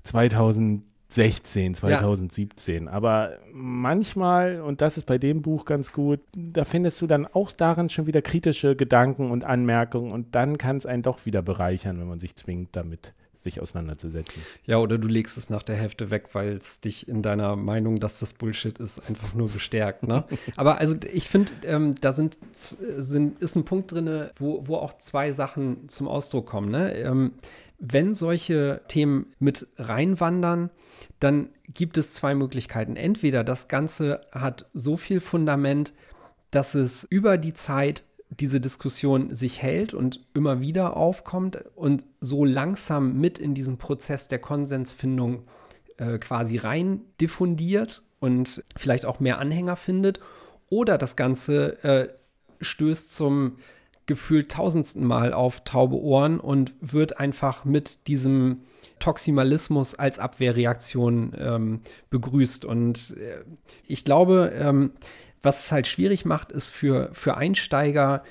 2000 0.04 0.82
16, 1.14 1.74
2017. 1.74 2.84
Ja. 2.84 2.90
Aber 2.90 3.38
manchmal, 3.52 4.60
und 4.60 4.80
das 4.80 4.96
ist 4.96 5.04
bei 5.04 5.18
dem 5.18 5.42
Buch 5.42 5.64
ganz 5.64 5.92
gut, 5.92 6.20
da 6.34 6.64
findest 6.64 7.00
du 7.02 7.06
dann 7.06 7.26
auch 7.26 7.52
darin 7.52 7.88
schon 7.88 8.06
wieder 8.06 8.22
kritische 8.22 8.76
Gedanken 8.76 9.30
und 9.30 9.44
Anmerkungen 9.44 10.12
und 10.12 10.34
dann 10.34 10.58
kann 10.58 10.76
es 10.76 10.86
einen 10.86 11.02
doch 11.02 11.26
wieder 11.26 11.42
bereichern, 11.42 11.98
wenn 12.00 12.08
man 12.08 12.20
sich 12.20 12.34
zwingt, 12.36 12.74
damit 12.76 13.12
sich 13.42 13.60
auseinanderzusetzen. 13.60 14.40
Ja, 14.64 14.78
oder 14.78 14.98
du 14.98 15.08
legst 15.08 15.36
es 15.36 15.50
nach 15.50 15.62
der 15.62 15.76
Hälfte 15.76 16.10
weg, 16.10 16.28
weil 16.32 16.52
es 16.52 16.80
dich 16.80 17.08
in 17.08 17.22
deiner 17.22 17.56
Meinung, 17.56 17.98
dass 17.98 18.20
das 18.20 18.34
Bullshit 18.34 18.78
ist, 18.78 19.00
einfach 19.08 19.34
nur 19.34 19.48
bestärkt. 19.48 20.06
Ne? 20.06 20.24
Aber 20.56 20.78
also 20.78 20.96
ich 21.12 21.28
finde, 21.28 21.52
ähm, 21.64 21.96
da 22.00 22.12
sind, 22.12 22.38
sind, 22.52 23.40
ist 23.40 23.56
ein 23.56 23.64
Punkt 23.64 23.92
drin, 23.92 24.28
wo, 24.36 24.66
wo 24.68 24.76
auch 24.76 24.96
zwei 24.98 25.32
Sachen 25.32 25.88
zum 25.88 26.08
Ausdruck 26.08 26.46
kommen. 26.46 26.70
Ne? 26.70 26.94
Ähm, 26.94 27.32
wenn 27.84 28.14
solche 28.14 28.80
Themen 28.86 29.34
mit 29.40 29.66
reinwandern, 29.76 30.70
dann 31.18 31.48
gibt 31.74 31.98
es 31.98 32.12
zwei 32.12 32.32
Möglichkeiten. 32.32 32.94
Entweder 32.94 33.42
das 33.42 33.66
Ganze 33.66 34.20
hat 34.30 34.66
so 34.72 34.96
viel 34.96 35.18
Fundament, 35.18 35.92
dass 36.52 36.76
es 36.76 37.02
über 37.02 37.38
die 37.38 37.54
Zeit 37.54 38.04
diese 38.30 38.60
Diskussion 38.60 39.34
sich 39.34 39.60
hält 39.60 39.94
und 39.94 40.20
immer 40.32 40.60
wieder 40.60 40.96
aufkommt 40.96 41.58
und 41.74 42.06
so 42.20 42.44
langsam 42.44 43.18
mit 43.18 43.40
in 43.40 43.52
diesen 43.52 43.78
Prozess 43.78 44.28
der 44.28 44.38
Konsensfindung 44.38 45.42
äh, 45.96 46.18
quasi 46.18 46.58
rein 46.58 47.00
diffundiert 47.20 48.02
und 48.20 48.62
vielleicht 48.76 49.06
auch 49.06 49.18
mehr 49.18 49.38
Anhänger 49.38 49.74
findet. 49.74 50.20
Oder 50.70 50.98
das 50.98 51.16
Ganze 51.16 51.82
äh, 51.82 52.08
stößt 52.60 53.12
zum 53.12 53.56
gefühlt 54.12 54.50
tausendsten 54.50 55.04
Mal 55.06 55.32
auf 55.32 55.64
taube 55.64 55.96
Ohren 55.96 56.38
und 56.38 56.74
wird 56.82 57.18
einfach 57.18 57.64
mit 57.64 58.06
diesem 58.08 58.60
Toximalismus 58.98 59.94
als 59.94 60.18
Abwehrreaktion 60.18 61.32
ähm, 61.38 61.80
begrüßt. 62.10 62.66
Und 62.66 63.16
äh, 63.16 63.42
ich 63.86 64.04
glaube, 64.04 64.52
ähm, 64.54 64.92
was 65.42 65.64
es 65.64 65.72
halt 65.72 65.86
schwierig 65.86 66.26
macht, 66.26 66.52
ist 66.52 66.66
für, 66.66 67.08
für 67.14 67.38
Einsteiger 67.38 68.22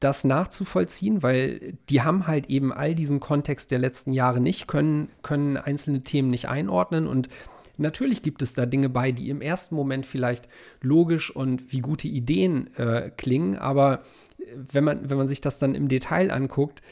das 0.00 0.24
nachzuvollziehen, 0.24 1.22
weil 1.22 1.78
die 1.88 2.02
haben 2.02 2.26
halt 2.26 2.50
eben 2.50 2.72
all 2.72 2.96
diesen 2.96 3.20
Kontext 3.20 3.70
der 3.70 3.78
letzten 3.78 4.12
Jahre 4.12 4.40
nicht, 4.40 4.66
können, 4.66 5.10
können 5.22 5.56
einzelne 5.56 6.02
Themen 6.02 6.30
nicht 6.30 6.48
einordnen 6.48 7.06
und 7.06 7.28
Natürlich 7.80 8.20
gibt 8.20 8.42
es 8.42 8.52
da 8.52 8.66
Dinge 8.66 8.90
bei, 8.90 9.10
die 9.10 9.30
im 9.30 9.40
ersten 9.40 9.74
Moment 9.74 10.04
vielleicht 10.04 10.50
logisch 10.82 11.34
und 11.34 11.72
wie 11.72 11.80
gute 11.80 12.08
Ideen 12.08 12.68
äh, 12.76 13.10
klingen, 13.16 13.56
aber 13.56 14.02
wenn 14.54 14.84
man, 14.84 15.10
wenn 15.10 15.18
man 15.18 15.28
sich 15.28 15.40
das 15.40 15.58
dann 15.58 15.74
im 15.74 15.88
Detail 15.88 16.30
anguckt, 16.30 16.82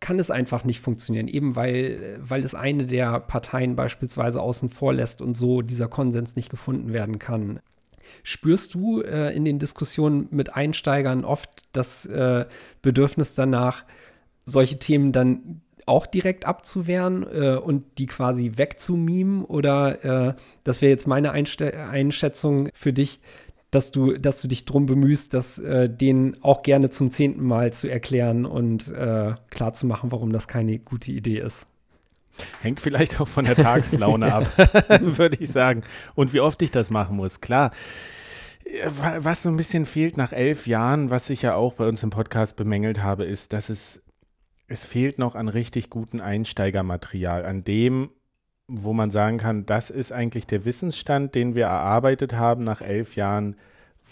kann 0.00 0.18
es 0.18 0.30
einfach 0.30 0.64
nicht 0.64 0.80
funktionieren, 0.80 1.28
eben 1.28 1.56
weil, 1.56 2.18
weil 2.20 2.44
es 2.44 2.54
eine 2.54 2.86
der 2.86 3.20
Parteien 3.20 3.74
beispielsweise 3.74 4.40
außen 4.40 4.68
vor 4.68 4.94
lässt 4.94 5.20
und 5.20 5.36
so 5.36 5.62
dieser 5.62 5.88
Konsens 5.88 6.36
nicht 6.36 6.50
gefunden 6.50 6.92
werden 6.92 7.18
kann. 7.18 7.60
Spürst 8.22 8.74
du 8.74 9.02
äh, 9.02 9.34
in 9.34 9.44
den 9.44 9.58
Diskussionen 9.58 10.28
mit 10.30 10.54
Einsteigern 10.54 11.24
oft 11.24 11.64
das 11.72 12.06
äh, 12.06 12.46
Bedürfnis 12.80 13.34
danach, 13.34 13.84
solche 14.44 14.78
Themen 14.78 15.12
dann 15.12 15.62
auch 15.86 16.06
direkt 16.06 16.44
abzuwehren 16.44 17.26
äh, 17.30 17.56
und 17.56 17.84
die 17.98 18.06
quasi 18.06 18.52
wegzumimen? 18.56 19.44
Oder 19.44 20.04
äh, 20.28 20.34
das 20.64 20.80
wäre 20.80 20.90
jetzt 20.90 21.06
meine 21.06 21.32
Einste 21.32 21.76
Einschätzung 21.88 22.70
für 22.74 22.92
dich, 22.92 23.20
dass 23.70 23.90
du, 23.90 24.12
dass 24.14 24.40
du 24.40 24.48
dich 24.48 24.64
drum 24.64 24.86
bemühst, 24.86 25.34
das 25.34 25.58
äh, 25.58 25.90
denen 25.90 26.42
auch 26.42 26.62
gerne 26.62 26.90
zum 26.90 27.10
zehnten 27.10 27.44
Mal 27.44 27.72
zu 27.72 27.88
erklären 27.88 28.46
und 28.46 28.88
äh, 28.88 29.34
klar 29.50 29.72
warum 29.82 30.32
das 30.32 30.48
keine 30.48 30.78
gute 30.78 31.12
Idee 31.12 31.40
ist. 31.40 31.66
Hängt 32.62 32.80
vielleicht 32.80 33.20
auch 33.20 33.28
von 33.28 33.44
der 33.44 33.56
Tagslaune 33.56 34.32
ab, 34.32 34.46
würde 35.00 35.36
ich 35.40 35.50
sagen. 35.50 35.82
Und 36.14 36.32
wie 36.32 36.40
oft 36.40 36.62
ich 36.62 36.70
das 36.70 36.90
machen 36.90 37.16
muss. 37.16 37.40
Klar, 37.40 37.72
was 39.18 39.42
so 39.42 39.48
ein 39.48 39.56
bisschen 39.56 39.86
fehlt 39.86 40.16
nach 40.16 40.32
elf 40.32 40.66
Jahren, 40.66 41.10
was 41.10 41.30
ich 41.30 41.42
ja 41.42 41.54
auch 41.54 41.74
bei 41.74 41.86
uns 41.86 42.02
im 42.02 42.10
Podcast 42.10 42.56
bemängelt 42.56 43.02
habe, 43.02 43.24
ist, 43.24 43.52
dass 43.52 43.68
es, 43.68 44.02
es 44.66 44.84
fehlt 44.84 45.18
noch 45.18 45.34
an 45.34 45.48
richtig 45.48 45.90
guten 45.90 46.20
Einsteigermaterial, 46.20 47.44
an 47.44 47.64
dem, 47.64 48.10
wo 48.68 48.92
man 48.92 49.10
sagen 49.10 49.38
kann, 49.38 49.64
das 49.66 49.88
ist 49.88 50.12
eigentlich 50.12 50.46
der 50.46 50.64
Wissensstand, 50.66 51.34
den 51.34 51.54
wir 51.54 51.66
erarbeitet 51.66 52.34
haben 52.34 52.64
nach 52.64 52.82
elf 52.82 53.16
Jahren, 53.16 53.56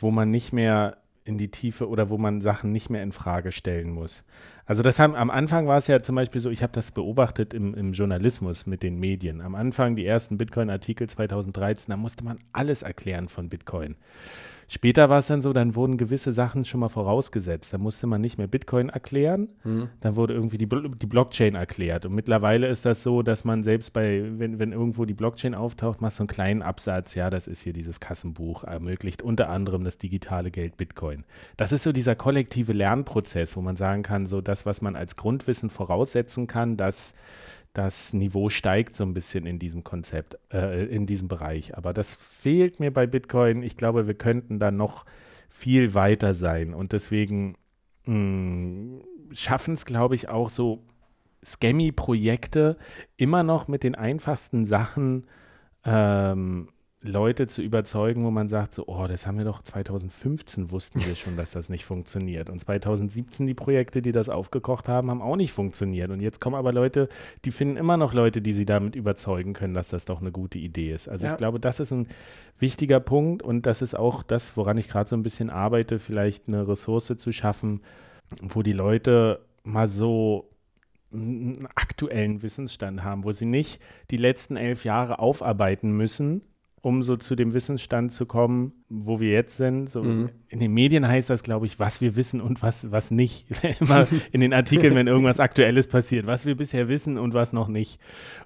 wo 0.00 0.10
man 0.10 0.30
nicht 0.30 0.52
mehr 0.52 0.96
in 1.24 1.38
die 1.38 1.50
Tiefe 1.50 1.88
oder 1.88 2.08
wo 2.08 2.18
man 2.18 2.40
Sachen 2.40 2.72
nicht 2.72 2.88
mehr 2.88 3.02
in 3.02 3.12
Frage 3.12 3.52
stellen 3.52 3.90
muss. 3.90 4.24
Also 4.64 4.82
das 4.82 4.98
haben, 4.98 5.14
am 5.14 5.30
Anfang 5.30 5.66
war 5.66 5.76
es 5.76 5.88
ja 5.88 6.00
zum 6.00 6.14
Beispiel 6.16 6.40
so, 6.40 6.50
ich 6.50 6.62
habe 6.62 6.72
das 6.72 6.92
beobachtet 6.92 7.52
im, 7.52 7.74
im, 7.74 7.92
Journalismus 7.92 8.66
mit 8.66 8.82
den 8.82 8.98
Medien. 8.98 9.40
Am 9.40 9.54
Anfang 9.54 9.94
die 9.94 10.06
ersten 10.06 10.38
Bitcoin-Artikel 10.38 11.08
2013, 11.08 11.90
da 11.92 11.96
musste 11.96 12.24
man 12.24 12.38
alles 12.52 12.82
erklären 12.82 13.28
von 13.28 13.48
Bitcoin. 13.48 13.96
Später 14.68 15.08
war 15.08 15.18
es 15.20 15.28
dann 15.28 15.42
so, 15.42 15.52
dann 15.52 15.76
wurden 15.76 15.96
gewisse 15.96 16.32
Sachen 16.32 16.64
schon 16.64 16.80
mal 16.80 16.88
vorausgesetzt. 16.88 17.72
Da 17.72 17.78
musste 17.78 18.06
man 18.06 18.20
nicht 18.20 18.36
mehr 18.36 18.48
Bitcoin 18.48 18.88
erklären, 18.88 19.52
mhm. 19.62 19.88
dann 20.00 20.16
wurde 20.16 20.34
irgendwie 20.34 20.58
die, 20.58 20.68
die 20.68 21.06
Blockchain 21.06 21.54
erklärt. 21.54 22.04
Und 22.04 22.14
mittlerweile 22.14 22.66
ist 22.66 22.84
das 22.84 23.02
so, 23.02 23.22
dass 23.22 23.44
man 23.44 23.62
selbst 23.62 23.92
bei, 23.92 24.24
wenn, 24.38 24.58
wenn 24.58 24.72
irgendwo 24.72 25.04
die 25.04 25.14
Blockchain 25.14 25.54
auftaucht, 25.54 26.00
machst 26.00 26.18
du 26.18 26.22
einen 26.22 26.28
kleinen 26.28 26.62
Absatz, 26.62 27.14
ja, 27.14 27.30
das 27.30 27.46
ist 27.46 27.62
hier 27.62 27.72
dieses 27.72 28.00
Kassenbuch, 28.00 28.64
ermöglicht 28.64 29.22
unter 29.22 29.50
anderem 29.50 29.84
das 29.84 29.98
digitale 29.98 30.50
Geld 30.50 30.76
Bitcoin. 30.76 31.24
Das 31.56 31.70
ist 31.70 31.84
so 31.84 31.92
dieser 31.92 32.16
kollektive 32.16 32.72
Lernprozess, 32.72 33.56
wo 33.56 33.60
man 33.60 33.76
sagen 33.76 34.02
kann, 34.02 34.26
so 34.26 34.40
das, 34.40 34.66
was 34.66 34.82
man 34.82 34.96
als 34.96 35.16
Grundwissen 35.16 35.70
voraussetzen 35.70 36.48
kann, 36.48 36.76
dass 36.76 37.14
das 37.76 38.14
Niveau 38.14 38.48
steigt 38.48 38.96
so 38.96 39.04
ein 39.04 39.12
bisschen 39.12 39.44
in 39.44 39.58
diesem 39.58 39.84
Konzept, 39.84 40.38
äh, 40.50 40.86
in 40.86 41.04
diesem 41.04 41.28
Bereich. 41.28 41.76
Aber 41.76 41.92
das 41.92 42.14
fehlt 42.14 42.80
mir 42.80 42.90
bei 42.90 43.06
Bitcoin. 43.06 43.62
Ich 43.62 43.76
glaube, 43.76 44.06
wir 44.06 44.14
könnten 44.14 44.58
da 44.58 44.70
noch 44.70 45.04
viel 45.50 45.92
weiter 45.92 46.34
sein. 46.34 46.72
Und 46.72 46.92
deswegen 46.92 47.56
hm, 48.04 49.02
schaffen 49.30 49.74
es, 49.74 49.84
glaube 49.84 50.14
ich, 50.14 50.30
auch 50.30 50.48
so 50.48 50.84
Scammy-Projekte 51.44 52.78
immer 53.18 53.42
noch 53.42 53.68
mit 53.68 53.82
den 53.82 53.94
einfachsten 53.94 54.64
Sachen 54.64 55.26
ähm, 55.84 56.68
Leute 57.02 57.46
zu 57.46 57.62
überzeugen, 57.62 58.24
wo 58.24 58.30
man 58.30 58.48
sagt, 58.48 58.74
so, 58.74 58.84
oh, 58.86 59.06
das 59.06 59.26
haben 59.26 59.38
wir 59.38 59.44
doch 59.44 59.62
2015 59.62 60.70
wussten 60.70 61.04
wir 61.04 61.14
schon, 61.14 61.36
dass 61.36 61.52
das 61.52 61.68
nicht 61.68 61.84
funktioniert. 61.84 62.48
Und 62.48 62.58
2017 62.58 63.46
die 63.46 63.54
Projekte, 63.54 64.02
die 64.02 64.12
das 64.12 64.28
aufgekocht 64.28 64.88
haben, 64.88 65.10
haben 65.10 65.22
auch 65.22 65.36
nicht 65.36 65.52
funktioniert. 65.52 66.10
Und 66.10 66.20
jetzt 66.20 66.40
kommen 66.40 66.56
aber 66.56 66.72
Leute, 66.72 67.08
die 67.44 67.50
finden 67.50 67.76
immer 67.76 67.96
noch 67.96 68.14
Leute, 68.14 68.40
die 68.40 68.52
sie 68.52 68.64
damit 68.64 68.96
überzeugen 68.96 69.52
können, 69.52 69.74
dass 69.74 69.88
das 69.88 70.06
doch 70.06 70.20
eine 70.20 70.32
gute 70.32 70.58
Idee 70.58 70.92
ist. 70.92 71.08
Also 71.08 71.26
ja. 71.26 71.32
ich 71.32 71.38
glaube, 71.38 71.60
das 71.60 71.80
ist 71.80 71.92
ein 71.92 72.08
wichtiger 72.58 73.00
Punkt 73.00 73.42
und 73.42 73.66
das 73.66 73.82
ist 73.82 73.94
auch 73.94 74.22
das, 74.22 74.56
woran 74.56 74.78
ich 74.78 74.88
gerade 74.88 75.08
so 75.08 75.16
ein 75.16 75.22
bisschen 75.22 75.50
arbeite, 75.50 75.98
vielleicht 75.98 76.48
eine 76.48 76.66
Ressource 76.66 77.12
zu 77.16 77.32
schaffen, 77.32 77.82
wo 78.40 78.62
die 78.62 78.72
Leute 78.72 79.44
mal 79.62 79.86
so 79.86 80.48
einen 81.12 81.68
aktuellen 81.74 82.42
Wissensstand 82.42 83.04
haben, 83.04 83.24
wo 83.24 83.32
sie 83.32 83.46
nicht 83.46 83.80
die 84.10 84.16
letzten 84.16 84.56
elf 84.56 84.84
Jahre 84.84 85.18
aufarbeiten 85.18 85.92
müssen, 85.92 86.42
um 86.86 87.02
so 87.02 87.16
zu 87.16 87.34
dem 87.34 87.52
Wissensstand 87.52 88.12
zu 88.12 88.26
kommen, 88.26 88.72
wo 88.88 89.18
wir 89.18 89.32
jetzt 89.32 89.56
sind. 89.56 89.90
So 89.90 90.04
mhm. 90.04 90.30
In 90.48 90.60
den 90.60 90.72
Medien 90.72 91.08
heißt 91.08 91.28
das, 91.28 91.42
glaube 91.42 91.66
ich, 91.66 91.80
was 91.80 92.00
wir 92.00 92.14
wissen 92.14 92.40
und 92.40 92.62
was, 92.62 92.92
was 92.92 93.10
nicht. 93.10 93.48
Immer 93.80 94.06
in 94.30 94.40
den 94.40 94.54
Artikeln, 94.54 94.94
wenn 94.94 95.08
irgendwas 95.08 95.40
Aktuelles 95.40 95.88
passiert, 95.88 96.28
was 96.28 96.46
wir 96.46 96.56
bisher 96.56 96.86
wissen 96.86 97.18
und 97.18 97.34
was 97.34 97.52
noch 97.52 97.66
nicht. 97.66 97.98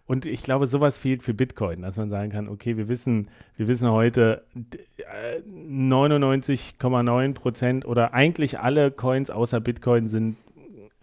Und 0.06 0.24
ich 0.24 0.42
glaube, 0.42 0.66
sowas 0.66 0.96
fehlt 0.96 1.22
für 1.22 1.34
Bitcoin, 1.34 1.82
dass 1.82 1.98
man 1.98 2.08
sagen 2.08 2.30
kann, 2.30 2.48
okay, 2.48 2.78
wir 2.78 2.88
wissen, 2.88 3.28
wir 3.58 3.68
wissen 3.68 3.90
heute 3.90 4.42
99,9 5.46 7.34
Prozent 7.34 7.84
oder 7.84 8.14
eigentlich 8.14 8.58
alle 8.58 8.90
Coins 8.90 9.28
außer 9.28 9.60
Bitcoin 9.60 10.08
sind 10.08 10.38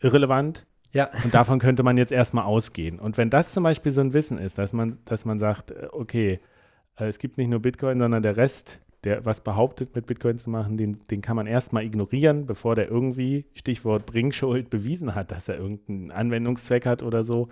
irrelevant. 0.01 0.65
Ja. 0.91 1.11
Und 1.23 1.35
davon 1.35 1.59
könnte 1.59 1.83
man 1.83 1.97
jetzt 1.97 2.11
erstmal 2.11 2.45
ausgehen. 2.45 2.97
Und 2.97 3.19
wenn 3.19 3.29
das 3.29 3.53
zum 3.53 3.61
Beispiel 3.61 3.91
so 3.91 4.01
ein 4.01 4.13
Wissen 4.13 4.39
ist, 4.39 4.57
dass 4.57 4.73
man, 4.73 4.97
dass 5.05 5.23
man 5.23 5.37
sagt, 5.37 5.69
äh, 5.69 5.89
okay, 5.91 6.31
äh, 6.33 6.39
es 7.05 7.19
gibt 7.19 7.37
nicht 7.37 7.49
nur 7.49 7.59
Bitcoin, 7.59 7.99
sondern 7.99 8.23
der 8.23 8.37
Rest, 8.37 8.81
der 9.03 9.25
was 9.25 9.41
behauptet, 9.41 9.95
mit 9.95 10.07
Bitcoin 10.07 10.37
zu 10.37 10.49
machen, 10.49 10.77
den, 10.77 10.97
den 11.09 11.21
kann 11.21 11.35
man 11.35 11.47
erstmal 11.47 11.83
ignorieren, 11.83 12.45
bevor 12.45 12.75
der 12.75 12.89
irgendwie, 12.89 13.45
Stichwort 13.53 14.05
Bringschuld, 14.05 14.69
bewiesen 14.69 15.15
hat, 15.15 15.31
dass 15.31 15.47
er 15.47 15.57
irgendeinen 15.57 16.11
Anwendungszweck 16.11 16.85
hat 16.85 17.03
oder 17.03 17.23
so. 17.23 17.49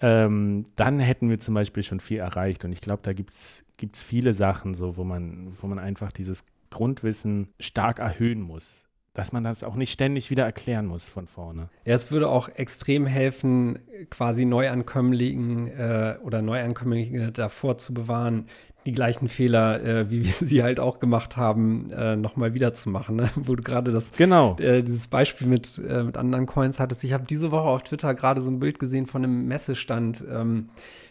Ähm, 0.00 0.66
dann 0.74 0.98
hätten 0.98 1.30
wir 1.30 1.38
zum 1.38 1.54
Beispiel 1.54 1.84
schon 1.84 2.00
viel 2.00 2.18
erreicht. 2.18 2.64
Und 2.64 2.72
ich 2.72 2.80
glaube, 2.80 3.02
da 3.04 3.12
gibt 3.12 3.32
es 3.32 3.64
viele 3.94 4.34
Sachen, 4.34 4.74
so, 4.74 4.96
wo 4.96 5.04
man, 5.04 5.48
wo 5.50 5.68
man 5.68 5.78
einfach 5.78 6.10
dieses 6.10 6.44
Grundwissen 6.70 7.48
stark 7.60 8.00
erhöhen 8.00 8.40
muss 8.40 8.88
dass 9.14 9.32
man 9.32 9.44
das 9.44 9.62
auch 9.62 9.74
nicht 9.74 9.92
ständig 9.92 10.30
wieder 10.30 10.44
erklären 10.44 10.86
muss 10.86 11.08
von 11.08 11.26
vorne. 11.26 11.68
Ja, 11.84 11.94
es 11.94 12.10
würde 12.10 12.28
auch 12.28 12.48
extrem 12.48 13.06
helfen, 13.06 13.78
quasi 14.10 14.44
Neuankömmlingen 14.44 15.68
äh, 15.68 16.16
oder 16.22 16.40
Neuankömmlinge 16.40 17.32
davor 17.32 17.76
zu 17.76 17.92
bewahren, 17.92 18.46
die 18.86 18.92
gleichen 18.92 19.28
Fehler, 19.28 19.82
äh, 19.82 20.10
wie 20.10 20.24
wir 20.24 20.32
sie 20.32 20.62
halt 20.62 20.80
auch 20.80 21.00
gemacht 21.00 21.36
haben, 21.36 21.90
äh, 21.90 22.16
nochmal 22.16 22.54
wieder 22.54 22.74
zu 22.74 22.90
machen. 22.90 23.16
Ne? 23.16 23.30
Wo 23.36 23.54
du 23.54 23.62
gerade 23.62 23.92
das, 23.92 24.12
genau. 24.12 24.56
äh, 24.58 24.82
dieses 24.82 25.06
Beispiel 25.06 25.46
mit, 25.46 25.78
äh, 25.78 26.02
mit 26.02 26.16
anderen 26.16 26.46
Coins 26.46 26.80
hattest. 26.80 27.04
Ich 27.04 27.12
habe 27.12 27.24
diese 27.28 27.50
Woche 27.50 27.68
auf 27.68 27.82
Twitter 27.82 28.14
gerade 28.14 28.40
so 28.40 28.50
ein 28.50 28.58
Bild 28.58 28.78
gesehen 28.78 29.06
von 29.06 29.24
einem 29.24 29.46
Messestand 29.46 30.24
ähm, 30.30 30.68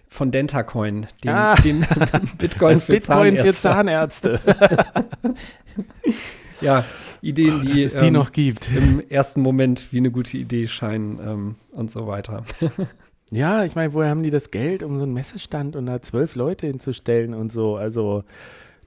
von 0.07 0.29
Dentacoin, 0.29 1.07
dem, 1.23 1.31
ah, 1.31 1.55
dem 1.55 1.85
Bitcoin, 2.37 2.77
für, 2.77 2.91
Bitcoin 2.91 3.37
Zahnärzte. 3.37 3.43
für 3.43 3.53
Zahnärzte. 3.53 4.39
ja, 6.61 6.83
Ideen, 7.21 7.61
oh, 7.61 7.63
die, 7.63 7.83
es 7.83 7.95
die 7.95 8.07
ähm, 8.07 8.13
noch 8.13 8.33
gibt. 8.33 8.69
Im 8.75 9.01
ersten 9.09 9.41
Moment 9.41 9.87
wie 9.91 9.99
eine 9.99 10.11
gute 10.11 10.37
Idee 10.37 10.67
scheinen 10.67 11.19
ähm, 11.25 11.55
und 11.71 11.91
so 11.91 12.07
weiter. 12.07 12.43
ja, 13.31 13.63
ich 13.63 13.75
meine, 13.75 13.93
woher 13.93 14.09
haben 14.09 14.23
die 14.23 14.29
das 14.29 14.51
Geld, 14.51 14.83
um 14.83 14.97
so 14.97 15.03
einen 15.03 15.13
Messestand 15.13 15.75
und 15.75 15.85
da 15.85 16.01
zwölf 16.01 16.35
Leute 16.35 16.67
hinzustellen 16.67 17.33
und 17.33 17.51
so? 17.51 17.77
Also 17.77 18.23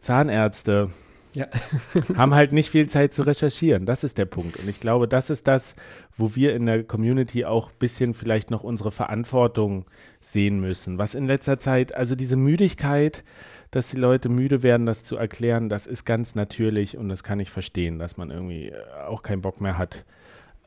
Zahnärzte. 0.00 0.90
Ja. 1.34 1.46
haben 2.16 2.34
halt 2.34 2.52
nicht 2.52 2.70
viel 2.70 2.86
Zeit 2.86 3.12
zu 3.12 3.22
recherchieren. 3.22 3.86
Das 3.86 4.04
ist 4.04 4.18
der 4.18 4.26
Punkt. 4.26 4.56
Und 4.56 4.68
ich 4.68 4.78
glaube, 4.78 5.08
das 5.08 5.30
ist 5.30 5.48
das, 5.48 5.74
wo 6.16 6.36
wir 6.36 6.54
in 6.54 6.66
der 6.66 6.84
Community 6.84 7.44
auch 7.44 7.70
ein 7.70 7.78
bisschen 7.78 8.14
vielleicht 8.14 8.50
noch 8.52 8.62
unsere 8.62 8.92
Verantwortung 8.92 9.86
sehen 10.20 10.60
müssen. 10.60 10.98
Was 10.98 11.14
in 11.14 11.26
letzter 11.26 11.58
Zeit, 11.58 11.94
also 11.94 12.14
diese 12.14 12.36
Müdigkeit, 12.36 13.24
dass 13.72 13.88
die 13.88 13.96
Leute 13.96 14.28
müde 14.28 14.62
werden, 14.62 14.86
das 14.86 15.02
zu 15.02 15.16
erklären, 15.16 15.68
das 15.68 15.88
ist 15.88 16.04
ganz 16.04 16.36
natürlich 16.36 16.96
und 16.96 17.08
das 17.08 17.24
kann 17.24 17.40
ich 17.40 17.50
verstehen, 17.50 17.98
dass 17.98 18.16
man 18.16 18.30
irgendwie 18.30 18.68
äh, 18.68 18.74
auch 19.08 19.22
keinen 19.22 19.42
Bock 19.42 19.60
mehr 19.60 19.76
hat 19.76 20.04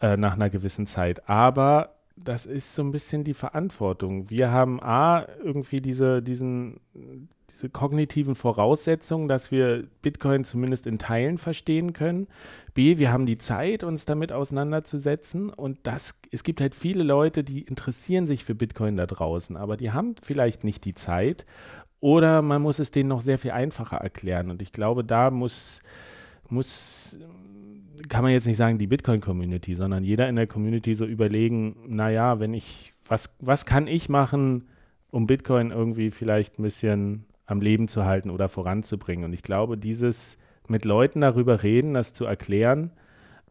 äh, 0.01 0.17
nach 0.17 0.33
einer 0.33 0.49
gewissen 0.49 0.85
Zeit. 0.85 1.29
Aber 1.29 1.96
das 2.23 2.45
ist 2.45 2.73
so 2.73 2.81
ein 2.81 2.91
bisschen 2.91 3.23
die 3.23 3.33
Verantwortung. 3.33 4.29
Wir 4.29 4.51
haben 4.51 4.81
A, 4.81 5.25
irgendwie 5.43 5.81
diese, 5.81 6.21
diesen, 6.21 6.79
diese 7.49 7.69
kognitiven 7.69 8.35
Voraussetzungen, 8.35 9.27
dass 9.27 9.51
wir 9.51 9.87
Bitcoin 10.01 10.43
zumindest 10.43 10.87
in 10.87 10.99
Teilen 10.99 11.37
verstehen 11.37 11.93
können. 11.93 12.27
B, 12.73 12.97
wir 12.97 13.11
haben 13.11 13.25
die 13.25 13.37
Zeit, 13.37 13.83
uns 13.83 14.05
damit 14.05 14.31
auseinanderzusetzen. 14.31 15.49
Und 15.49 15.79
das, 15.83 16.19
es 16.31 16.43
gibt 16.43 16.59
halt 16.59 16.75
viele 16.75 17.03
Leute, 17.03 17.43
die 17.43 17.61
interessieren 17.61 18.27
sich 18.27 18.43
für 18.43 18.55
Bitcoin 18.55 18.97
da 18.97 19.05
draußen, 19.05 19.55
aber 19.55 19.77
die 19.77 19.91
haben 19.91 20.15
vielleicht 20.21 20.63
nicht 20.63 20.85
die 20.85 20.95
Zeit 20.95 21.45
oder 21.99 22.41
man 22.41 22.61
muss 22.61 22.79
es 22.79 22.91
denen 22.91 23.09
noch 23.09 23.21
sehr 23.21 23.39
viel 23.39 23.51
einfacher 23.51 23.97
erklären. 23.97 24.51
Und 24.51 24.61
ich 24.61 24.71
glaube, 24.71 25.03
da 25.03 25.31
muss, 25.31 25.81
muss 26.49 27.17
kann 28.09 28.23
man 28.23 28.31
jetzt 28.31 28.47
nicht 28.47 28.57
sagen, 28.57 28.77
die 28.77 28.87
Bitcoin-Community, 28.87 29.75
sondern 29.75 30.03
jeder 30.03 30.29
in 30.29 30.35
der 30.35 30.47
Community 30.47 30.95
so 30.95 31.05
überlegen, 31.05 31.75
naja, 31.87 32.39
wenn 32.39 32.53
ich, 32.53 32.93
was, 33.07 33.35
was 33.39 33.65
kann 33.65 33.87
ich 33.87 34.09
machen, 34.09 34.67
um 35.11 35.27
Bitcoin 35.27 35.71
irgendwie 35.71 36.11
vielleicht 36.11 36.59
ein 36.59 36.63
bisschen 36.63 37.25
am 37.45 37.61
Leben 37.61 37.87
zu 37.87 38.05
halten 38.05 38.29
oder 38.29 38.49
voranzubringen. 38.49 39.25
Und 39.25 39.33
ich 39.33 39.43
glaube, 39.43 39.77
dieses 39.77 40.37
mit 40.67 40.85
Leuten 40.85 41.21
darüber 41.21 41.63
reden, 41.63 41.93
das 41.93 42.13
zu 42.13 42.25
erklären, 42.25 42.91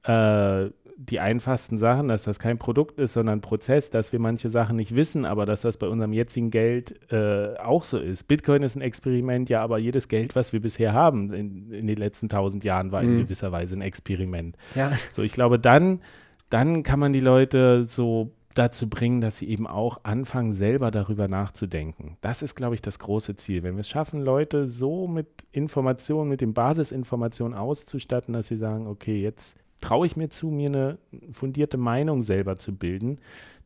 äh, 0.05 0.67
die 0.99 1.21
einfachsten 1.21 1.77
Sachen, 1.77 2.09
dass 2.09 2.25
das 2.25 2.39
kein 2.39 2.59
Produkt 2.59 2.99
ist, 2.99 3.13
sondern 3.13 3.39
ein 3.39 3.41
Prozess, 3.43 3.91
dass 3.91 4.13
wir 4.13 4.19
manche 4.19 4.49
Sachen 4.49 4.77
nicht 4.77 4.97
wissen, 4.97 5.27
aber 5.27 5.45
dass 5.45 5.61
das 5.61 5.77
bei 5.77 5.89
unserem 5.89 6.13
jetzigen 6.13 6.51
Geld 6.51 7.13
äh, 7.13 7.57
auch 7.59 7.85
so 7.85 7.99
ist. 7.99 8.27
Bitcoin 8.29 8.63
ist 8.63 8.77
ein 8.77 8.81
Experiment, 8.81 9.51
ja, 9.51 9.61
aber 9.61 9.79
jedes 9.79 10.09
Geld, 10.09 10.35
was 10.35 10.53
wir 10.55 10.61
bisher 10.61 10.95
haben 10.95 11.33
in, 11.35 11.71
in 11.71 11.87
den 11.87 11.99
letzten 11.99 12.29
tausend 12.29 12.65
Jahren, 12.65 12.93
war 12.93 13.03
mhm. 13.03 13.13
in 13.13 13.19
gewisser 13.19 13.53
Weise 13.53 13.77
ein 13.77 13.83
Experiment. 13.83 14.57
Ja. 14.75 14.93
So, 15.13 15.23
ich 15.23 15.33
glaube, 15.33 15.59
dann, 15.59 16.01
dann 16.49 16.83
kann 16.83 16.99
man 16.99 17.13
die 17.13 17.21
Leute 17.21 17.85
so 17.85 18.33
dazu 18.55 18.89
bringen, 18.89 19.21
dass 19.21 19.37
sie 19.37 19.49
eben 19.49 19.67
auch 19.67 20.01
anfangen, 20.05 20.53
selber 20.53 20.91
darüber 20.91 21.29
nachzudenken. 21.29 22.17
Das 22.23 22.41
ist, 22.41 22.55
glaube 22.55 22.75
ich, 22.75 22.81
das 22.81 22.99
große 22.99 23.37
Ziel. 23.37 23.63
Wenn 23.63 23.75
wir 23.75 23.83
es 23.83 23.89
schaffen, 23.89 24.23
Leute 24.23 24.67
so 24.67 25.07
mit 25.07 25.47
Informationen, 25.53 26.31
mit 26.31 26.41
den 26.41 26.55
Basisinformationen 26.55 27.57
auszustatten, 27.57 28.33
dass 28.33 28.49
sie 28.49 28.57
sagen, 28.57 28.87
okay, 28.87 29.21
jetzt 29.21 29.59
traue 29.81 30.07
ich 30.07 30.17
mir 30.17 30.29
zu, 30.29 30.51
mir 30.51 30.69
eine 30.69 30.99
fundierte 31.33 31.77
Meinung 31.77 32.23
selber 32.23 32.59
zu 32.59 32.75
bilden, 32.75 33.19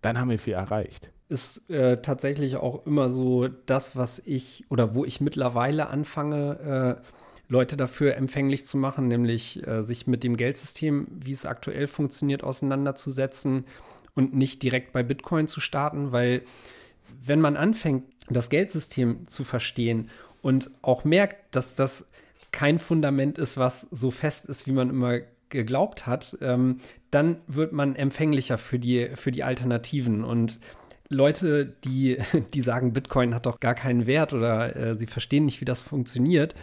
dann 0.02 0.18
haben 0.18 0.30
wir 0.30 0.38
viel 0.38 0.54
erreicht. 0.54 1.10
Ist 1.28 1.70
äh, 1.70 2.02
tatsächlich 2.02 2.56
auch 2.56 2.86
immer 2.86 3.08
so 3.08 3.48
das, 3.48 3.94
was 3.96 4.20
ich 4.24 4.64
oder 4.68 4.94
wo 4.94 5.04
ich 5.04 5.20
mittlerweile 5.20 5.88
anfange, 5.88 6.98
äh, 6.98 7.06
Leute 7.50 7.76
dafür 7.76 8.16
empfänglich 8.16 8.64
zu 8.64 8.78
machen, 8.78 9.08
nämlich 9.08 9.66
äh, 9.66 9.82
sich 9.82 10.06
mit 10.06 10.22
dem 10.22 10.36
Geldsystem, 10.36 11.08
wie 11.10 11.32
es 11.32 11.46
aktuell 11.46 11.88
funktioniert, 11.88 12.44
auseinanderzusetzen 12.44 13.64
und 14.14 14.34
nicht 14.34 14.62
direkt 14.62 14.92
bei 14.92 15.02
Bitcoin 15.02 15.48
zu 15.48 15.60
starten, 15.60 16.12
weil 16.12 16.42
wenn 17.24 17.40
man 17.40 17.56
anfängt, 17.56 18.04
das 18.28 18.50
Geldsystem 18.50 19.26
zu 19.26 19.42
verstehen 19.42 20.10
und 20.42 20.70
auch 20.82 21.04
merkt, 21.04 21.56
dass 21.56 21.74
das 21.74 22.08
kein 22.52 22.78
Fundament 22.78 23.38
ist, 23.38 23.56
was 23.56 23.82
so 23.90 24.12
fest 24.12 24.46
ist, 24.46 24.68
wie 24.68 24.72
man 24.72 24.90
immer 24.90 25.18
geglaubt 25.50 26.06
hat, 26.06 26.38
ähm, 26.40 26.78
dann 27.10 27.36
wird 27.46 27.72
man 27.72 27.96
empfänglicher 27.96 28.58
für 28.58 28.78
die, 28.78 29.10
für 29.14 29.30
die 29.30 29.44
Alternativen. 29.44 30.24
Und 30.24 30.60
Leute, 31.08 31.74
die, 31.84 32.18
die 32.54 32.60
sagen, 32.60 32.92
Bitcoin 32.92 33.34
hat 33.34 33.46
doch 33.46 33.60
gar 33.60 33.74
keinen 33.74 34.06
Wert 34.06 34.32
oder 34.32 34.74
äh, 34.74 34.96
sie 34.96 35.06
verstehen 35.06 35.44
nicht, 35.44 35.60
wie 35.60 35.66
das 35.66 35.82
funktioniert, 35.82 36.54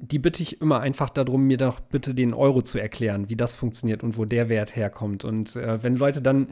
die 0.00 0.18
bitte 0.18 0.42
ich 0.42 0.60
immer 0.60 0.80
einfach 0.80 1.10
darum, 1.10 1.46
mir 1.46 1.56
doch 1.56 1.80
bitte 1.80 2.14
den 2.14 2.32
Euro 2.32 2.62
zu 2.62 2.78
erklären, 2.78 3.28
wie 3.28 3.36
das 3.36 3.54
funktioniert 3.54 4.02
und 4.02 4.16
wo 4.16 4.24
der 4.24 4.48
Wert 4.48 4.76
herkommt. 4.76 5.24
Und 5.24 5.56
äh, 5.56 5.82
wenn 5.82 5.96
Leute 5.96 6.22
dann 6.22 6.48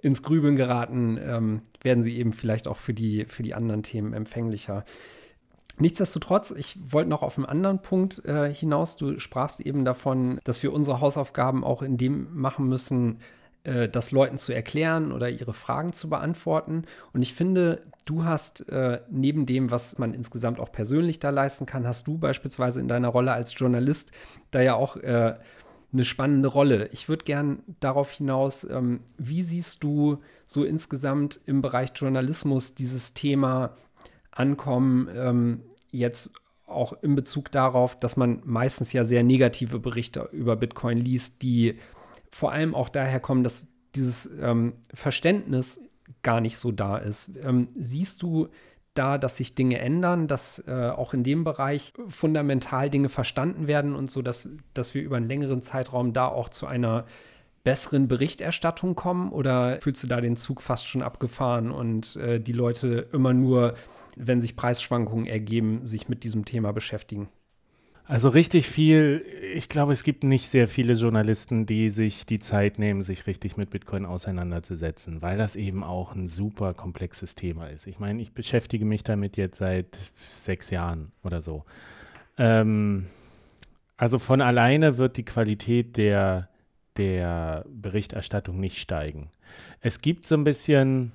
ins 0.00 0.22
Grübeln 0.22 0.56
geraten, 0.56 1.18
ähm, 1.22 1.62
werden 1.82 2.02
sie 2.02 2.16
eben 2.16 2.32
vielleicht 2.32 2.68
auch 2.68 2.76
für 2.76 2.92
die, 2.92 3.24
für 3.26 3.42
die 3.42 3.54
anderen 3.54 3.82
Themen 3.82 4.12
empfänglicher. 4.12 4.84
Nichtsdestotrotz, 5.78 6.50
ich 6.50 6.78
wollte 6.92 7.10
noch 7.10 7.22
auf 7.22 7.38
einen 7.38 7.46
anderen 7.46 7.80
Punkt 7.80 8.24
äh, 8.24 8.52
hinaus. 8.52 8.96
Du 8.96 9.18
sprachst 9.18 9.60
eben 9.60 9.84
davon, 9.84 10.38
dass 10.44 10.62
wir 10.62 10.72
unsere 10.72 11.00
Hausaufgaben 11.00 11.64
auch 11.64 11.82
in 11.82 11.96
dem 11.96 12.28
machen 12.34 12.68
müssen, 12.68 13.20
äh, 13.64 13.88
das 13.88 14.10
Leuten 14.10 14.38
zu 14.38 14.52
erklären 14.52 15.12
oder 15.12 15.30
ihre 15.30 15.52
Fragen 15.52 15.92
zu 15.92 16.10
beantworten. 16.10 16.82
Und 17.12 17.22
ich 17.22 17.32
finde, 17.32 17.82
du 18.04 18.24
hast 18.24 18.68
äh, 18.68 19.00
neben 19.10 19.46
dem, 19.46 19.70
was 19.70 19.98
man 19.98 20.14
insgesamt 20.14 20.60
auch 20.60 20.72
persönlich 20.72 21.20
da 21.20 21.30
leisten 21.30 21.64
kann, 21.64 21.86
hast 21.86 22.06
du 22.06 22.18
beispielsweise 22.18 22.80
in 22.80 22.88
deiner 22.88 23.08
Rolle 23.08 23.32
als 23.32 23.58
Journalist 23.58 24.12
da 24.50 24.60
ja 24.60 24.74
auch 24.74 24.96
äh, 24.96 25.36
eine 25.92 26.04
spannende 26.04 26.48
Rolle. 26.48 26.88
Ich 26.92 27.08
würde 27.08 27.24
gern 27.24 27.62
darauf 27.80 28.10
hinaus, 28.10 28.64
ähm, 28.64 29.00
wie 29.18 29.42
siehst 29.42 29.84
du 29.84 30.18
so 30.46 30.64
insgesamt 30.64 31.40
im 31.46 31.62
Bereich 31.62 31.90
Journalismus 31.94 32.74
dieses 32.74 33.14
Thema 33.14 33.74
ankommen, 34.32 35.08
ähm, 35.14 35.62
jetzt 35.90 36.30
auch 36.66 36.94
in 37.02 37.14
Bezug 37.14 37.50
darauf, 37.52 37.98
dass 37.98 38.16
man 38.16 38.42
meistens 38.44 38.92
ja 38.92 39.04
sehr 39.04 39.22
negative 39.22 39.78
Berichte 39.78 40.28
über 40.32 40.56
Bitcoin 40.56 40.98
liest, 40.98 41.42
die 41.42 41.78
vor 42.30 42.52
allem 42.52 42.74
auch 42.74 42.88
daher 42.88 43.20
kommen, 43.20 43.44
dass 43.44 43.68
dieses 43.94 44.30
ähm, 44.40 44.74
Verständnis 44.94 45.80
gar 46.22 46.40
nicht 46.40 46.56
so 46.56 46.72
da 46.72 46.96
ist. 46.96 47.32
Ähm, 47.42 47.68
siehst 47.74 48.22
du 48.22 48.48
da, 48.94 49.18
dass 49.18 49.36
sich 49.36 49.54
Dinge 49.54 49.78
ändern, 49.78 50.28
dass 50.28 50.66
äh, 50.66 50.90
auch 50.90 51.14
in 51.14 51.24
dem 51.24 51.44
Bereich 51.44 51.92
fundamental 52.08 52.90
Dinge 52.90 53.08
verstanden 53.08 53.66
werden 53.66 53.94
und 53.94 54.10
so, 54.10 54.22
dass, 54.22 54.48
dass 54.74 54.94
wir 54.94 55.02
über 55.02 55.16
einen 55.16 55.28
längeren 55.28 55.62
Zeitraum 55.62 56.12
da 56.12 56.28
auch 56.28 56.48
zu 56.48 56.66
einer 56.66 57.06
besseren 57.64 58.08
Berichterstattung 58.08 58.94
kommen 58.94 59.30
oder 59.30 59.80
fühlst 59.80 60.02
du 60.02 60.08
da 60.08 60.20
den 60.20 60.36
Zug 60.36 60.62
fast 60.62 60.88
schon 60.88 61.02
abgefahren 61.02 61.70
und 61.70 62.16
äh, 62.16 62.40
die 62.40 62.52
Leute 62.52 63.08
immer 63.12 63.32
nur, 63.32 63.74
wenn 64.16 64.40
sich 64.40 64.56
Preisschwankungen 64.56 65.26
ergeben, 65.26 65.84
sich 65.86 66.08
mit 66.08 66.24
diesem 66.24 66.44
Thema 66.44 66.72
beschäftigen? 66.72 67.28
Also 68.04 68.28
richtig 68.28 68.68
viel, 68.68 69.24
ich 69.54 69.68
glaube, 69.68 69.92
es 69.92 70.02
gibt 70.02 70.24
nicht 70.24 70.48
sehr 70.48 70.66
viele 70.66 70.94
Journalisten, 70.94 71.66
die 71.66 71.88
sich 71.88 72.26
die 72.26 72.40
Zeit 72.40 72.78
nehmen, 72.78 73.04
sich 73.04 73.26
richtig 73.26 73.56
mit 73.56 73.70
Bitcoin 73.70 74.06
auseinanderzusetzen, 74.06 75.22
weil 75.22 75.38
das 75.38 75.54
eben 75.54 75.84
auch 75.84 76.14
ein 76.14 76.28
super 76.28 76.74
komplexes 76.74 77.36
Thema 77.36 77.68
ist. 77.68 77.86
Ich 77.86 78.00
meine, 78.00 78.20
ich 78.20 78.32
beschäftige 78.32 78.84
mich 78.84 79.04
damit 79.04 79.36
jetzt 79.36 79.58
seit 79.58 79.96
sechs 80.32 80.70
Jahren 80.70 81.12
oder 81.22 81.40
so. 81.40 81.64
Ähm, 82.38 83.06
also 83.96 84.18
von 84.18 84.40
alleine 84.40 84.98
wird 84.98 85.16
die 85.16 85.24
Qualität 85.24 85.96
der, 85.96 86.48
der 86.96 87.64
Berichterstattung 87.68 88.58
nicht 88.58 88.78
steigen. 88.78 89.30
Es 89.80 90.00
gibt 90.00 90.26
so 90.26 90.34
ein 90.34 90.44
bisschen, 90.44 91.12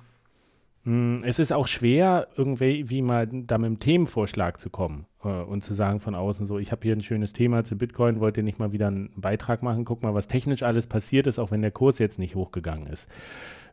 es 1.24 1.38
ist 1.38 1.52
auch 1.52 1.66
schwer, 1.66 2.28
irgendwie 2.36 2.88
wie 2.88 3.02
mal 3.02 3.26
da 3.26 3.58
mit 3.58 3.66
einem 3.66 3.78
Themenvorschlag 3.78 4.58
zu 4.58 4.70
kommen 4.70 5.06
äh, 5.22 5.28
und 5.28 5.64
zu 5.64 5.74
sagen 5.74 6.00
von 6.00 6.14
außen 6.14 6.46
so, 6.46 6.58
ich 6.58 6.72
habe 6.72 6.82
hier 6.82 6.96
ein 6.96 7.02
schönes 7.02 7.32
Thema 7.32 7.64
zu 7.64 7.76
Bitcoin, 7.76 8.20
wollt 8.20 8.36
ihr 8.36 8.42
nicht 8.42 8.58
mal 8.58 8.72
wieder 8.72 8.86
einen 8.86 9.10
Beitrag 9.16 9.62
machen? 9.62 9.84
Guck 9.84 10.02
mal, 10.02 10.14
was 10.14 10.28
technisch 10.28 10.62
alles 10.62 10.86
passiert 10.86 11.26
ist, 11.26 11.38
auch 11.38 11.50
wenn 11.50 11.62
der 11.62 11.72
Kurs 11.72 11.98
jetzt 11.98 12.18
nicht 12.18 12.34
hochgegangen 12.34 12.86
ist. 12.86 13.08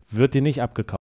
Wird 0.09 0.33
dir 0.33 0.41
nicht 0.41 0.61
abgekauft. 0.61 0.99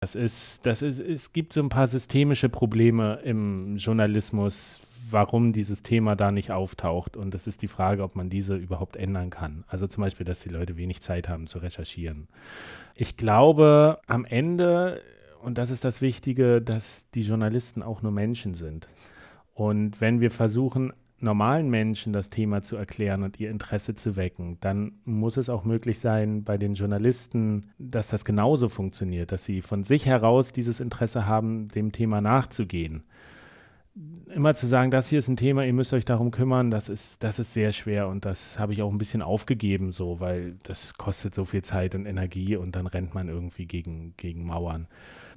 Das 0.00 0.14
ist, 0.14 0.64
das 0.64 0.80
ist, 0.80 0.98
es 0.98 1.32
gibt 1.32 1.52
so 1.52 1.60
ein 1.60 1.68
paar 1.68 1.86
systemische 1.86 2.48
Probleme 2.48 3.20
im 3.22 3.76
Journalismus, 3.76 4.80
warum 5.10 5.52
dieses 5.52 5.82
Thema 5.82 6.16
da 6.16 6.30
nicht 6.30 6.52
auftaucht. 6.52 7.16
Und 7.16 7.34
das 7.34 7.46
ist 7.46 7.62
die 7.62 7.68
Frage, 7.68 8.02
ob 8.02 8.16
man 8.16 8.30
diese 8.30 8.56
überhaupt 8.56 8.96
ändern 8.96 9.30
kann. 9.30 9.64
Also 9.68 9.86
zum 9.86 10.02
Beispiel, 10.02 10.24
dass 10.24 10.40
die 10.40 10.48
Leute 10.48 10.76
wenig 10.76 11.02
Zeit 11.02 11.28
haben 11.28 11.46
zu 11.46 11.58
recherchieren. 11.58 12.28
Ich 12.94 13.16
glaube, 13.16 13.98
am 14.06 14.24
Ende, 14.24 15.02
und 15.42 15.58
das 15.58 15.70
ist 15.70 15.84
das 15.84 16.00
Wichtige, 16.00 16.60
dass 16.60 17.10
die 17.10 17.22
Journalisten 17.22 17.82
auch 17.82 18.02
nur 18.02 18.12
Menschen 18.12 18.54
sind. 18.54 18.88
Und 19.54 20.00
wenn 20.00 20.20
wir 20.20 20.30
versuchen, 20.30 20.92
normalen 21.18 21.68
Menschen 21.68 22.12
das 22.12 22.30
Thema 22.30 22.62
zu 22.62 22.76
erklären 22.76 23.22
und 23.22 23.38
ihr 23.38 23.50
Interesse 23.50 23.94
zu 23.94 24.16
wecken, 24.16 24.56
dann 24.60 24.92
muss 25.04 25.36
es 25.36 25.50
auch 25.50 25.64
möglich 25.64 26.00
sein 26.00 26.44
bei 26.44 26.56
den 26.56 26.74
Journalisten, 26.74 27.70
dass 27.78 28.08
das 28.08 28.24
genauso 28.24 28.68
funktioniert, 28.68 29.32
dass 29.32 29.44
sie 29.44 29.60
von 29.60 29.84
sich 29.84 30.06
heraus 30.06 30.52
dieses 30.52 30.80
Interesse 30.80 31.26
haben, 31.26 31.68
dem 31.68 31.92
Thema 31.92 32.20
nachzugehen 32.20 33.04
immer 34.34 34.54
zu 34.54 34.66
sagen, 34.66 34.90
das 34.90 35.08
hier 35.08 35.18
ist 35.18 35.28
ein 35.28 35.36
Thema, 35.36 35.64
ihr 35.64 35.72
müsst 35.72 35.92
euch 35.92 36.04
darum 36.04 36.30
kümmern, 36.30 36.70
das 36.70 36.88
ist, 36.88 37.22
das 37.24 37.38
ist 37.38 37.52
sehr 37.52 37.72
schwer 37.72 38.08
und 38.08 38.24
das 38.24 38.58
habe 38.58 38.72
ich 38.72 38.82
auch 38.82 38.90
ein 38.90 38.98
bisschen 38.98 39.22
aufgegeben, 39.22 39.92
so, 39.92 40.20
weil 40.20 40.56
das 40.62 40.94
kostet 40.94 41.34
so 41.34 41.44
viel 41.44 41.62
Zeit 41.62 41.94
und 41.94 42.06
Energie 42.06 42.56
und 42.56 42.76
dann 42.76 42.86
rennt 42.86 43.14
man 43.14 43.28
irgendwie 43.28 43.66
gegen, 43.66 44.14
gegen 44.16 44.44
Mauern. 44.44 44.86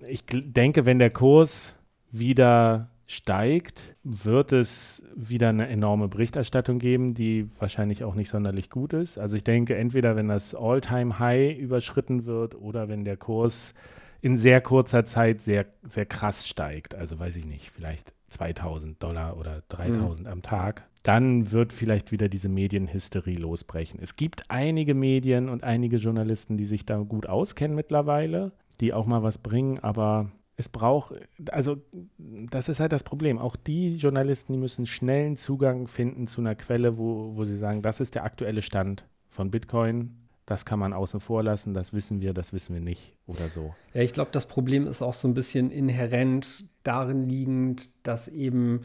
Ich 0.07 0.23
denke, 0.27 0.85
wenn 0.85 0.99
der 0.99 1.09
Kurs 1.09 1.77
wieder 2.11 2.89
steigt, 3.05 3.95
wird 4.03 4.51
es 4.51 5.03
wieder 5.15 5.49
eine 5.49 5.67
enorme 5.67 6.07
Berichterstattung 6.07 6.79
geben, 6.79 7.13
die 7.13 7.47
wahrscheinlich 7.59 8.03
auch 8.03 8.15
nicht 8.15 8.29
sonderlich 8.29 8.69
gut 8.69 8.93
ist. 8.93 9.17
Also 9.17 9.37
ich 9.37 9.43
denke, 9.43 9.75
entweder 9.75 10.15
wenn 10.15 10.27
das 10.27 10.55
All-Time-High 10.55 11.57
überschritten 11.57 12.25
wird 12.25 12.55
oder 12.55 12.89
wenn 12.89 13.03
der 13.03 13.17
Kurs 13.17 13.73
in 14.21 14.37
sehr 14.37 14.61
kurzer 14.61 15.03
Zeit 15.03 15.41
sehr, 15.41 15.65
sehr 15.87 16.05
krass 16.05 16.47
steigt. 16.47 16.95
Also 16.95 17.19
weiß 17.19 17.35
ich 17.35 17.45
nicht, 17.45 17.69
vielleicht 17.69 18.13
2000 18.29 19.01
Dollar 19.03 19.37
oder 19.37 19.63
3000 19.67 20.25
mhm. 20.25 20.31
am 20.31 20.41
Tag, 20.41 20.87
dann 21.03 21.51
wird 21.51 21.73
vielleicht 21.73 22.13
wieder 22.13 22.29
diese 22.29 22.47
Medienhysterie 22.47 23.35
losbrechen. 23.35 23.99
Es 24.01 24.15
gibt 24.15 24.43
einige 24.47 24.93
Medien 24.93 25.49
und 25.49 25.63
einige 25.63 25.97
Journalisten, 25.97 26.57
die 26.57 26.65
sich 26.65 26.85
da 26.85 26.97
gut 26.97 27.27
auskennen 27.27 27.75
mittlerweile, 27.75 28.53
die 28.81 28.93
auch 28.93 29.05
mal 29.05 29.23
was 29.23 29.37
bringen, 29.37 29.79
aber 29.79 30.31
es 30.55 30.69
braucht, 30.69 31.15
also 31.51 31.77
das 32.17 32.69
ist 32.69 32.79
halt 32.79 32.91
das 32.91 33.03
Problem. 33.03 33.39
Auch 33.39 33.55
die 33.55 33.95
Journalisten, 33.95 34.53
die 34.53 34.59
müssen 34.59 34.85
schnellen 34.85 35.35
Zugang 35.35 35.87
finden 35.87 36.27
zu 36.27 36.41
einer 36.41 36.55
Quelle, 36.55 36.97
wo, 36.97 37.35
wo 37.35 37.43
sie 37.45 37.57
sagen, 37.57 37.81
das 37.81 37.99
ist 37.99 38.15
der 38.15 38.23
aktuelle 38.23 38.61
Stand 38.61 39.05
von 39.29 39.49
Bitcoin 39.49 40.23
das 40.45 40.65
kann 40.65 40.79
man 40.79 40.93
außen 40.93 41.19
vor 41.19 41.43
lassen, 41.43 41.73
das 41.73 41.93
wissen 41.93 42.21
wir, 42.21 42.33
das 42.33 42.53
wissen 42.53 42.73
wir 42.73 42.81
nicht 42.81 43.15
oder 43.27 43.49
so. 43.49 43.73
Ja, 43.93 44.01
ich 44.01 44.13
glaube, 44.13 44.31
das 44.31 44.45
Problem 44.45 44.87
ist 44.87 45.01
auch 45.01 45.13
so 45.13 45.27
ein 45.27 45.33
bisschen 45.33 45.71
inhärent 45.71 46.65
darin 46.83 47.21
liegend, 47.21 47.89
dass 48.05 48.27
eben 48.27 48.81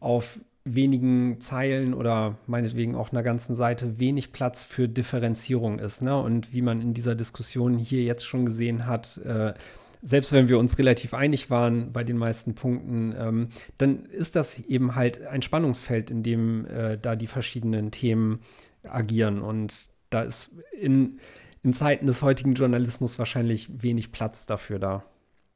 auf 0.00 0.40
wenigen 0.74 1.40
Zeilen 1.40 1.94
oder 1.94 2.36
meinetwegen 2.46 2.94
auch 2.94 3.12
einer 3.12 3.22
ganzen 3.22 3.54
Seite 3.54 3.98
wenig 3.98 4.32
Platz 4.32 4.64
für 4.64 4.88
Differenzierung 4.88 5.78
ist. 5.78 6.02
Ne? 6.02 6.20
Und 6.20 6.52
wie 6.52 6.62
man 6.62 6.80
in 6.80 6.94
dieser 6.94 7.14
Diskussion 7.14 7.78
hier 7.78 8.02
jetzt 8.02 8.26
schon 8.26 8.46
gesehen 8.46 8.86
hat, 8.86 9.18
äh, 9.18 9.54
selbst 10.02 10.32
wenn 10.32 10.48
wir 10.48 10.58
uns 10.58 10.78
relativ 10.78 11.14
einig 11.14 11.50
waren 11.50 11.92
bei 11.92 12.04
den 12.04 12.16
meisten 12.16 12.54
Punkten, 12.54 13.14
ähm, 13.18 13.48
dann 13.78 14.06
ist 14.06 14.36
das 14.36 14.60
eben 14.60 14.94
halt 14.94 15.26
ein 15.26 15.42
Spannungsfeld, 15.42 16.10
in 16.10 16.22
dem 16.22 16.66
äh, 16.66 16.98
da 16.98 17.16
die 17.16 17.26
verschiedenen 17.26 17.90
Themen 17.90 18.40
agieren. 18.84 19.42
Und 19.42 19.90
da 20.10 20.22
ist 20.22 20.56
in, 20.80 21.18
in 21.62 21.72
Zeiten 21.72 22.06
des 22.06 22.22
heutigen 22.22 22.54
Journalismus 22.54 23.18
wahrscheinlich 23.18 23.82
wenig 23.82 24.12
Platz 24.12 24.46
dafür 24.46 24.78
da. 24.78 25.04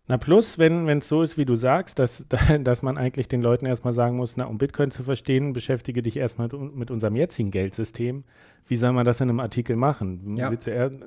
Na 0.08 0.18
plus, 0.18 0.58
wenn 0.58 0.88
es 0.88 1.08
so 1.08 1.22
ist, 1.22 1.38
wie 1.38 1.44
du 1.44 1.54
sagst, 1.54 1.98
dass, 1.98 2.26
dass 2.60 2.82
man 2.82 2.98
eigentlich 2.98 3.28
den 3.28 3.42
Leuten 3.42 3.66
erstmal 3.66 3.92
sagen 3.92 4.16
muss, 4.16 4.36
na, 4.36 4.46
um 4.46 4.58
Bitcoin 4.58 4.90
zu 4.90 5.02
verstehen, 5.02 5.52
beschäftige 5.52 6.02
dich 6.02 6.16
erstmal 6.16 6.48
mit 6.48 6.90
unserem 6.90 7.16
jetzigen 7.16 7.50
Geldsystem. 7.50 8.24
Wie 8.66 8.76
soll 8.76 8.92
man 8.92 9.04
das 9.04 9.20
in 9.20 9.28
einem 9.28 9.40
Artikel 9.40 9.76
machen? 9.76 10.36
Ja. 10.36 10.50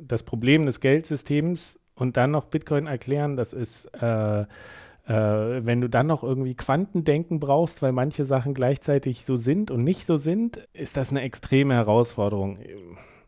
Das 0.02 0.24
Problem 0.24 0.66
des 0.66 0.80
Geldsystems 0.80 1.80
und 1.96 2.18
dann 2.18 2.32
noch 2.32 2.46
Bitcoin 2.46 2.88
erklären, 2.88 3.38
das 3.38 3.54
ist, 3.54 3.86
äh, 4.02 4.42
äh, 4.42 4.46
wenn 5.08 5.82
du 5.82 5.90
dann 5.90 6.08
noch 6.08 6.24
irgendwie 6.24 6.56
Quantendenken 6.56 7.40
brauchst, 7.40 7.82
weil 7.82 7.92
manche 7.92 8.24
Sachen 8.24 8.54
gleichzeitig 8.54 9.26
so 9.26 9.38
sind 9.38 9.72
und 9.72 9.84
nicht 9.84 10.06
so 10.06 10.18
sind, 10.18 10.68
ist 10.74 10.98
das 10.98 11.12
eine 11.12 11.22
extreme 11.22 11.74
Herausforderung 11.74 12.58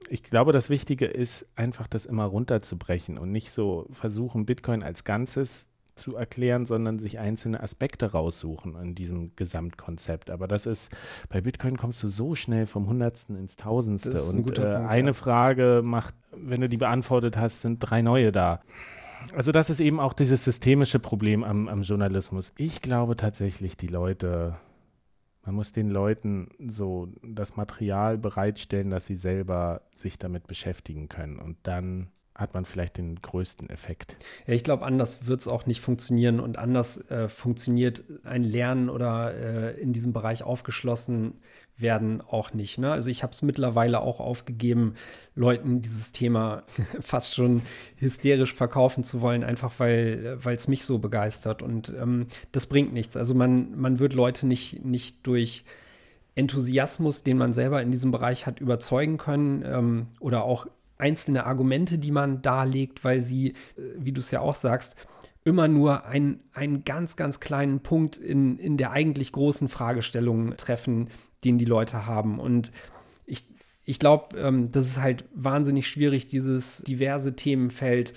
ich 0.10 0.24
glaube, 0.24 0.51
das 0.51 0.70
Wichtige 0.70 1.05
ist 1.05 1.47
einfach, 1.55 1.88
das 1.88 2.05
immer 2.05 2.26
runterzubrechen 2.26 3.18
und 3.18 3.32
nicht 3.32 3.51
so 3.51 3.88
versuchen, 3.91 4.45
Bitcoin 4.45 4.84
als 4.84 5.03
Ganzes 5.03 5.70
zu 5.97 6.16
erklären, 6.16 6.66
sondern 6.66 6.99
sich 6.99 7.20
einzelne 7.20 7.62
Aspekte 7.62 8.12
raussuchen 8.12 8.76
in 8.76 8.95
diesem 8.95 9.36
Gesamtkonzept. 9.36 10.30
Aber 10.30 10.47
das 10.47 10.66
ist, 10.66 10.91
bei 11.30 11.41
Bitcoin 11.41 11.76
kommst 11.76 12.01
du 12.03 12.08
so 12.08 12.36
schnell 12.36 12.66
vom 12.66 12.88
Hundertsten 12.88 13.36
ins 13.36 13.55
Tausendste. 13.55 14.12
und 14.12 14.18
ein 14.18 14.39
äh, 14.39 14.43
Punkt, 14.43 14.60
eine 14.60 15.08
ja. 15.08 15.14
Frage 15.14 15.82
macht, 15.84 16.16
wenn 16.32 16.62
du 16.62 16.70
die 16.70 16.78
beantwortet 16.78 17.38
hast, 17.38 17.62
sind 17.62 17.80
drei 17.80 18.01
neue 18.01 18.32
da. 18.32 18.62
Also 19.36 19.51
das 19.51 19.70
ist 19.70 19.80
eben 19.80 19.99
auch 19.99 20.14
dieses 20.14 20.43
systemische 20.43 20.99
Problem 20.99 21.43
am, 21.43 21.68
am 21.68 21.82
Journalismus. 21.82 22.53
Ich 22.58 22.82
glaube 22.82 23.18
tatsächlich, 23.18 23.76
die 23.76 23.88
Leute 23.88 24.55
man 25.48 25.56
muss 25.56 25.72
den 25.72 25.89
Leuten 25.89 26.50
so 26.60 27.08
das 27.24 27.56
Material 27.56 28.18
bereitstellen, 28.18 28.89
dass 28.89 29.06
sie 29.06 29.16
selber 29.16 29.84
sich 29.93 30.20
damit 30.20 30.45
beschäftigen 30.45 31.08
können. 31.08 31.39
Und 31.39 31.56
dann 31.64 32.10
hat 32.38 32.54
man 32.54 32.66
vielleicht 32.66 32.98
den 32.98 33.16
größten 33.20 33.70
Effekt. 33.70 34.16
Ja, 34.46 34.54
ich 34.54 34.64
glaube, 34.64 34.86
anders 34.86 35.26
wird 35.26 35.42
es 35.42 35.48
auch 35.48 35.66
nicht 35.66 35.82
funktionieren 35.82 36.40
und 36.40 36.60
anders 36.60 37.10
äh, 37.10 37.28
funktioniert 37.28 38.04
ein 38.24 38.44
Lernen 38.44 38.90
oder 38.90 39.34
äh, 39.34 39.82
in 39.82 39.92
diesem 39.92 40.14
Bereich 40.14 40.44
aufgeschlossen 40.44 41.34
werden 41.78 42.22
auch 42.22 42.54
nicht. 42.54 42.78
Ne? 42.78 42.92
Also 42.92 43.10
ich 43.10 43.24
habe 43.24 43.34
es 43.34 43.42
mittlerweile 43.42 44.02
auch 44.02 44.20
aufgegeben, 44.20 44.94
Leuten 45.36 45.82
dieses 45.82 46.12
Thema 46.12 46.64
fast 47.02 47.34
schon 47.34 47.64
hysterisch 47.98 48.54
verkaufen 48.54 49.04
zu 49.04 49.22
wollen, 49.22 49.44
einfach 49.44 49.80
weil 49.80 50.38
es 50.46 50.68
mich 50.68 50.86
so 50.86 51.00
begeistert. 51.00 51.64
Und 51.64 51.90
ähm, 52.00 52.28
das 52.52 52.68
bringt 52.68 52.94
nichts. 52.94 53.18
Also 53.18 53.34
man, 53.34 53.76
man 53.80 53.98
wird 53.98 54.14
Leute 54.14 54.46
nicht, 54.46 54.86
nicht 54.86 55.26
durch 55.26 55.66
Enthusiasmus, 56.36 57.24
den 57.24 57.40
man 57.40 57.52
selber 57.52 57.82
in 57.82 57.90
diesem 57.90 58.12
Bereich 58.12 58.46
hat, 58.46 58.60
überzeugen 58.60 59.18
können 59.18 59.64
ähm, 59.66 60.08
oder 60.20 60.44
auch 60.44 60.68
einzelne 60.98 61.45
Argumente, 61.45 61.98
die 61.98 62.12
man 62.12 62.41
darlegt, 62.41 63.04
weil 63.04 63.22
sie, 63.22 63.50
äh, 63.50 63.54
wie 63.98 64.12
du 64.12 64.20
es 64.20 64.32
ja 64.32 64.41
auch 64.41 64.56
sagst, 64.56 64.95
immer 65.43 65.68
nur 65.68 66.06
ein, 66.06 66.41
einen 66.54 66.84
ganz, 66.84 67.16
ganz 67.16 67.39
kleinen 67.39 67.80
Punkt 67.80 68.18
in, 68.18 68.60
in 68.60 68.76
der 68.76 68.91
eigentlich 68.91 69.32
großen 69.32 69.70
Fragestellung 69.70 70.58
treffen, 70.58 71.10
den 71.45 71.58
die 71.58 71.66
Leute 71.66 72.06
haben. 72.06 72.38
Und 72.38 72.74
ich, 73.26 73.45
ich 73.86 73.98
glaube, 73.98 74.38
ähm, 74.38 74.72
das 74.72 74.88
ist 74.88 75.02
halt 75.02 75.24
wahnsinnig 75.34 75.88
schwierig, 75.88 76.28
dieses 76.28 76.80
diverse 76.80 77.36
Themenfeld 77.36 78.14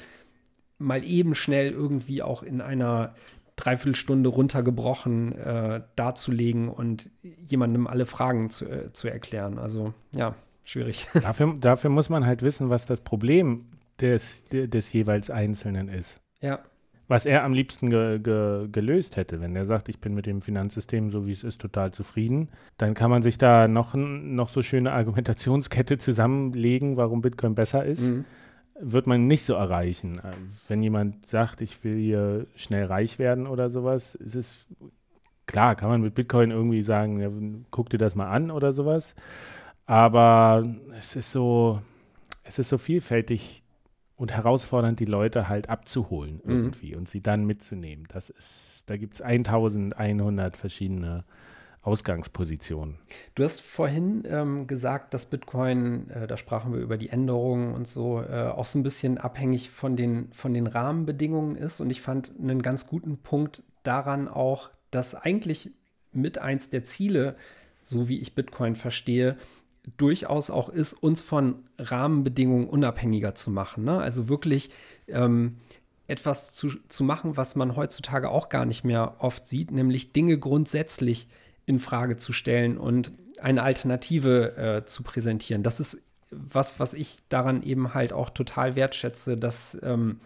mal 0.78 1.04
eben 1.04 1.36
schnell 1.36 1.70
irgendwie 1.70 2.22
auch 2.22 2.42
in 2.42 2.60
einer 2.60 3.14
Dreiviertelstunde 3.54 4.30
runtergebrochen 4.30 5.36
äh, 5.36 5.82
darzulegen 5.94 6.68
und 6.68 7.10
jemandem 7.22 7.86
alle 7.86 8.06
Fragen 8.06 8.50
zu, 8.50 8.64
äh, 8.64 8.92
zu 8.92 9.06
erklären. 9.06 9.58
Also 9.58 9.94
ja 10.12 10.34
schwierig. 10.70 11.06
Dafür, 11.14 11.54
dafür 11.60 11.90
muss 11.90 12.08
man 12.08 12.24
halt 12.26 12.42
wissen, 12.42 12.70
was 12.70 12.86
das 12.86 13.00
Problem 13.00 13.66
des, 14.00 14.44
des 14.46 14.92
jeweils 14.92 15.30
Einzelnen 15.30 15.88
ist. 15.88 16.20
Ja. 16.40 16.60
was 17.06 17.26
er 17.26 17.44
am 17.44 17.52
liebsten 17.52 17.90
ge 17.90 18.18
ge 18.18 18.68
gelöst 18.70 19.16
hätte. 19.16 19.40
Wenn 19.40 19.56
er 19.56 19.66
sagt, 19.66 19.88
ich 19.88 20.00
bin 20.00 20.14
mit 20.14 20.26
dem 20.26 20.42
Finanzsystem, 20.42 21.10
so 21.10 21.26
wie 21.26 21.32
es 21.32 21.44
ist, 21.44 21.60
total 21.60 21.92
zufrieden, 21.92 22.48
dann 22.78 22.94
kann 22.94 23.10
man 23.10 23.22
sich 23.22 23.36
da 23.36 23.68
noch, 23.68 23.94
noch 23.94 24.48
so 24.48 24.62
schöne 24.62 24.92
Argumentationskette 24.92 25.98
zusammenlegen, 25.98 26.96
warum 26.96 27.20
Bitcoin 27.20 27.54
besser 27.54 27.84
ist. 27.84 28.12
Mhm. 28.12 28.24
Wird 28.80 29.06
man 29.06 29.26
nicht 29.26 29.44
so 29.44 29.54
erreichen. 29.54 30.22
Wenn 30.68 30.82
jemand 30.82 31.26
sagt, 31.26 31.60
ich 31.60 31.84
will 31.84 31.98
hier 31.98 32.46
schnell 32.54 32.86
reich 32.86 33.18
werden 33.18 33.46
oder 33.46 33.68
sowas, 33.68 34.14
ist 34.14 34.36
es 34.36 34.66
klar, 35.46 35.74
kann 35.74 35.90
man 35.90 36.00
mit 36.00 36.14
Bitcoin 36.14 36.50
irgendwie 36.52 36.82
sagen, 36.82 37.20
ja, 37.20 37.28
guck 37.70 37.90
dir 37.90 37.98
das 37.98 38.14
mal 38.14 38.30
an 38.30 38.50
oder 38.50 38.72
sowas. 38.72 39.16
Aber 39.90 40.64
es 40.96 41.16
ist 41.16 41.32
so, 41.32 41.82
es 42.44 42.60
ist 42.60 42.68
so 42.68 42.78
vielfältig 42.78 43.64
und 44.14 44.30
herausfordernd, 44.30 45.00
die 45.00 45.04
Leute 45.04 45.48
halt 45.48 45.68
abzuholen 45.68 46.40
mhm. 46.44 46.50
irgendwie 46.50 46.94
und 46.94 47.08
sie 47.08 47.20
dann 47.20 47.44
mitzunehmen. 47.44 48.06
Das 48.12 48.30
ist, 48.30 48.84
da 48.86 48.96
gibt 48.96 49.14
es 49.14 49.20
1100 49.20 50.56
verschiedene 50.56 51.24
Ausgangspositionen. 51.82 52.98
Du 53.34 53.42
hast 53.42 53.62
vorhin 53.62 54.22
ähm, 54.28 54.68
gesagt, 54.68 55.12
dass 55.12 55.26
Bitcoin, 55.26 56.08
äh, 56.10 56.28
da 56.28 56.36
sprachen 56.36 56.72
wir 56.72 56.78
über 56.78 56.96
die 56.96 57.08
Änderungen 57.08 57.74
und 57.74 57.88
so, 57.88 58.22
äh, 58.22 58.42
auch 58.46 58.66
so 58.66 58.78
ein 58.78 58.84
bisschen 58.84 59.18
abhängig 59.18 59.70
von 59.70 59.96
den, 59.96 60.32
von 60.32 60.54
den 60.54 60.68
Rahmenbedingungen 60.68 61.56
ist. 61.56 61.80
Und 61.80 61.90
ich 61.90 62.00
fand 62.00 62.32
einen 62.38 62.62
ganz 62.62 62.86
guten 62.86 63.18
Punkt 63.18 63.64
daran 63.82 64.28
auch, 64.28 64.70
dass 64.92 65.16
eigentlich 65.16 65.72
mit 66.12 66.38
eins 66.38 66.70
der 66.70 66.84
Ziele, 66.84 67.34
so 67.82 68.08
wie 68.08 68.20
ich 68.20 68.36
Bitcoin 68.36 68.76
verstehe, 68.76 69.36
durchaus 69.96 70.50
auch 70.50 70.68
ist, 70.68 70.92
uns 70.92 71.22
von 71.22 71.64
Rahmenbedingungen 71.78 72.68
unabhängiger 72.68 73.34
zu 73.34 73.50
machen. 73.50 73.84
Ne? 73.84 73.98
Also 73.98 74.28
wirklich 74.28 74.70
ähm, 75.08 75.56
etwas 76.06 76.54
zu, 76.54 76.70
zu 76.88 77.04
machen, 77.04 77.36
was 77.36 77.56
man 77.56 77.76
heutzutage 77.76 78.28
auch 78.30 78.48
gar 78.48 78.66
nicht 78.66 78.84
mehr 78.84 79.16
oft 79.18 79.46
sieht, 79.46 79.70
nämlich 79.70 80.12
Dinge 80.12 80.38
grundsätzlich 80.38 81.28
in 81.66 81.78
Frage 81.78 82.16
zu 82.16 82.32
stellen 82.32 82.78
und 82.78 83.12
eine 83.40 83.62
Alternative 83.62 84.56
äh, 84.56 84.84
zu 84.84 85.02
präsentieren. 85.02 85.62
Das 85.62 85.80
ist 85.80 86.02
was, 86.30 86.78
was 86.78 86.94
ich 86.94 87.18
daran 87.28 87.62
eben 87.62 87.94
halt 87.94 88.12
auch 88.12 88.30
total 88.30 88.76
wertschätze, 88.76 89.36
dass, 89.36 89.78
ähm, 89.82 90.20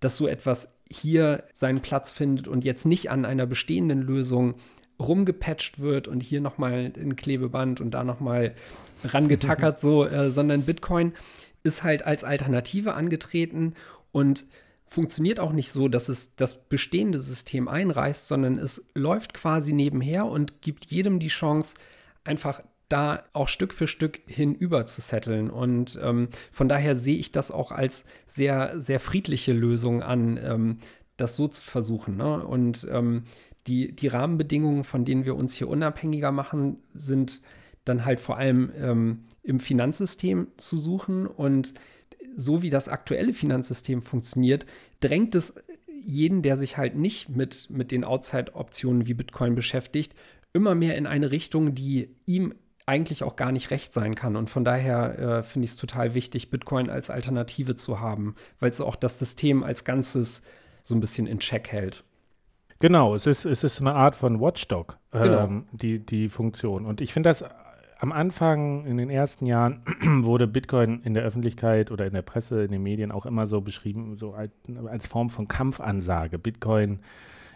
dass 0.00 0.16
so 0.16 0.26
etwas 0.26 0.76
hier 0.88 1.44
seinen 1.52 1.80
Platz 1.80 2.10
findet 2.10 2.48
und 2.48 2.64
jetzt 2.64 2.86
nicht 2.86 3.10
an 3.10 3.24
einer 3.24 3.46
bestehenden 3.46 4.02
Lösung 4.02 4.54
rumgepatcht 4.98 5.80
wird 5.80 6.08
und 6.08 6.20
hier 6.22 6.40
nochmal 6.40 6.92
ein 6.96 7.16
Klebeband 7.16 7.80
und 7.80 7.90
da 7.92 8.04
nochmal 8.04 8.54
rangetackert, 9.04 9.78
so, 9.80 10.06
äh, 10.06 10.30
sondern 10.30 10.62
Bitcoin 10.62 11.12
ist 11.62 11.82
halt 11.82 12.06
als 12.06 12.24
Alternative 12.24 12.94
angetreten 12.94 13.74
und 14.12 14.46
funktioniert 14.86 15.40
auch 15.40 15.52
nicht 15.52 15.70
so, 15.70 15.88
dass 15.88 16.08
es 16.08 16.36
das 16.36 16.68
bestehende 16.68 17.18
System 17.18 17.68
einreißt, 17.68 18.28
sondern 18.28 18.58
es 18.58 18.86
läuft 18.94 19.34
quasi 19.34 19.72
nebenher 19.72 20.26
und 20.26 20.62
gibt 20.62 20.86
jedem 20.86 21.18
die 21.18 21.28
Chance, 21.28 21.74
einfach 22.24 22.62
da 22.88 23.22
auch 23.32 23.48
Stück 23.48 23.74
für 23.74 23.88
Stück 23.88 24.20
hinüber 24.26 24.86
zu 24.86 25.00
setteln. 25.00 25.50
Und 25.50 25.98
ähm, 26.00 26.28
von 26.52 26.68
daher 26.68 26.94
sehe 26.94 27.16
ich 27.16 27.32
das 27.32 27.50
auch 27.50 27.72
als 27.72 28.04
sehr, 28.26 28.80
sehr 28.80 29.00
friedliche 29.00 29.52
Lösung 29.52 30.02
an, 30.02 30.38
ähm, 30.42 30.76
das 31.16 31.34
so 31.34 31.48
zu 31.48 31.62
versuchen. 31.62 32.16
Ne? 32.16 32.46
Und 32.46 32.86
ähm, 32.90 33.24
die, 33.66 33.94
die 33.94 34.06
Rahmenbedingungen, 34.06 34.84
von 34.84 35.04
denen 35.04 35.24
wir 35.24 35.34
uns 35.34 35.54
hier 35.54 35.68
unabhängiger 35.68 36.30
machen, 36.30 36.78
sind 36.94 37.42
dann 37.86 38.04
halt 38.04 38.20
vor 38.20 38.36
allem 38.36 38.70
ähm, 38.78 39.24
im 39.42 39.60
Finanzsystem 39.60 40.48
zu 40.58 40.76
suchen. 40.76 41.26
Und 41.26 41.74
so 42.36 42.62
wie 42.62 42.70
das 42.70 42.88
aktuelle 42.88 43.32
Finanzsystem 43.32 44.02
funktioniert, 44.02 44.66
drängt 45.00 45.34
es 45.34 45.54
jeden, 46.04 46.42
der 46.42 46.56
sich 46.56 46.76
halt 46.76 46.96
nicht 46.96 47.30
mit, 47.30 47.68
mit 47.70 47.90
den 47.90 48.04
Outside-Optionen 48.04 49.06
wie 49.06 49.14
Bitcoin 49.14 49.54
beschäftigt, 49.54 50.14
immer 50.52 50.74
mehr 50.74 50.96
in 50.96 51.06
eine 51.06 51.30
Richtung, 51.30 51.74
die 51.74 52.14
ihm 52.26 52.54
eigentlich 52.86 53.24
auch 53.24 53.34
gar 53.34 53.50
nicht 53.50 53.70
recht 53.70 53.92
sein 53.92 54.14
kann. 54.14 54.36
Und 54.36 54.48
von 54.48 54.64
daher 54.64 55.18
äh, 55.18 55.42
finde 55.42 55.64
ich 55.64 55.72
es 55.72 55.76
total 55.76 56.14
wichtig, 56.14 56.50
Bitcoin 56.50 56.88
als 56.88 57.10
Alternative 57.10 57.74
zu 57.74 58.00
haben, 58.00 58.36
weil 58.60 58.70
es 58.70 58.80
auch 58.80 58.94
das 58.94 59.18
System 59.18 59.64
als 59.64 59.84
Ganzes 59.84 60.42
so 60.84 60.94
ein 60.94 61.00
bisschen 61.00 61.26
in 61.26 61.40
Check 61.40 61.68
hält. 61.72 62.04
Genau, 62.78 63.14
es 63.14 63.26
ist, 63.26 63.44
es 63.44 63.64
ist 63.64 63.80
eine 63.80 63.94
Art 63.94 64.14
von 64.14 64.40
Watchdog, 64.40 64.98
genau. 65.10 65.44
ähm, 65.44 65.66
die, 65.72 65.98
die 65.98 66.28
Funktion. 66.28 66.86
Und 66.86 67.00
ich 67.00 67.12
finde 67.12 67.30
das 67.30 67.44
am 67.98 68.12
Anfang, 68.12 68.84
in 68.84 68.96
den 68.96 69.10
ersten 69.10 69.46
Jahren, 69.46 69.82
wurde 70.24 70.46
Bitcoin 70.46 71.02
in 71.02 71.14
der 71.14 71.22
Öffentlichkeit 71.22 71.90
oder 71.90 72.06
in 72.06 72.12
der 72.12 72.22
Presse, 72.22 72.62
in 72.64 72.70
den 72.70 72.82
Medien 72.82 73.12
auch 73.12 73.26
immer 73.26 73.46
so 73.46 73.60
beschrieben, 73.60 74.16
so 74.16 74.34
als, 74.34 75.06
Form 75.06 75.30
von 75.30 75.48
Kampfansage. 75.48 76.38
Bitcoin 76.38 77.00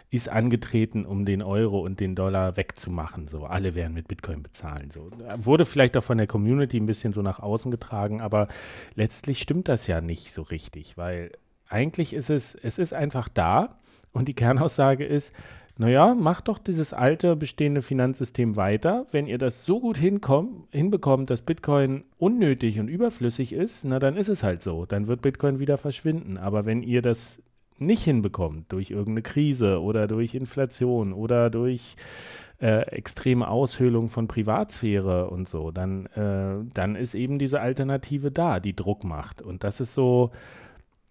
ist 0.09 0.29
angetreten, 0.29 1.05
um 1.05 1.25
den 1.25 1.41
Euro 1.41 1.79
und 1.79 1.99
den 1.99 2.15
Dollar 2.15 2.57
wegzumachen. 2.57 3.27
So, 3.27 3.45
alle 3.45 3.75
werden 3.75 3.93
mit 3.93 4.07
Bitcoin 4.07 4.43
bezahlen. 4.43 4.91
So, 4.91 5.09
wurde 5.37 5.65
vielleicht 5.65 5.95
auch 5.95 6.03
von 6.03 6.17
der 6.17 6.27
Community 6.27 6.77
ein 6.77 6.85
bisschen 6.85 7.13
so 7.13 7.21
nach 7.21 7.39
außen 7.39 7.71
getragen, 7.71 8.19
aber 8.19 8.49
letztlich 8.95 9.41
stimmt 9.41 9.69
das 9.69 9.87
ja 9.87 10.01
nicht 10.01 10.33
so 10.33 10.41
richtig, 10.41 10.97
weil 10.97 11.31
eigentlich 11.69 12.13
ist 12.13 12.29
es, 12.29 12.55
es 12.55 12.77
ist 12.77 12.93
einfach 12.93 13.29
da 13.29 13.77
und 14.11 14.27
die 14.27 14.33
Kernaussage 14.33 15.05
ist, 15.05 15.33
naja, 15.81 16.13
macht 16.13 16.47
doch 16.47 16.59
dieses 16.59 16.93
alte 16.93 17.35
bestehende 17.35 17.81
Finanzsystem 17.81 18.55
weiter. 18.55 19.07
Wenn 19.09 19.25
ihr 19.25 19.39
das 19.39 19.65
so 19.65 19.79
gut 19.79 19.97
hinbekommt, 19.97 21.29
dass 21.31 21.41
Bitcoin 21.41 22.03
unnötig 22.19 22.79
und 22.79 22.87
überflüssig 22.87 23.51
ist, 23.51 23.83
na 23.83 23.97
dann 23.97 24.15
ist 24.15 24.29
es 24.29 24.43
halt 24.43 24.61
so. 24.61 24.85
Dann 24.85 25.07
wird 25.07 25.23
Bitcoin 25.23 25.57
wieder 25.57 25.79
verschwinden. 25.79 26.37
Aber 26.37 26.67
wenn 26.67 26.83
ihr 26.83 27.01
das 27.01 27.41
nicht 27.79 28.03
hinbekommt, 28.03 28.71
durch 28.71 28.91
irgendeine 28.91 29.23
Krise 29.23 29.81
oder 29.81 30.07
durch 30.07 30.35
Inflation 30.35 31.13
oder 31.13 31.49
durch 31.49 31.95
äh, 32.61 32.81
extreme 32.91 33.47
Aushöhlung 33.47 34.07
von 34.07 34.27
Privatsphäre 34.27 35.31
und 35.31 35.49
so, 35.49 35.71
dann, 35.71 36.05
äh, 36.05 36.63
dann 36.75 36.95
ist 36.95 37.15
eben 37.15 37.39
diese 37.39 37.59
Alternative 37.59 38.29
da, 38.29 38.59
die 38.59 38.75
Druck 38.75 39.03
macht. 39.03 39.41
Und 39.41 39.63
das 39.63 39.79
ist 39.79 39.95
so, 39.95 40.29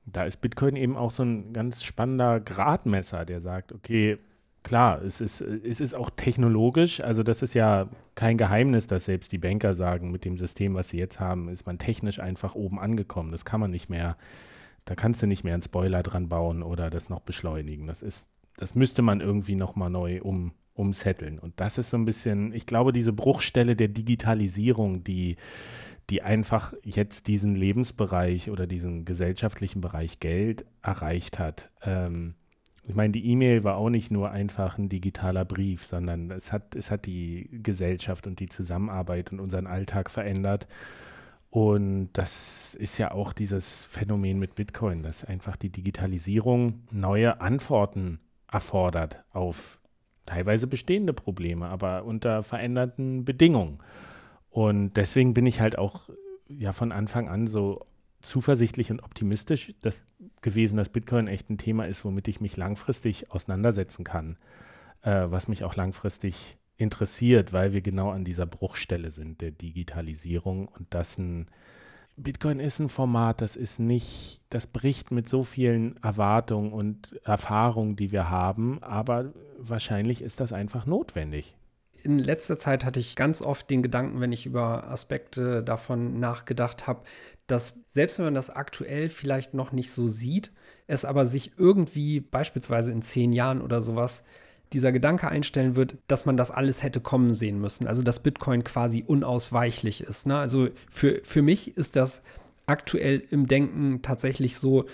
da 0.06 0.22
ist 0.22 0.40
Bitcoin 0.40 0.76
eben 0.76 0.96
auch 0.96 1.10
so 1.10 1.24
ein 1.24 1.52
ganz 1.52 1.82
spannender 1.82 2.38
Gradmesser, 2.38 3.24
der 3.24 3.40
sagt, 3.40 3.72
okay, 3.72 4.20
klar, 4.62 5.02
es 5.02 5.20
ist, 5.20 5.40
es 5.40 5.80
ist 5.80 5.94
auch 5.94 6.10
technologisch, 6.10 7.00
also 7.00 7.22
das 7.22 7.42
ist 7.42 7.54
ja 7.54 7.88
kein 8.14 8.36
Geheimnis, 8.36 8.86
dass 8.86 9.06
selbst 9.06 9.32
die 9.32 9.38
Banker 9.38 9.74
sagen, 9.74 10.10
mit 10.10 10.24
dem 10.24 10.36
System, 10.36 10.74
was 10.74 10.90
sie 10.90 10.98
jetzt 10.98 11.20
haben, 11.20 11.48
ist 11.48 11.66
man 11.66 11.78
technisch 11.78 12.20
einfach 12.20 12.54
oben 12.54 12.78
angekommen. 12.78 13.32
Das 13.32 13.44
kann 13.44 13.60
man 13.60 13.70
nicht 13.70 13.88
mehr, 13.88 14.16
da 14.84 14.94
kannst 14.94 15.22
du 15.22 15.26
nicht 15.26 15.44
mehr 15.44 15.54
einen 15.54 15.62
Spoiler 15.62 16.02
dran 16.02 16.28
bauen 16.28 16.62
oder 16.62 16.90
das 16.90 17.08
noch 17.08 17.20
beschleunigen. 17.20 17.86
Das 17.86 18.02
ist, 18.02 18.28
das 18.56 18.74
müsste 18.74 19.02
man 19.02 19.20
irgendwie 19.20 19.54
nochmal 19.54 19.90
neu 19.90 20.20
um, 20.22 20.52
umsetteln. 20.74 21.38
Und 21.38 21.58
das 21.60 21.78
ist 21.78 21.90
so 21.90 21.96
ein 21.96 22.04
bisschen, 22.04 22.52
ich 22.52 22.66
glaube, 22.66 22.92
diese 22.92 23.12
Bruchstelle 23.12 23.76
der 23.76 23.88
Digitalisierung, 23.88 25.04
die 25.04 25.36
die 26.10 26.22
einfach 26.22 26.74
jetzt 26.82 27.28
diesen 27.28 27.54
Lebensbereich 27.54 28.50
oder 28.50 28.66
diesen 28.66 29.04
gesellschaftlichen 29.04 29.80
Bereich 29.80 30.18
Geld 30.18 30.66
erreicht 30.82 31.38
hat. 31.38 31.70
Ähm, 31.82 32.34
ich 32.86 32.94
meine, 32.94 33.12
die 33.12 33.26
E-Mail 33.26 33.62
war 33.62 33.76
auch 33.76 33.90
nicht 33.90 34.10
nur 34.10 34.30
einfach 34.30 34.78
ein 34.78 34.88
digitaler 34.88 35.44
Brief, 35.44 35.84
sondern 35.84 36.30
es 36.30 36.52
hat, 36.52 36.74
es 36.74 36.90
hat 36.90 37.06
die 37.06 37.48
Gesellschaft 37.62 38.26
und 38.26 38.40
die 38.40 38.48
Zusammenarbeit 38.48 39.32
und 39.32 39.40
unseren 39.40 39.66
Alltag 39.66 40.10
verändert. 40.10 40.66
Und 41.50 42.10
das 42.12 42.74
ist 42.76 42.96
ja 42.98 43.10
auch 43.10 43.32
dieses 43.32 43.84
Phänomen 43.84 44.38
mit 44.38 44.54
Bitcoin, 44.54 45.02
dass 45.02 45.24
einfach 45.24 45.56
die 45.56 45.70
Digitalisierung 45.70 46.84
neue 46.90 47.40
Antworten 47.40 48.20
erfordert 48.50 49.24
auf 49.32 49.80
teilweise 50.26 50.66
bestehende 50.66 51.12
Probleme, 51.12 51.66
aber 51.66 52.04
unter 52.04 52.42
veränderten 52.42 53.24
Bedingungen. 53.24 53.78
Und 54.48 54.94
deswegen 54.94 55.34
bin 55.34 55.46
ich 55.46 55.60
halt 55.60 55.76
auch 55.76 56.08
ja 56.48 56.72
von 56.72 56.92
Anfang 56.92 57.28
an 57.28 57.46
so 57.46 57.86
zuversichtlich 58.22 58.90
und 58.90 59.02
optimistisch 59.02 59.74
dass, 59.80 60.00
gewesen, 60.42 60.76
dass 60.76 60.88
Bitcoin 60.88 61.26
echt 61.26 61.50
ein 61.50 61.58
Thema 61.58 61.86
ist, 61.86 62.04
womit 62.04 62.28
ich 62.28 62.40
mich 62.40 62.56
langfristig 62.56 63.30
auseinandersetzen 63.30 64.04
kann, 64.04 64.36
äh, 65.02 65.26
was 65.28 65.48
mich 65.48 65.64
auch 65.64 65.76
langfristig 65.76 66.58
interessiert, 66.76 67.52
weil 67.52 67.72
wir 67.72 67.82
genau 67.82 68.10
an 68.10 68.24
dieser 68.24 68.46
Bruchstelle 68.46 69.10
sind 69.10 69.40
der 69.40 69.50
Digitalisierung 69.50 70.68
und 70.68 70.86
das 70.90 71.18
ein 71.18 71.46
Bitcoin 72.16 72.60
ist 72.60 72.78
ein 72.80 72.88
Format, 72.88 73.40
das 73.40 73.56
ist 73.56 73.78
nicht, 73.78 74.42
das 74.50 74.66
bricht 74.66 75.10
mit 75.10 75.28
so 75.28 75.42
vielen 75.42 75.96
Erwartungen 76.02 76.72
und 76.72 77.18
Erfahrungen, 77.24 77.96
die 77.96 78.12
wir 78.12 78.28
haben, 78.28 78.82
aber 78.82 79.32
wahrscheinlich 79.58 80.20
ist 80.20 80.40
das 80.40 80.52
einfach 80.52 80.86
notwendig. 80.86 81.56
In 82.02 82.18
letzter 82.18 82.58
Zeit 82.58 82.84
hatte 82.84 83.00
ich 83.00 83.16
ganz 83.16 83.42
oft 83.42 83.68
den 83.68 83.82
Gedanken, 83.82 84.20
wenn 84.20 84.32
ich 84.32 84.46
über 84.46 84.90
Aspekte 84.90 85.62
davon 85.62 86.18
nachgedacht 86.18 86.86
habe, 86.86 87.02
dass 87.50 87.80
selbst 87.86 88.18
wenn 88.18 88.26
man 88.26 88.34
das 88.34 88.50
aktuell 88.50 89.08
vielleicht 89.08 89.54
noch 89.54 89.72
nicht 89.72 89.90
so 89.90 90.06
sieht, 90.08 90.52
es 90.86 91.04
aber 91.04 91.26
sich 91.26 91.52
irgendwie 91.56 92.20
beispielsweise 92.20 92.92
in 92.92 93.02
zehn 93.02 93.32
Jahren 93.32 93.60
oder 93.60 93.82
sowas 93.82 94.24
dieser 94.72 94.92
Gedanke 94.92 95.28
einstellen 95.28 95.74
wird, 95.74 95.96
dass 96.06 96.26
man 96.26 96.36
das 96.36 96.50
alles 96.50 96.82
hätte 96.82 97.00
kommen 97.00 97.34
sehen 97.34 97.60
müssen. 97.60 97.86
Also 97.86 98.02
dass 98.02 98.22
Bitcoin 98.22 98.64
quasi 98.64 99.04
unausweichlich 99.06 100.02
ist. 100.02 100.26
Ne? 100.26 100.36
Also 100.36 100.68
für, 100.88 101.20
für 101.24 101.42
mich 101.42 101.76
ist 101.76 101.96
das 101.96 102.22
aktuell 102.66 103.22
im 103.30 103.48
Denken 103.48 104.02
tatsächlich 104.02 104.56
so, 104.56 104.86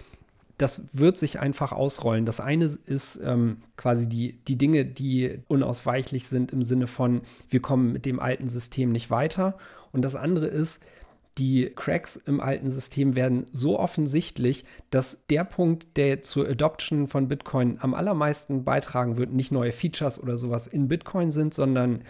das 0.59 0.89
wird 0.95 1.19
sich 1.19 1.39
einfach 1.41 1.73
ausrollen. 1.73 2.25
Das 2.25 2.41
eine 2.41 2.65
ist 2.87 3.21
ähm, 3.23 3.59
quasi 3.77 4.09
die, 4.09 4.39
die 4.49 4.57
Dinge, 4.57 4.87
die 4.87 5.41
unausweichlich 5.49 6.27
sind 6.29 6.53
im 6.53 6.63
Sinne 6.63 6.87
von, 6.87 7.21
wir 7.51 7.61
kommen 7.61 7.93
mit 7.93 8.07
dem 8.07 8.19
alten 8.19 8.49
System 8.49 8.93
nicht 8.93 9.11
weiter. 9.11 9.59
Und 9.93 10.03
das 10.03 10.17
andere 10.17 10.47
ist, 10.47 10.83
die 11.39 11.71
Cracks 11.75 12.17
im 12.17 12.41
alten 12.41 12.71
System 12.71 13.15
werden 13.15 13.47
so 13.53 13.79
offensichtlich, 13.79 14.65
dass 14.91 15.27
der 15.29 15.45
Punkt, 15.45 15.97
der 15.97 16.23
zur 16.23 16.49
Adoption 16.49 17.09
von 17.09 17.29
Bitcoin 17.29 17.79
am 17.81 17.95
allermeisten 17.95 18.65
beitragen 18.65 19.19
wird, 19.19 19.33
nicht 19.33 19.53
neue 19.53 19.73
Features 19.73 20.23
oder 20.23 20.39
sowas 20.39 20.67
in 20.67 20.89
Bitcoin 20.89 21.31
sind, 21.31 21.53
sondern 21.53 22.03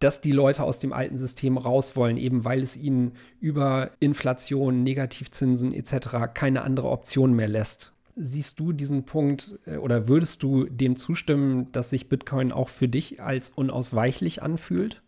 dass 0.00 0.20
die 0.20 0.32
Leute 0.32 0.64
aus 0.64 0.80
dem 0.80 0.92
alten 0.92 1.16
System 1.16 1.56
raus 1.56 1.94
wollen, 1.94 2.16
eben 2.16 2.44
weil 2.44 2.62
es 2.62 2.76
ihnen 2.76 3.12
über 3.40 3.92
Inflation, 4.00 4.82
Negativzinsen 4.82 5.72
etc. 5.72 6.34
keine 6.34 6.62
andere 6.62 6.88
Option 6.88 7.32
mehr 7.32 7.48
lässt. 7.48 7.92
Siehst 8.16 8.60
du 8.60 8.72
diesen 8.72 9.04
Punkt 9.04 9.58
äh, 9.66 9.76
oder 9.76 10.08
würdest 10.08 10.42
du 10.42 10.64
dem 10.64 10.96
zustimmen, 10.96 11.72
dass 11.72 11.90
sich 11.90 12.08
Bitcoin 12.08 12.52
auch 12.52 12.68
für 12.68 12.88
dich 12.88 13.22
als 13.22 13.50
unausweichlich 13.50 14.42
anfühlt? 14.42 15.02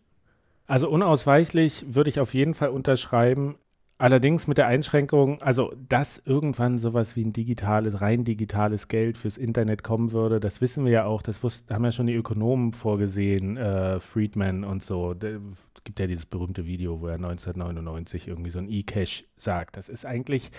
Also 0.67 0.89
unausweichlich 0.89 1.85
würde 1.87 2.09
ich 2.09 2.19
auf 2.19 2.33
jeden 2.33 2.53
Fall 2.53 2.69
unterschreiben. 2.69 3.55
Allerdings 3.99 4.45
mit 4.45 4.59
der 4.59 4.67
Einschränkung, 4.67 5.41
also 5.41 5.73
dass 5.89 6.21
irgendwann 6.23 6.77
sowas 6.77 7.15
wie 7.15 7.23
ein 7.23 7.33
digitales, 7.33 7.99
rein 7.99 8.25
digitales 8.25 8.89
Geld 8.89 9.17
fürs 9.17 9.39
Internet 9.39 9.81
kommen 9.83 10.11
würde, 10.11 10.39
das 10.39 10.61
wissen 10.61 10.85
wir 10.85 10.91
ja 10.91 11.05
auch, 11.05 11.23
das 11.23 11.41
wussten, 11.41 11.73
haben 11.73 11.83
ja 11.83 11.91
schon 11.91 12.05
die 12.05 12.13
Ökonomen 12.13 12.73
vorgesehen, 12.73 13.57
äh, 13.57 13.99
Friedman 13.99 14.63
und 14.63 14.83
so. 14.83 15.13
Es 15.13 15.83
gibt 15.83 15.99
ja 15.99 16.05
dieses 16.05 16.27
berühmte 16.27 16.67
Video, 16.67 17.01
wo 17.01 17.07
er 17.07 17.15
1999 17.15 18.27
irgendwie 18.27 18.51
so 18.51 18.59
ein 18.59 18.69
E-Cash 18.69 19.25
sagt. 19.35 19.77
Das 19.77 19.89
ist 19.89 20.05
eigentlich, 20.05 20.51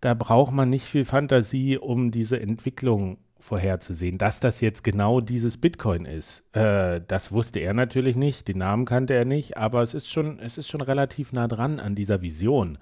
da 0.00 0.14
braucht 0.14 0.52
man 0.52 0.70
nicht 0.70 0.86
viel 0.86 1.04
Fantasie, 1.04 1.76
um 1.76 2.12
diese 2.12 2.38
Entwicklung 2.38 3.18
vorherzusehen. 3.40 4.18
Dass 4.18 4.40
das 4.40 4.60
jetzt 4.60 4.84
genau 4.84 5.20
dieses 5.20 5.56
Bitcoin 5.58 6.04
ist, 6.04 6.44
äh, 6.54 7.00
das 7.06 7.32
wusste 7.32 7.60
er 7.60 7.74
natürlich 7.74 8.16
nicht, 8.16 8.48
den 8.48 8.58
Namen 8.58 8.84
kannte 8.84 9.14
er 9.14 9.24
nicht, 9.24 9.56
aber 9.56 9.82
es 9.82 9.94
ist 9.94 10.10
schon, 10.10 10.38
es 10.38 10.58
ist 10.58 10.68
schon 10.68 10.80
relativ 10.80 11.32
nah 11.32 11.48
dran 11.48 11.80
an 11.80 11.94
dieser 11.94 12.22
Vision. 12.22 12.78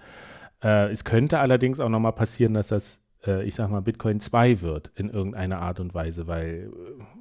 Äh, 0.63 0.91
es 0.91 1.05
könnte 1.05 1.39
allerdings 1.41 1.81
auch 1.81 1.89
nochmal 1.89 2.13
passieren, 2.13 2.55
dass 2.55 2.69
das 2.69 3.01
ich 3.27 3.55
sag 3.55 3.69
mal, 3.69 3.81
Bitcoin 3.81 4.21
2 4.21 4.61
wird 4.61 4.93
in 4.95 5.11
irgendeiner 5.11 5.61
Art 5.61 5.81
und 5.81 5.93
Weise, 5.93 6.29
weil 6.29 6.71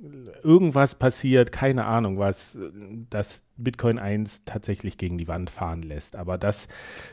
äh, 0.03 0.39
irgendwas 0.43 0.95
passiert, 0.95 1.51
keine 1.51 1.85
Ahnung, 1.85 2.19
was 2.19 2.55
äh, 2.55 2.69
das 3.09 3.45
Bitcoin 3.57 3.97
1 3.97 4.45
tatsächlich 4.45 4.99
gegen 4.99 5.17
die 5.17 5.27
Wand 5.27 5.49
fahren 5.49 5.81
lässt. 5.81 6.15
Aber 6.15 6.37
dass, 6.37 6.67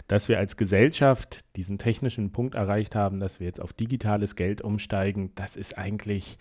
dass 0.06 0.28
wir 0.28 0.38
als 0.38 0.58
Gesellschaft 0.58 1.44
diesen 1.56 1.78
technischen 1.78 2.30
Punkt 2.30 2.54
erreicht 2.54 2.94
haben, 2.94 3.20
dass 3.20 3.40
wir 3.40 3.46
jetzt 3.46 3.60
auf 3.60 3.72
digitales 3.72 4.36
Geld 4.36 4.60
umsteigen, 4.60 5.32
das 5.34 5.56
ist 5.56 5.78
eigentlich, 5.78 6.38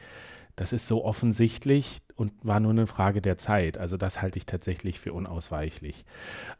das 0.57 0.73
ist 0.73 0.87
so 0.87 1.05
offensichtlich 1.05 2.01
und 2.15 2.33
war 2.43 2.59
nur 2.59 2.71
eine 2.71 2.87
Frage 2.87 3.21
der 3.21 3.37
Zeit. 3.37 3.77
Also 3.77 3.95
das 3.95 4.21
halte 4.21 4.37
ich 4.37 4.45
tatsächlich 4.45 4.99
für 4.99 5.13
unausweichlich. 5.13 6.03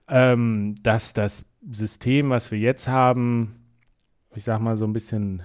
Ähm, 0.08 0.76
dass 0.82 1.12
das 1.12 1.44
System, 1.70 2.30
was 2.30 2.52
wir 2.52 2.60
jetzt 2.60 2.88
haben, 2.88 3.60
ich 4.34 4.46
sag 4.46 4.60
mal 4.62 4.78
so 4.78 4.86
ein 4.86 4.94
bisschen 4.94 5.44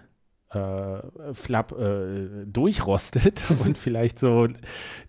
äh, 0.50 1.34
Flapp 1.34 1.72
äh, 1.72 2.46
durchrostet 2.46 3.42
und 3.64 3.76
vielleicht 3.76 4.18
so 4.18 4.48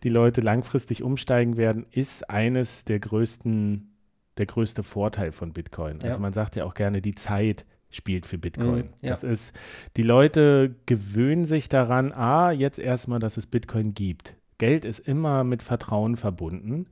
die 0.03 0.09
Leute 0.09 0.41
langfristig 0.41 1.03
umsteigen 1.03 1.57
werden, 1.57 1.85
ist 1.91 2.29
eines 2.29 2.85
der 2.85 2.99
größten, 2.99 3.95
der 4.37 4.45
größte 4.45 4.83
Vorteil 4.83 5.31
von 5.31 5.53
Bitcoin. 5.53 5.99
Ja. 6.03 6.09
Also 6.09 6.19
man 6.19 6.33
sagt 6.33 6.55
ja 6.55 6.65
auch 6.65 6.73
gerne, 6.73 7.01
die 7.01 7.15
Zeit 7.15 7.65
spielt 7.89 8.25
für 8.25 8.37
Bitcoin. 8.37 8.85
Mhm, 8.85 8.93
ja. 9.01 9.09
Das 9.09 9.23
ist, 9.23 9.55
die 9.97 10.03
Leute 10.03 10.75
gewöhnen 10.85 11.45
sich 11.45 11.69
daran, 11.69 12.11
ah, 12.11 12.51
jetzt 12.51 12.77
erstmal, 12.77 13.19
dass 13.19 13.37
es 13.37 13.47
Bitcoin 13.47 13.93
gibt. 13.93 14.35
Geld 14.57 14.85
ist 14.85 14.99
immer 14.99 15.43
mit 15.43 15.63
Vertrauen 15.63 16.15
verbunden 16.17 16.87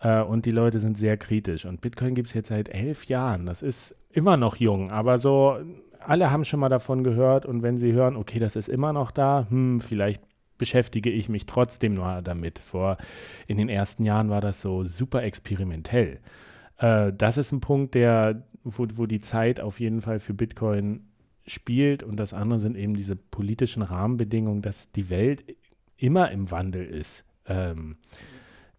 äh, 0.00 0.22
und 0.22 0.46
die 0.46 0.50
Leute 0.50 0.78
sind 0.78 0.96
sehr 0.96 1.16
kritisch. 1.16 1.66
Und 1.66 1.80
Bitcoin 1.80 2.14
gibt 2.14 2.28
es 2.28 2.34
jetzt 2.34 2.48
seit 2.48 2.68
elf 2.68 3.06
Jahren. 3.06 3.44
Das 3.44 3.62
ist 3.62 3.94
immer 4.10 4.36
noch 4.36 4.56
jung, 4.56 4.90
aber 4.90 5.18
so 5.18 5.58
alle 6.08 6.30
haben 6.30 6.44
schon 6.44 6.60
mal 6.60 6.70
davon 6.70 7.04
gehört 7.04 7.44
und 7.44 7.62
wenn 7.62 7.76
sie 7.76 7.92
hören, 7.92 8.16
okay, 8.16 8.38
das 8.38 8.56
ist 8.56 8.68
immer 8.68 8.94
noch 8.94 9.10
da, 9.10 9.46
hm, 9.50 9.80
vielleicht 9.80 10.22
beschäftige 10.56 11.10
ich 11.10 11.28
mich 11.28 11.44
trotzdem 11.44 11.94
nur 11.94 12.22
damit. 12.22 12.58
Vor 12.58 12.96
in 13.46 13.58
den 13.58 13.68
ersten 13.68 14.04
Jahren 14.04 14.30
war 14.30 14.40
das 14.40 14.62
so 14.62 14.84
super 14.84 15.22
experimentell. 15.22 16.20
Äh, 16.78 17.12
das 17.12 17.36
ist 17.36 17.52
ein 17.52 17.60
Punkt, 17.60 17.94
der, 17.94 18.42
wo, 18.64 18.86
wo 18.94 19.04
die 19.04 19.20
Zeit 19.20 19.60
auf 19.60 19.80
jeden 19.80 20.00
Fall 20.00 20.18
für 20.18 20.32
Bitcoin 20.32 21.04
spielt 21.46 22.02
und 22.02 22.16
das 22.16 22.32
andere 22.32 22.58
sind 22.58 22.76
eben 22.76 22.94
diese 22.94 23.14
politischen 23.14 23.82
Rahmenbedingungen, 23.82 24.62
dass 24.62 24.90
die 24.92 25.10
Welt 25.10 25.44
immer 25.98 26.30
im 26.30 26.50
Wandel 26.50 26.86
ist. 26.86 27.26
Ähm, 27.46 27.96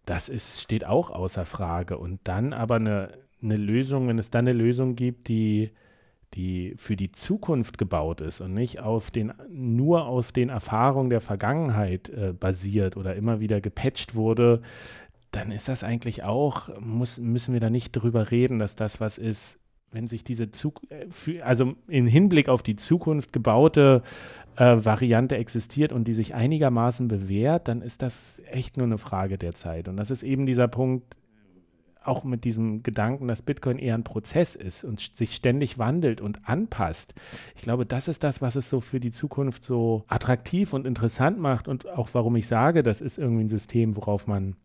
das 0.05 0.29
ist, 0.29 0.61
steht 0.61 0.83
auch 0.83 1.11
außer 1.11 1.45
Frage. 1.45 1.99
Und 1.99 2.21
dann 2.23 2.53
aber 2.53 2.75
eine, 2.75 3.11
eine 3.43 3.57
Lösung, 3.57 4.07
wenn 4.07 4.17
es 4.17 4.31
dann 4.31 4.47
eine 4.47 4.57
Lösung 4.57 4.95
gibt, 4.95 5.27
die 5.27 5.69
die 6.33 6.73
für 6.77 6.95
die 6.95 7.11
Zukunft 7.11 7.77
gebaut 7.77 8.21
ist 8.21 8.41
und 8.41 8.53
nicht 8.53 8.79
auf 8.79 9.11
den, 9.11 9.33
nur 9.49 10.05
auf 10.05 10.31
den 10.31 10.49
Erfahrungen 10.49 11.09
der 11.09 11.21
Vergangenheit 11.21 12.09
äh, 12.09 12.33
basiert 12.33 12.97
oder 12.97 13.15
immer 13.15 13.39
wieder 13.39 13.61
gepatcht 13.61 14.15
wurde, 14.15 14.61
dann 15.31 15.51
ist 15.51 15.67
das 15.67 15.83
eigentlich 15.83 16.23
auch, 16.23 16.69
muss, 16.79 17.17
müssen 17.17 17.53
wir 17.53 17.59
da 17.59 17.69
nicht 17.69 17.91
drüber 17.91 18.31
reden, 18.31 18.59
dass 18.59 18.75
das 18.75 18.99
was 18.99 19.17
ist, 19.17 19.59
wenn 19.91 20.07
sich 20.07 20.23
diese 20.23 20.51
Zug 20.51 20.81
äh, 20.89 21.41
also 21.41 21.73
in 21.87 22.07
Hinblick 22.07 22.49
auf 22.49 22.63
die 22.63 22.75
Zukunft 22.75 23.33
gebaute 23.33 24.03
äh, 24.55 24.83
Variante 24.83 25.37
existiert 25.37 25.91
und 25.91 26.07
die 26.07 26.13
sich 26.13 26.35
einigermaßen 26.35 27.07
bewährt, 27.07 27.67
dann 27.67 27.81
ist 27.81 28.01
das 28.01 28.41
echt 28.51 28.77
nur 28.77 28.85
eine 28.85 28.97
Frage 28.97 29.37
der 29.37 29.53
Zeit. 29.53 29.87
Und 29.87 29.97
das 29.97 30.11
ist 30.11 30.23
eben 30.23 30.45
dieser 30.45 30.67
Punkt, 30.67 31.15
auch 32.03 32.23
mit 32.23 32.43
diesem 32.43 32.81
Gedanken, 32.81 33.27
dass 33.27 33.41
Bitcoin 33.41 33.77
eher 33.77 33.95
ein 33.95 34.03
Prozess 34.03 34.55
ist 34.55 34.83
und 34.83 34.99
sich 34.99 35.35
ständig 35.35 35.77
wandelt 35.77 36.21
und 36.21 36.47
anpasst. 36.47 37.13
Ich 37.55 37.63
glaube, 37.63 37.85
das 37.85 38.07
ist 38.07 38.23
das, 38.23 38.41
was 38.41 38.55
es 38.55 38.69
so 38.69 38.81
für 38.81 38.99
die 38.99 39.11
Zukunft 39.11 39.63
so 39.63 40.03
attraktiv 40.07 40.73
und 40.73 40.87
interessant 40.87 41.39
macht 41.39 41.67
und 41.67 41.87
auch 41.87 42.09
warum 42.13 42.35
ich 42.35 42.47
sage, 42.47 42.83
das 42.83 43.01
ist 43.01 43.17
irgendwie 43.17 43.43
ein 43.43 43.49
System, 43.49 43.95
worauf 43.95 44.27
man 44.27 44.55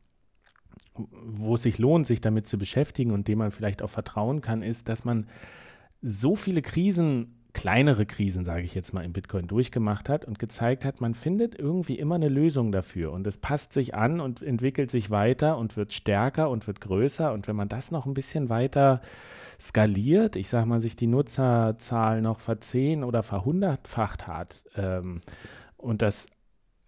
wo 0.96 1.56
es 1.56 1.62
sich 1.62 1.78
lohnt, 1.78 2.06
sich 2.06 2.20
damit 2.20 2.46
zu 2.46 2.56
beschäftigen 2.56 3.10
und 3.10 3.26
dem 3.26 3.38
man 3.38 3.50
vielleicht 3.50 3.82
auch 3.82 3.90
vertrauen 3.90 4.40
kann, 4.40 4.62
ist, 4.62 4.88
dass 4.88 5.04
man 5.04 5.26
so 6.02 6.36
viele 6.36 6.62
Krisen 6.62 7.33
kleinere 7.54 8.04
Krisen, 8.04 8.44
sage 8.44 8.62
ich 8.62 8.74
jetzt 8.74 8.92
mal, 8.92 9.04
im 9.04 9.12
Bitcoin 9.12 9.46
durchgemacht 9.46 10.08
hat 10.08 10.24
und 10.24 10.38
gezeigt 10.38 10.84
hat, 10.84 11.00
man 11.00 11.14
findet 11.14 11.58
irgendwie 11.58 11.98
immer 11.98 12.16
eine 12.16 12.28
Lösung 12.28 12.72
dafür 12.72 13.12
und 13.12 13.26
es 13.26 13.38
passt 13.38 13.72
sich 13.72 13.94
an 13.94 14.20
und 14.20 14.42
entwickelt 14.42 14.90
sich 14.90 15.10
weiter 15.10 15.56
und 15.56 15.76
wird 15.76 15.94
stärker 15.94 16.50
und 16.50 16.66
wird 16.66 16.80
größer 16.80 17.32
und 17.32 17.48
wenn 17.48 17.56
man 17.56 17.68
das 17.68 17.90
noch 17.92 18.06
ein 18.06 18.14
bisschen 18.14 18.50
weiter 18.50 19.00
skaliert, 19.58 20.36
ich 20.36 20.48
sage 20.48 20.66
mal, 20.66 20.80
sich 20.80 20.96
die 20.96 21.06
Nutzerzahl 21.06 22.20
noch 22.20 22.40
verzehn 22.40 23.04
oder 23.04 23.22
verhundertfacht 23.22 24.26
hat 24.26 24.64
ähm, 24.76 25.20
und 25.76 26.02
das, 26.02 26.26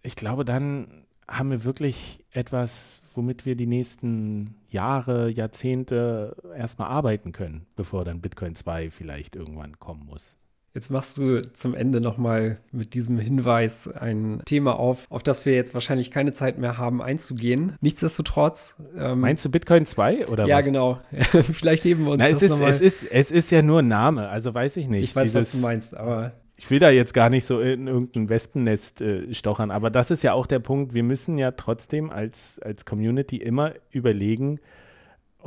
ich 0.03 0.17
glaube, 0.17 0.43
dann 0.43 1.05
haben 1.29 1.51
wir 1.51 1.63
wirklich 1.63 2.25
etwas, 2.31 3.01
womit 3.13 3.45
wir 3.45 3.55
die 3.55 3.67
nächsten 3.67 4.55
Jahre, 4.69 5.29
Jahrzehnte 5.29 6.35
erstmal 6.55 6.89
arbeiten 6.89 7.31
können, 7.31 7.65
bevor 7.75 8.05
dann 8.05 8.21
Bitcoin 8.21 8.55
2 8.55 8.89
vielleicht 8.91 9.35
irgendwann 9.35 9.79
kommen 9.79 10.05
muss. 10.05 10.37
Jetzt 10.77 10.91
machst 10.91 11.17
du 11.17 11.41
zum 11.53 11.73
Ende 11.73 11.99
nochmal 12.01 12.59
mit 12.71 12.93
diesem 12.93 13.17
Hinweis 13.17 13.87
ein 13.87 14.43
Thema 14.45 14.77
auf, 14.77 15.07
auf 15.09 15.23
das 15.23 15.43
wir 15.43 15.55
jetzt 15.55 15.73
wahrscheinlich 15.73 16.11
keine 16.11 16.33
Zeit 16.33 16.59
mehr 16.59 16.77
haben 16.77 17.01
einzugehen. 17.01 17.75
Nichtsdestotrotz. 17.81 18.75
Ähm, 18.95 19.21
Meinst 19.21 19.43
du 19.43 19.49
Bitcoin 19.49 19.87
2 19.87 20.27
oder 20.27 20.45
ja, 20.45 20.59
was? 20.59 20.65
Ja, 20.65 20.71
genau. 20.71 20.99
Vielleicht 21.41 21.83
heben 21.83 22.05
wir 22.05 22.11
uns 22.11 22.19
Na, 22.19 22.29
es 22.29 22.41
das 22.41 22.51
ist, 22.51 22.61
es 22.61 22.81
ist 22.81 23.11
Es 23.11 23.31
ist 23.31 23.49
ja 23.49 23.63
nur 23.63 23.79
ein 23.79 23.87
Name, 23.87 24.29
also 24.29 24.53
weiß 24.53 24.77
ich 24.77 24.87
nicht. 24.87 25.05
Ich 25.05 25.15
weiß, 25.15 25.31
Dieses, 25.31 25.35
was 25.35 25.51
du 25.53 25.65
meinst, 25.65 25.97
aber 25.97 26.33
ich 26.57 26.69
will 26.69 26.77
da 26.77 26.91
jetzt 26.91 27.15
gar 27.15 27.31
nicht 27.31 27.45
so 27.45 27.59
in 27.59 27.87
irgendein 27.87 28.29
Wespennest 28.29 29.01
äh, 29.01 29.33
stochern, 29.33 29.71
aber 29.71 29.89
das 29.89 30.11
ist 30.11 30.21
ja 30.21 30.33
auch 30.33 30.45
der 30.45 30.59
Punkt. 30.59 30.93
Wir 30.93 31.01
müssen 31.01 31.39
ja 31.39 31.53
trotzdem 31.53 32.11
als, 32.11 32.59
als 32.59 32.85
Community 32.85 33.37
immer 33.37 33.73
überlegen, 33.89 34.59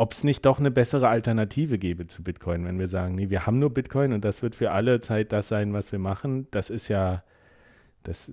ob 0.01 0.15
es 0.15 0.25
nicht 0.25 0.47
doch 0.47 0.59
eine 0.59 0.71
bessere 0.71 1.09
Alternative 1.09 1.77
gäbe 1.77 2.07
zu 2.07 2.23
Bitcoin, 2.23 2.65
wenn 2.65 2.79
wir 2.79 2.89
sagen, 2.89 3.17
nee, 3.17 3.29
wir 3.29 3.45
haben 3.45 3.59
nur 3.59 3.69
Bitcoin 3.69 4.15
und 4.15 4.25
das 4.25 4.43
wird 4.43 4.55
für 4.55 4.71
alle 4.71 5.01
Zeit 5.01 5.31
das 5.31 5.49
sein, 5.49 5.75
was 5.75 5.93
wir 5.93 5.99
machen. 5.99 6.47
Das 6.53 6.71
ist 6.71 6.89
ja, 6.89 7.23
das, 8.05 8.33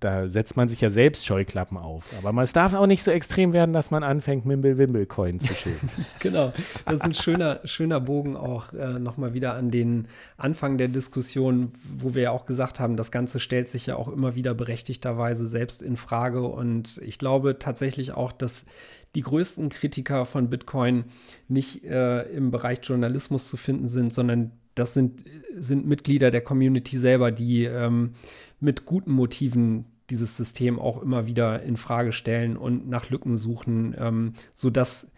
da 0.00 0.28
setzt 0.28 0.58
man 0.58 0.68
sich 0.68 0.82
ja 0.82 0.90
selbst 0.90 1.24
Scheuklappen 1.24 1.78
auf. 1.78 2.10
Aber 2.22 2.42
es 2.42 2.52
darf 2.52 2.74
auch 2.74 2.86
nicht 2.86 3.02
so 3.02 3.10
extrem 3.12 3.54
werden, 3.54 3.72
dass 3.72 3.90
man 3.92 4.02
anfängt, 4.02 4.44
Mimble-Wimble-Coin 4.44 5.40
zu 5.40 5.54
schildern. 5.54 5.88
genau, 6.18 6.52
das 6.84 6.96
ist 6.96 7.00
ein 7.00 7.14
schöner, 7.14 7.60
schöner 7.64 8.00
Bogen 8.00 8.36
auch 8.36 8.74
äh, 8.74 8.98
nochmal 8.98 9.32
wieder 9.32 9.54
an 9.54 9.70
den 9.70 10.08
Anfang 10.36 10.76
der 10.76 10.88
Diskussion, 10.88 11.72
wo 11.96 12.14
wir 12.14 12.24
ja 12.24 12.30
auch 12.30 12.44
gesagt 12.44 12.78
haben, 12.78 12.98
das 12.98 13.10
Ganze 13.10 13.40
stellt 13.40 13.70
sich 13.70 13.86
ja 13.86 13.96
auch 13.96 14.08
immer 14.08 14.34
wieder 14.34 14.52
berechtigterweise 14.52 15.46
selbst 15.46 15.80
in 15.80 15.96
Frage. 15.96 16.42
Und 16.42 17.00
ich 17.02 17.18
glaube 17.18 17.58
tatsächlich 17.58 18.12
auch, 18.12 18.32
dass 18.32 18.66
die 19.14 19.22
größten 19.22 19.68
Kritiker 19.68 20.24
von 20.24 20.50
Bitcoin 20.50 21.04
nicht 21.48 21.84
äh, 21.84 22.22
im 22.30 22.50
Bereich 22.50 22.80
Journalismus 22.82 23.48
zu 23.48 23.56
finden 23.56 23.88
sind, 23.88 24.12
sondern 24.12 24.52
das 24.74 24.94
sind, 24.94 25.24
sind 25.56 25.86
Mitglieder 25.86 26.30
der 26.30 26.40
Community 26.40 26.98
selber, 26.98 27.30
die 27.30 27.64
ähm, 27.64 28.14
mit 28.60 28.86
guten 28.86 29.12
Motiven 29.12 29.84
dieses 30.10 30.36
System 30.36 30.78
auch 30.78 31.00
immer 31.00 31.26
wieder 31.26 31.62
in 31.62 31.76
Frage 31.76 32.12
stellen 32.12 32.56
und 32.56 32.88
nach 32.88 33.08
Lücken 33.08 33.36
suchen, 33.36 33.94
ähm, 33.98 34.34
sodass 34.52 35.12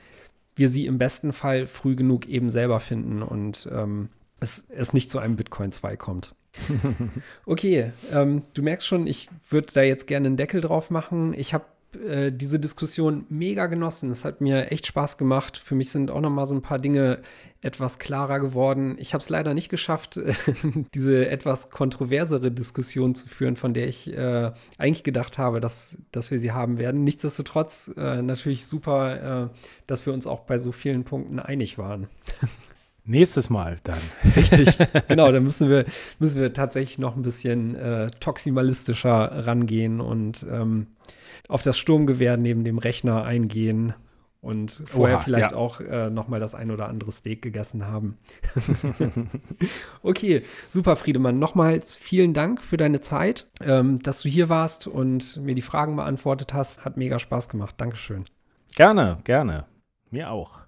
wir 0.55 0.69
sie 0.69 0.87
im 0.87 0.99
besten 0.99 1.33
Fall 1.33 1.67
früh 1.67 1.97
genug 1.97 2.27
eben 2.27 2.51
selber 2.51 2.81
finden 2.81 3.23
und 3.23 3.69
ähm, 3.73 4.09
es, 4.41 4.67
es 4.69 4.93
nicht 4.93 5.11
zu 5.11 5.19
einem 5.19 5.37
Bitcoin 5.37 5.73
2 5.73 5.97
kommt. 5.97 6.35
okay, 7.47 7.93
ähm, 8.13 8.43
du 8.55 8.63
merkst 8.63 8.87
schon, 8.87 9.07
ich 9.07 9.29
würde 9.51 9.73
da 9.73 9.83
jetzt 9.83 10.07
gerne 10.07 10.29
einen 10.29 10.37
Deckel 10.37 10.61
drauf 10.61 10.91
machen. 10.91 11.35
Ich 11.35 11.53
habe 11.53 11.65
äh, 11.95 12.33
diese 12.33 12.59
Diskussion 12.59 13.27
mega 13.29 13.67
genossen. 13.67 14.11
Es 14.11 14.25
hat 14.25 14.41
mir 14.41 14.71
echt 14.71 14.87
Spaß 14.87 15.19
gemacht. 15.19 15.57
Für 15.57 15.75
mich 15.75 15.91
sind 15.91 16.11
auch 16.11 16.21
noch 16.21 16.31
mal 16.31 16.47
so 16.47 16.55
ein 16.55 16.63
paar 16.63 16.79
Dinge 16.79 17.21
etwas 17.63 17.99
klarer 17.99 18.39
geworden. 18.39 18.97
Ich 18.99 19.13
habe 19.13 19.23
es 19.23 19.29
leider 19.29 19.55
nicht 19.55 19.69
geschafft, 19.69 20.21
diese 20.95 21.29
etwas 21.29 21.71
kontroversere 21.71 22.53
Diskussion 22.53 23.15
zu 23.15 23.27
führen, 23.29 23.57
von 23.57 23.75
der 23.75 23.89
ich 23.89 24.13
äh, 24.13 24.53
eigentlich 24.79 25.05
gedacht 25.05 25.39
habe, 25.39 25.61
dass, 25.61 25.99
dass 26.13 26.31
wir 26.31 26.39
sie 26.39 26.53
haben 26.53 26.79
werden. 26.79 27.03
Nichtsdestotrotz 27.03 27.93
äh, 27.97 28.23
natürlich 28.23 28.67
super, 28.67 29.51
äh, 29.53 29.59
dass 29.87 30.07
wir 30.07 30.13
uns 30.13 30.27
auch 30.27 30.41
bei 30.41 30.59
so 30.59 30.71
vielen 30.73 31.05
Punkten 31.05 31.41
einig 31.41 31.79
waren. 31.79 32.09
Nächstes 33.05 33.51
Mal 33.51 33.79
dann. 33.85 34.01
Richtig, 34.37 34.77
genau, 35.07 35.31
da 35.31 35.39
müssen 35.41 35.71
wir, 35.71 35.87
müssen 36.19 36.41
wir 36.41 36.53
tatsächlich 36.53 36.99
noch 36.99 37.17
ein 37.17 37.23
bisschen 37.23 37.77
äh, 37.77 38.11
toximalistischer 38.19 39.47
rangehen 39.47 40.01
und 40.01 40.45
ähm, 40.51 40.89
auf 41.49 41.63
das 41.63 41.79
Sturmgewehr 41.79 42.37
neben 42.37 42.65
dem 42.65 42.79
Rechner 42.79 43.25
eingehen 43.25 43.95
und 44.41 44.83
vorher 44.87 45.17
Oha, 45.17 45.25
vielleicht 45.25 45.51
ja. 45.53 45.57
auch 45.57 45.81
äh, 45.81 46.09
noch 46.09 46.29
mal 46.29 46.39
das 46.39 46.55
ein 46.55 46.71
oder 46.71 46.89
andere 46.89 47.11
Steak 47.11 47.43
gegessen 47.43 47.87
haben. 47.87 48.17
okay, 50.03 50.43
super, 50.69 50.95
Friedemann. 50.95 51.39
Nochmals 51.39 51.97
vielen 51.97 52.33
Dank 52.33 52.63
für 52.63 52.77
deine 52.77 53.01
Zeit, 53.01 53.47
ähm, 53.61 53.99
dass 53.99 54.23
du 54.23 54.29
hier 54.29 54.49
warst 54.49 54.87
und 54.87 55.39
mir 55.39 55.57
die 55.57 55.63
Fragen 55.63 55.97
beantwortet 55.97 56.55
hast. 56.55 56.85
Hat 56.85 56.97
mega 56.97 57.19
Spaß 57.19 57.49
gemacht. 57.49 57.75
Dankeschön. 57.79 58.25
Gerne, 58.77 59.19
gerne. 59.25 59.65
Mir 60.11 60.31
auch. 60.31 60.66